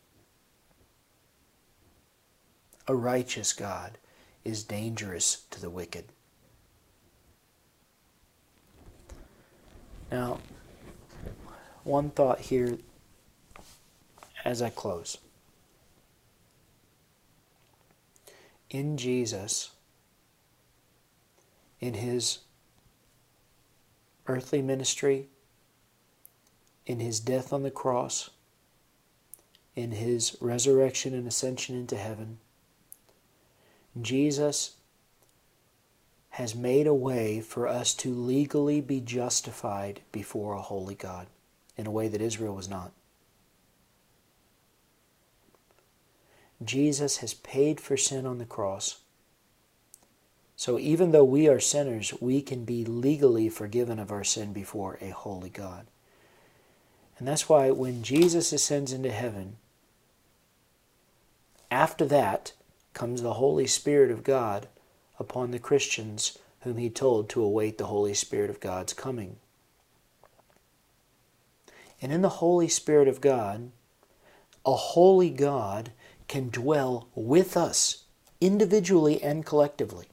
A 2.88 2.94
righteous 2.94 3.54
God 3.54 3.98
is 4.44 4.64
dangerous 4.64 5.44
to 5.52 5.62
the 5.62 5.70
wicked. 5.70 6.06
Now, 10.12 10.40
one 11.84 12.10
thought 12.10 12.40
here 12.40 12.80
as 14.44 14.62
I 14.62 14.70
close. 14.70 15.18
In 18.70 18.98
Jesus, 18.98 19.72
in 21.80 21.94
his 21.94 22.40
earthly 24.28 24.62
ministry, 24.62 25.30
in 26.90 27.00
his 27.00 27.20
death 27.20 27.54
on 27.54 27.62
the 27.62 27.70
cross, 27.70 28.32
in 29.76 29.92
his 29.92 30.36
resurrection 30.42 31.14
and 31.14 31.28
ascension 31.28 31.76
into 31.76 31.96
heaven, 31.96 32.40
Jesus 34.02 34.72
has 36.32 36.56
made 36.56 36.88
a 36.88 36.94
way 36.94 37.42
for 37.42 37.68
us 37.68 37.94
to 37.94 38.12
legally 38.12 38.82
be 38.82 39.00
justified 39.00 40.02
before 40.12 40.56
a 40.56 40.62
holy 40.64 40.96
God 40.96 41.28
in 41.78 41.86
a 41.86 41.92
way 41.92 42.08
that 42.08 42.24
Israel 42.24 42.56
was 42.56 42.68
not. 42.68 42.92
Jesus 46.66 47.18
has 47.18 47.36
paid 47.36 47.80
for 47.80 47.98
sin 47.98 48.26
on 48.26 48.40
the 48.40 48.46
cross. 48.46 49.02
So 50.56 50.80
even 50.80 51.12
though 51.12 51.24
we 51.24 51.48
are 51.48 51.60
sinners, 51.60 52.16
we 52.20 52.42
can 52.42 52.66
be 52.66 52.84
legally 52.84 53.48
forgiven 53.48 54.00
of 54.00 54.12
our 54.12 54.24
sin 54.24 54.54
before 54.54 54.98
a 55.02 55.10
holy 55.10 55.52
God. 55.52 55.86
And 57.20 57.28
that's 57.28 57.50
why 57.50 57.70
when 57.70 58.02
Jesus 58.02 58.54
ascends 58.54 58.94
into 58.94 59.12
heaven, 59.12 59.58
after 61.70 62.06
that 62.06 62.54
comes 62.94 63.22
the 63.22 63.34
Holy 63.34 63.68
Spirit 63.68 64.10
of 64.10 64.24
God 64.24 64.70
upon 65.20 65.52
the 65.52 65.60
Christians 65.60 66.40
whom 66.62 66.78
he 66.78 66.90
told 66.90 67.30
to 67.30 67.44
await 67.44 67.78
the 67.78 67.88
Holy 67.88 68.14
Spirit 68.14 68.50
of 68.50 68.62
God's 68.62 68.94
coming. 68.94 69.36
And 72.02 72.14
in 72.14 72.22
the 72.22 72.30
Holy 72.30 72.70
Spirit 72.70 73.10
of 73.10 73.20
God, 73.20 73.72
a 74.66 74.74
holy 74.74 75.30
God 75.30 75.92
can 76.30 76.50
dwell 76.50 77.10
with 77.16 77.58
us 77.58 78.04
individually 78.40 79.22
and 79.22 79.46
collectively 79.46 80.08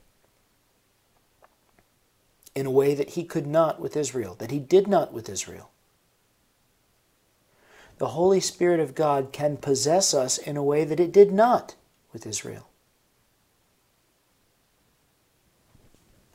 in 2.57 2.67
a 2.67 2.71
way 2.71 2.95
that 2.95 3.11
he 3.11 3.23
could 3.23 3.47
not 3.47 3.81
with 3.81 3.97
Israel, 3.97 4.35
that 4.39 4.51
he 4.51 4.59
did 4.59 4.89
not 4.89 5.13
with 5.13 5.29
Israel. 5.29 5.71
The 7.99 8.09
Holy 8.09 8.41
Spirit 8.41 8.81
of 8.81 8.95
God 8.95 9.33
can 9.33 9.57
possess 9.57 10.13
us 10.13 10.37
in 10.37 10.57
a 10.57 10.63
way 10.63 10.85
that 10.85 11.01
it 11.01 11.13
did 11.13 11.33
not 11.33 11.75
with 12.13 12.27
Israel. 12.27 12.69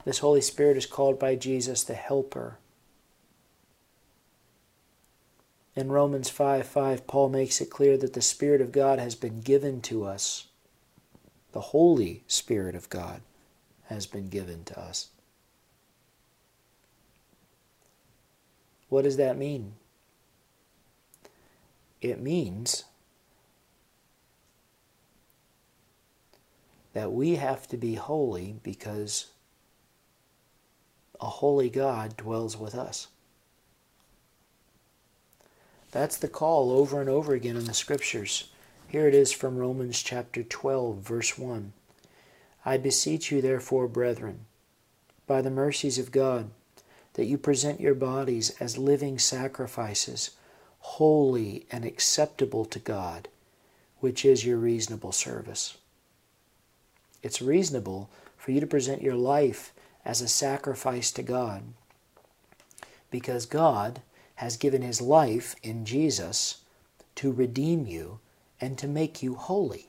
This 0.03 0.19
Holy 0.19 0.41
Spirit 0.41 0.77
is 0.77 0.87
called 0.87 1.19
by 1.19 1.35
Jesus 1.35 1.83
the 1.83 1.93
Helper. 1.93 2.57
In 5.75 5.91
Romans 5.91 6.29
5 6.29 6.65
5, 6.65 7.07
Paul 7.07 7.29
makes 7.29 7.61
it 7.61 7.69
clear 7.69 7.95
that 7.97 8.13
the 8.13 8.21
Spirit 8.21 8.61
of 8.61 8.71
God 8.71 8.97
has 8.99 9.15
been 9.15 9.41
given 9.41 9.81
to 9.81 10.03
us 10.05 10.47
The 11.51 11.61
Holy 11.61 12.23
Spirit 12.27 12.75
of 12.75 12.89
God 12.89 13.21
has 13.85 14.07
been 14.07 14.29
given 14.29 14.63
to 14.63 14.79
us. 14.79 15.09
What 18.89 19.03
does 19.03 19.17
that 19.17 19.37
mean? 19.37 19.73
It 22.01 22.19
means 22.19 22.85
that 26.93 27.11
we 27.11 27.35
have 27.35 27.67
to 27.67 27.77
be 27.77 27.95
holy 27.95 28.55
because 28.63 29.27
a 31.19 31.27
holy 31.27 31.69
God 31.69 32.17
dwells 32.17 32.57
with 32.57 32.75
us. 32.75 33.07
That's 35.91 36.17
the 36.17 36.27
call 36.27 36.71
over 36.71 36.99
and 36.99 37.09
over 37.09 37.33
again 37.33 37.57
in 37.57 37.65
the 37.65 37.73
scriptures. 37.73 38.49
Here 38.87 39.07
it 39.07 39.13
is 39.13 39.31
from 39.31 39.57
Romans 39.57 40.01
chapter 40.01 40.41
12, 40.41 40.97
verse 40.97 41.37
1. 41.37 41.73
I 42.65 42.77
beseech 42.77 43.31
you, 43.31 43.41
therefore, 43.41 43.87
brethren, 43.87 44.45
by 45.27 45.41
the 45.41 45.49
mercies 45.49 45.97
of 45.97 46.11
God, 46.11 46.49
that 47.13 47.25
you 47.25 47.37
present 47.37 47.79
your 47.79 47.95
bodies 47.95 48.51
as 48.59 48.77
living 48.77 49.19
sacrifices, 49.19 50.31
holy 50.81 51.65
and 51.71 51.85
acceptable 51.85 52.65
to 52.65 52.79
God, 52.79 53.27
which 53.99 54.25
is 54.25 54.45
your 54.45 54.57
reasonable 54.57 55.11
service. 55.11 55.77
It's 57.23 57.41
reasonable 57.41 58.09
for 58.37 58.51
you 58.51 58.59
to 58.59 58.67
present 58.67 59.01
your 59.01 59.15
life 59.15 59.73
as 60.03 60.21
a 60.21 60.27
sacrifice 60.27 61.11
to 61.11 61.23
God 61.23 61.63
because 63.09 63.45
God 63.45 64.01
has 64.35 64.57
given 64.57 64.81
his 64.81 65.01
life 65.01 65.55
in 65.61 65.85
Jesus 65.85 66.61
to 67.15 67.31
redeem 67.31 67.85
you 67.85 68.19
and 68.59 68.77
to 68.77 68.87
make 68.87 69.21
you 69.21 69.35
holy. 69.35 69.87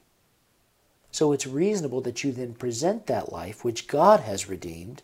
So 1.10 1.32
it's 1.32 1.46
reasonable 1.46 2.00
that 2.02 2.24
you 2.24 2.32
then 2.32 2.54
present 2.54 3.06
that 3.06 3.32
life, 3.32 3.64
which 3.64 3.86
God 3.86 4.20
has 4.20 4.48
redeemed, 4.48 5.02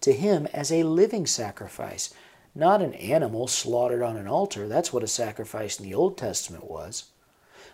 to 0.00 0.12
Him 0.12 0.48
as 0.52 0.72
a 0.72 0.82
living 0.82 1.26
sacrifice, 1.26 2.12
not 2.54 2.82
an 2.82 2.94
animal 2.94 3.46
slaughtered 3.46 4.02
on 4.02 4.16
an 4.16 4.28
altar. 4.28 4.68
That's 4.68 4.92
what 4.92 5.02
a 5.02 5.08
sacrifice 5.08 5.78
in 5.78 5.86
the 5.86 5.94
Old 5.94 6.18
Testament 6.18 6.70
was 6.70 7.12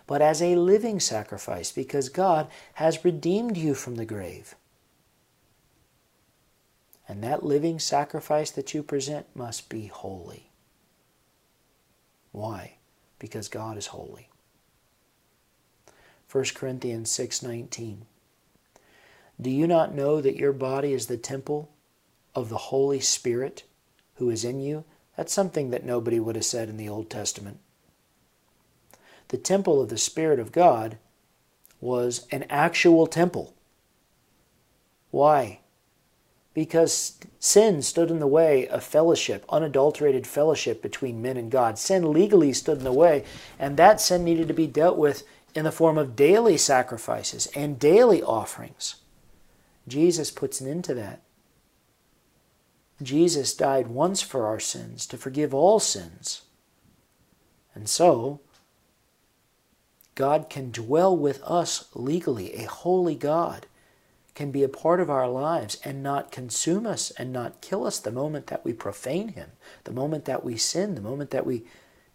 but 0.09 0.23
as 0.23 0.41
a 0.41 0.55
living 0.55 0.99
sacrifice, 0.99 1.71
because 1.71 2.09
God 2.09 2.47
has 2.73 3.05
redeemed 3.05 3.57
you 3.57 3.75
from 3.75 3.93
the 3.93 4.05
grave. 4.05 4.55
And 7.07 7.23
that 7.23 7.45
living 7.45 7.77
sacrifice 7.77 8.49
that 8.49 8.73
you 8.73 8.81
present 8.81 9.27
must 9.35 9.69
be 9.69 9.85
holy. 9.85 10.49
Why? 12.31 12.77
Because 13.19 13.49
God 13.49 13.77
is 13.77 13.85
holy. 13.85 14.29
1 16.27 16.55
Corinthians 16.55 17.11
6:19 17.11 18.07
Do 19.39 19.51
you 19.51 19.67
not 19.67 19.93
know 19.93 20.21
that 20.21 20.37
your 20.37 20.53
body 20.53 20.93
is 20.93 21.05
the 21.05 21.17
temple 21.17 21.69
of 22.33 22.49
the 22.49 22.69
Holy 22.73 22.99
Spirit 22.99 23.61
who 24.19 24.29
is 24.29 24.45
in 24.45 24.61
you? 24.61 24.85
That's 25.17 25.33
something 25.33 25.71
that 25.71 25.83
nobody 25.83 26.19
would 26.19 26.35
have 26.35 26.45
said 26.45 26.69
in 26.69 26.77
the 26.77 26.87
Old 26.87 27.09
Testament 27.09 27.59
the 29.29 29.37
temple 29.37 29.81
of 29.81 29.89
the 29.89 29.97
Spirit 29.97 30.39
of 30.39 30.51
God 30.51 30.97
was 31.79 32.27
an 32.31 32.45
actual 32.49 33.07
temple. 33.07 33.53
Why? 35.11 35.59
Because 36.53 37.17
sin 37.39 37.81
stood 37.81 38.11
in 38.11 38.19
the 38.19 38.27
way 38.27 38.67
of 38.67 38.83
fellowship, 38.83 39.45
unadulterated 39.47 40.27
fellowship 40.27 40.81
between 40.81 41.21
men 41.21 41.37
and 41.37 41.49
God. 41.49 41.77
Sin 41.77 42.11
legally 42.11 42.51
stood 42.53 42.79
in 42.79 42.83
the 42.83 42.91
way, 42.91 43.23
and 43.57 43.77
that 43.77 44.01
sin 44.01 44.23
needed 44.23 44.47
to 44.47 44.53
be 44.53 44.67
dealt 44.67 44.97
with 44.97 45.23
in 45.55 45.63
the 45.63 45.71
form 45.71 45.97
of 45.97 46.15
daily 46.15 46.57
sacrifices 46.57 47.47
and 47.55 47.79
daily 47.79 48.21
offerings. 48.21 48.95
Jesus 49.87 50.31
puts 50.31 50.59
an 50.59 50.69
end 50.69 50.83
to 50.85 50.93
that. 50.95 51.21
Jesus 53.01 53.53
died 53.53 53.87
once 53.87 54.21
for 54.21 54.45
our 54.45 54.59
sins 54.59 55.05
to 55.07 55.17
forgive 55.17 55.53
all 55.53 55.79
sins. 55.79 56.41
And 57.73 57.87
so, 57.87 58.41
God 60.15 60.49
can 60.49 60.71
dwell 60.71 61.15
with 61.15 61.41
us 61.43 61.87
legally. 61.93 62.53
A 62.55 62.63
holy 62.63 63.15
God 63.15 63.67
can 64.35 64.51
be 64.51 64.63
a 64.63 64.69
part 64.69 64.99
of 64.99 65.09
our 65.09 65.29
lives 65.29 65.77
and 65.83 66.03
not 66.03 66.31
consume 66.31 66.85
us 66.85 67.11
and 67.11 67.31
not 67.31 67.61
kill 67.61 67.85
us 67.85 67.99
the 67.99 68.11
moment 68.11 68.47
that 68.47 68.65
we 68.65 68.73
profane 68.73 69.29
Him, 69.29 69.51
the 69.85 69.91
moment 69.91 70.25
that 70.25 70.43
we 70.43 70.57
sin, 70.57 70.95
the 70.95 71.01
moment 71.01 71.31
that 71.31 71.45
we 71.45 71.63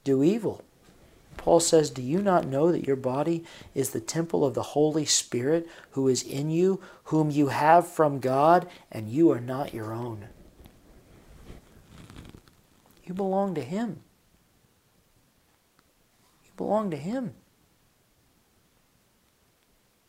do 0.04 0.22
evil. 0.22 0.62
Paul 1.36 1.60
says, 1.60 1.90
Do 1.90 2.02
you 2.02 2.20
not 2.20 2.46
know 2.46 2.70
that 2.72 2.86
your 2.86 2.96
body 2.96 3.44
is 3.74 3.90
the 3.90 4.00
temple 4.00 4.44
of 4.44 4.54
the 4.54 4.62
Holy 4.62 5.04
Spirit 5.04 5.68
who 5.90 6.08
is 6.08 6.22
in 6.22 6.50
you, 6.50 6.80
whom 7.04 7.30
you 7.30 7.48
have 7.48 7.88
from 7.88 8.20
God, 8.20 8.68
and 8.90 9.08
you 9.08 9.30
are 9.30 9.40
not 9.40 9.74
your 9.74 9.92
own? 9.92 10.28
You 13.04 13.14
belong 13.14 13.54
to 13.54 13.62
Him. 13.62 14.00
You 16.44 16.50
belong 16.56 16.90
to 16.90 16.96
Him. 16.96 17.34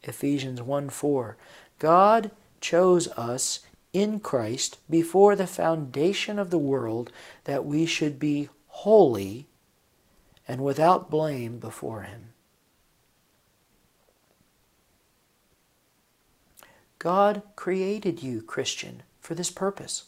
Ephesians 0.04 0.62
1 0.62 0.89
4. 0.89 1.38
God 1.80 2.32
chose 2.62 3.08
us 3.10 3.62
in 3.91 4.20
Christ 4.20 4.78
before 4.89 5.36
the 5.36 5.48
foundation 5.48 6.39
of 6.39 6.50
the 6.50 6.58
world 6.58 7.12
that 7.43 7.66
we 7.66 7.86
should 7.86 8.20
be 8.20 8.50
holy 8.68 9.48
and 10.48 10.64
without 10.64 11.10
blame 11.10 11.60
before 11.60 12.04
Him. 12.04 12.30
God 17.00 17.41
created 17.56 18.24
you, 18.24 18.41
Christian, 18.41 19.04
for 19.20 19.36
this 19.36 19.52
purpose 19.52 20.06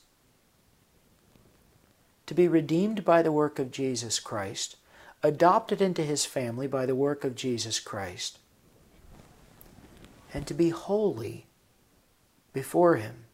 to 2.28 2.34
be 2.36 2.48
redeemed 2.48 3.04
by 3.04 3.22
the 3.22 3.32
work 3.32 3.58
of 3.58 3.72
Jesus 3.72 4.20
Christ, 4.20 4.76
adopted 5.24 5.82
into 5.82 6.04
His 6.04 6.26
family 6.26 6.68
by 6.68 6.86
the 6.86 6.96
work 6.96 7.24
of 7.24 7.36
Jesus 7.36 7.80
Christ 7.80 8.38
and 10.34 10.46
to 10.46 10.54
be 10.54 10.70
holy 10.70 11.48
before 12.54 12.96
Him. 12.96 13.26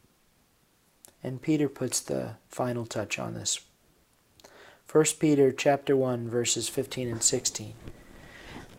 And 1.24 1.42
Peter 1.42 1.70
puts 1.70 2.00
the 2.00 2.36
final 2.48 2.86
touch 2.86 3.18
on 3.18 3.34
this. 3.34 3.60
1 4.92 5.06
Peter 5.20 5.52
chapter 5.52 5.96
1 5.96 6.30
verses 6.30 6.70
15 6.70 7.08
and 7.10 7.24
16. 7.24 7.74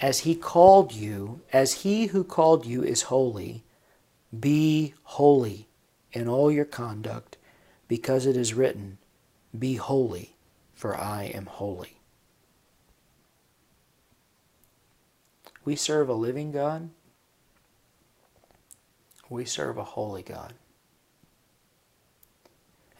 As 0.01 0.21
he 0.21 0.35
called 0.35 0.93
you, 0.93 1.41
as 1.53 1.83
he 1.83 2.07
who 2.07 2.25
called 2.25 2.67
you 2.67 2.83
is 2.83 3.03
holy, 3.03 3.65
be 4.39 4.95
holy 5.03 5.69
in 6.13 6.29
all 6.29 6.51
your 6.51 6.65
conduct, 6.65 7.37
because 7.89 8.27
it 8.27 8.37
is 8.37 8.55
written, 8.55 8.99
Be 9.57 9.77
holy, 9.77 10.35
for 10.75 10.97
I 10.97 11.25
am 11.25 11.47
holy. 11.47 11.99
We 15.65 15.77
serve 15.77 16.09
a 16.09 16.15
living 16.15 16.53
God 16.53 16.91
we 19.35 19.45
serve 19.45 19.79
a 19.79 19.85
holy 19.85 20.23
God. 20.23 20.55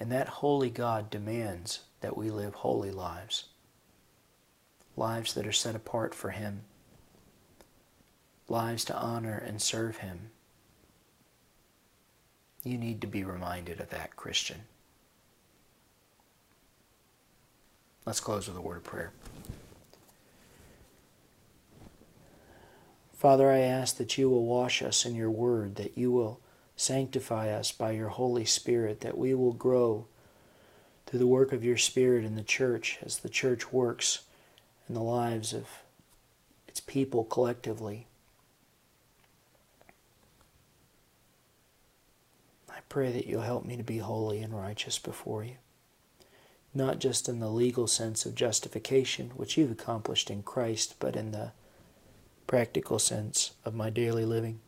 And 0.01 0.11
that 0.11 0.29
holy 0.29 0.71
God 0.71 1.09
demands 1.11 1.81
that 2.01 2.17
we 2.17 2.31
live 2.31 2.55
holy 2.55 2.91
lives. 2.91 3.45
Lives 4.97 5.35
that 5.35 5.47
are 5.47 5.53
set 5.53 5.75
apart 5.75 6.15
for 6.15 6.31
Him. 6.31 6.63
Lives 8.49 8.85
to 8.87 8.97
honor 8.97 9.39
and 9.39 9.63
serve 9.63 9.99
Him. 9.99 10.31
You 12.65 12.79
need 12.79 13.01
to 13.03 13.07
be 13.07 13.25
reminded 13.25 13.81
of 13.81 13.91
that, 13.91 14.17
Christian. 14.17 14.63
Let's 18.07 18.21
close 18.21 18.49
with 18.49 18.57
a 18.57 18.61
word 18.61 18.79
of 18.79 18.85
prayer. 18.85 19.13
Father, 23.13 23.51
I 23.51 23.61
ask 23.61 23.97
that 23.97 24.19
you 24.19 24.29
will 24.29 24.45
wash 24.45 24.83
us 24.83 25.07
in 25.07 25.15
your 25.15 25.31
word, 25.31 25.77
that 25.77 25.97
you 25.97 26.13
will 26.13 26.41
sanctify 26.77 27.51
us 27.51 27.73
by 27.73 27.93
your 27.93 28.09
Holy 28.09 28.45
Spirit, 28.45 29.01
that 29.01 29.17
we 29.17 29.33
will 29.33 29.55
grow 29.55 30.07
through 31.07 31.21
the 31.21 31.27
work 31.27 31.53
of 31.53 31.65
your 31.65 31.79
Spirit 31.79 32.25
in 32.25 32.35
the 32.35 32.43
church 32.43 32.99
as 33.03 33.19
the 33.19 33.29
church 33.31 33.73
works 33.73 34.25
in 34.89 34.95
the 34.95 35.03
lives 35.03 35.55
of 35.55 35.67
its 36.69 36.81
people 36.81 37.25
collectively. 37.25 38.07
I 42.69 42.81
pray 42.89 43.13
that 43.13 43.27
you'll 43.27 43.41
help 43.41 43.65
me 43.65 43.77
to 43.77 43.83
be 43.83 43.99
holy 43.99 44.41
and 44.41 44.53
righteous 44.53 44.99
before 44.99 45.45
you, 45.45 45.55
not 46.75 46.99
just 46.99 47.29
in 47.29 47.39
the 47.39 47.49
legal 47.51 47.87
sense 47.87 48.27
of 48.27 48.35
justification, 48.35 49.31
which 49.37 49.57
you've 49.57 49.71
accomplished 49.71 50.31
in 50.31 50.43
Christ, 50.43 50.97
but 50.99 51.15
in 51.15 51.31
the 51.31 51.53
practical 52.47 52.99
sense 52.99 53.53
of 53.65 53.75
my 53.75 53.91
daily 53.91 54.25
living. 54.25 54.61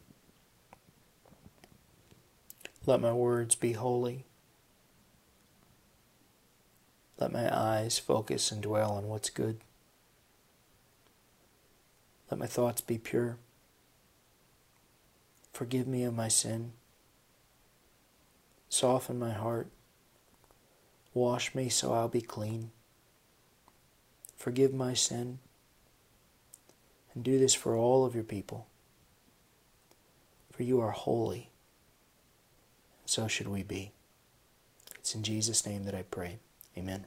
Let 2.86 3.00
my 3.00 3.12
words 3.12 3.56
be 3.56 3.72
holy. 3.72 4.24
Let 7.18 7.32
my 7.32 7.54
eyes 7.54 7.98
focus 7.98 8.52
and 8.52 8.62
dwell 8.62 8.92
on 8.92 9.08
what's 9.08 9.30
good. 9.30 9.58
Let 12.30 12.38
my 12.38 12.46
thoughts 12.46 12.80
be 12.80 12.98
pure. 12.98 13.38
Forgive 15.52 15.86
me 15.86 16.04
of 16.04 16.14
my 16.14 16.28
sin. 16.28 16.72
Soften 18.68 19.18
my 19.18 19.32
heart. 19.32 19.68
Wash 21.16 21.54
me 21.54 21.70
so 21.70 21.94
I'll 21.94 22.08
be 22.08 22.20
clean. 22.20 22.72
Forgive 24.36 24.74
my 24.74 24.92
sin. 24.92 25.38
And 27.14 27.24
do 27.24 27.38
this 27.38 27.54
for 27.54 27.74
all 27.74 28.04
of 28.04 28.14
your 28.14 28.22
people. 28.22 28.66
For 30.52 30.62
you 30.62 30.78
are 30.78 30.90
holy. 30.90 31.48
So 33.06 33.28
should 33.28 33.48
we 33.48 33.62
be. 33.62 33.92
It's 34.96 35.14
in 35.14 35.22
Jesus' 35.22 35.64
name 35.64 35.84
that 35.84 35.94
I 35.94 36.02
pray. 36.02 36.36
Amen. 36.76 37.06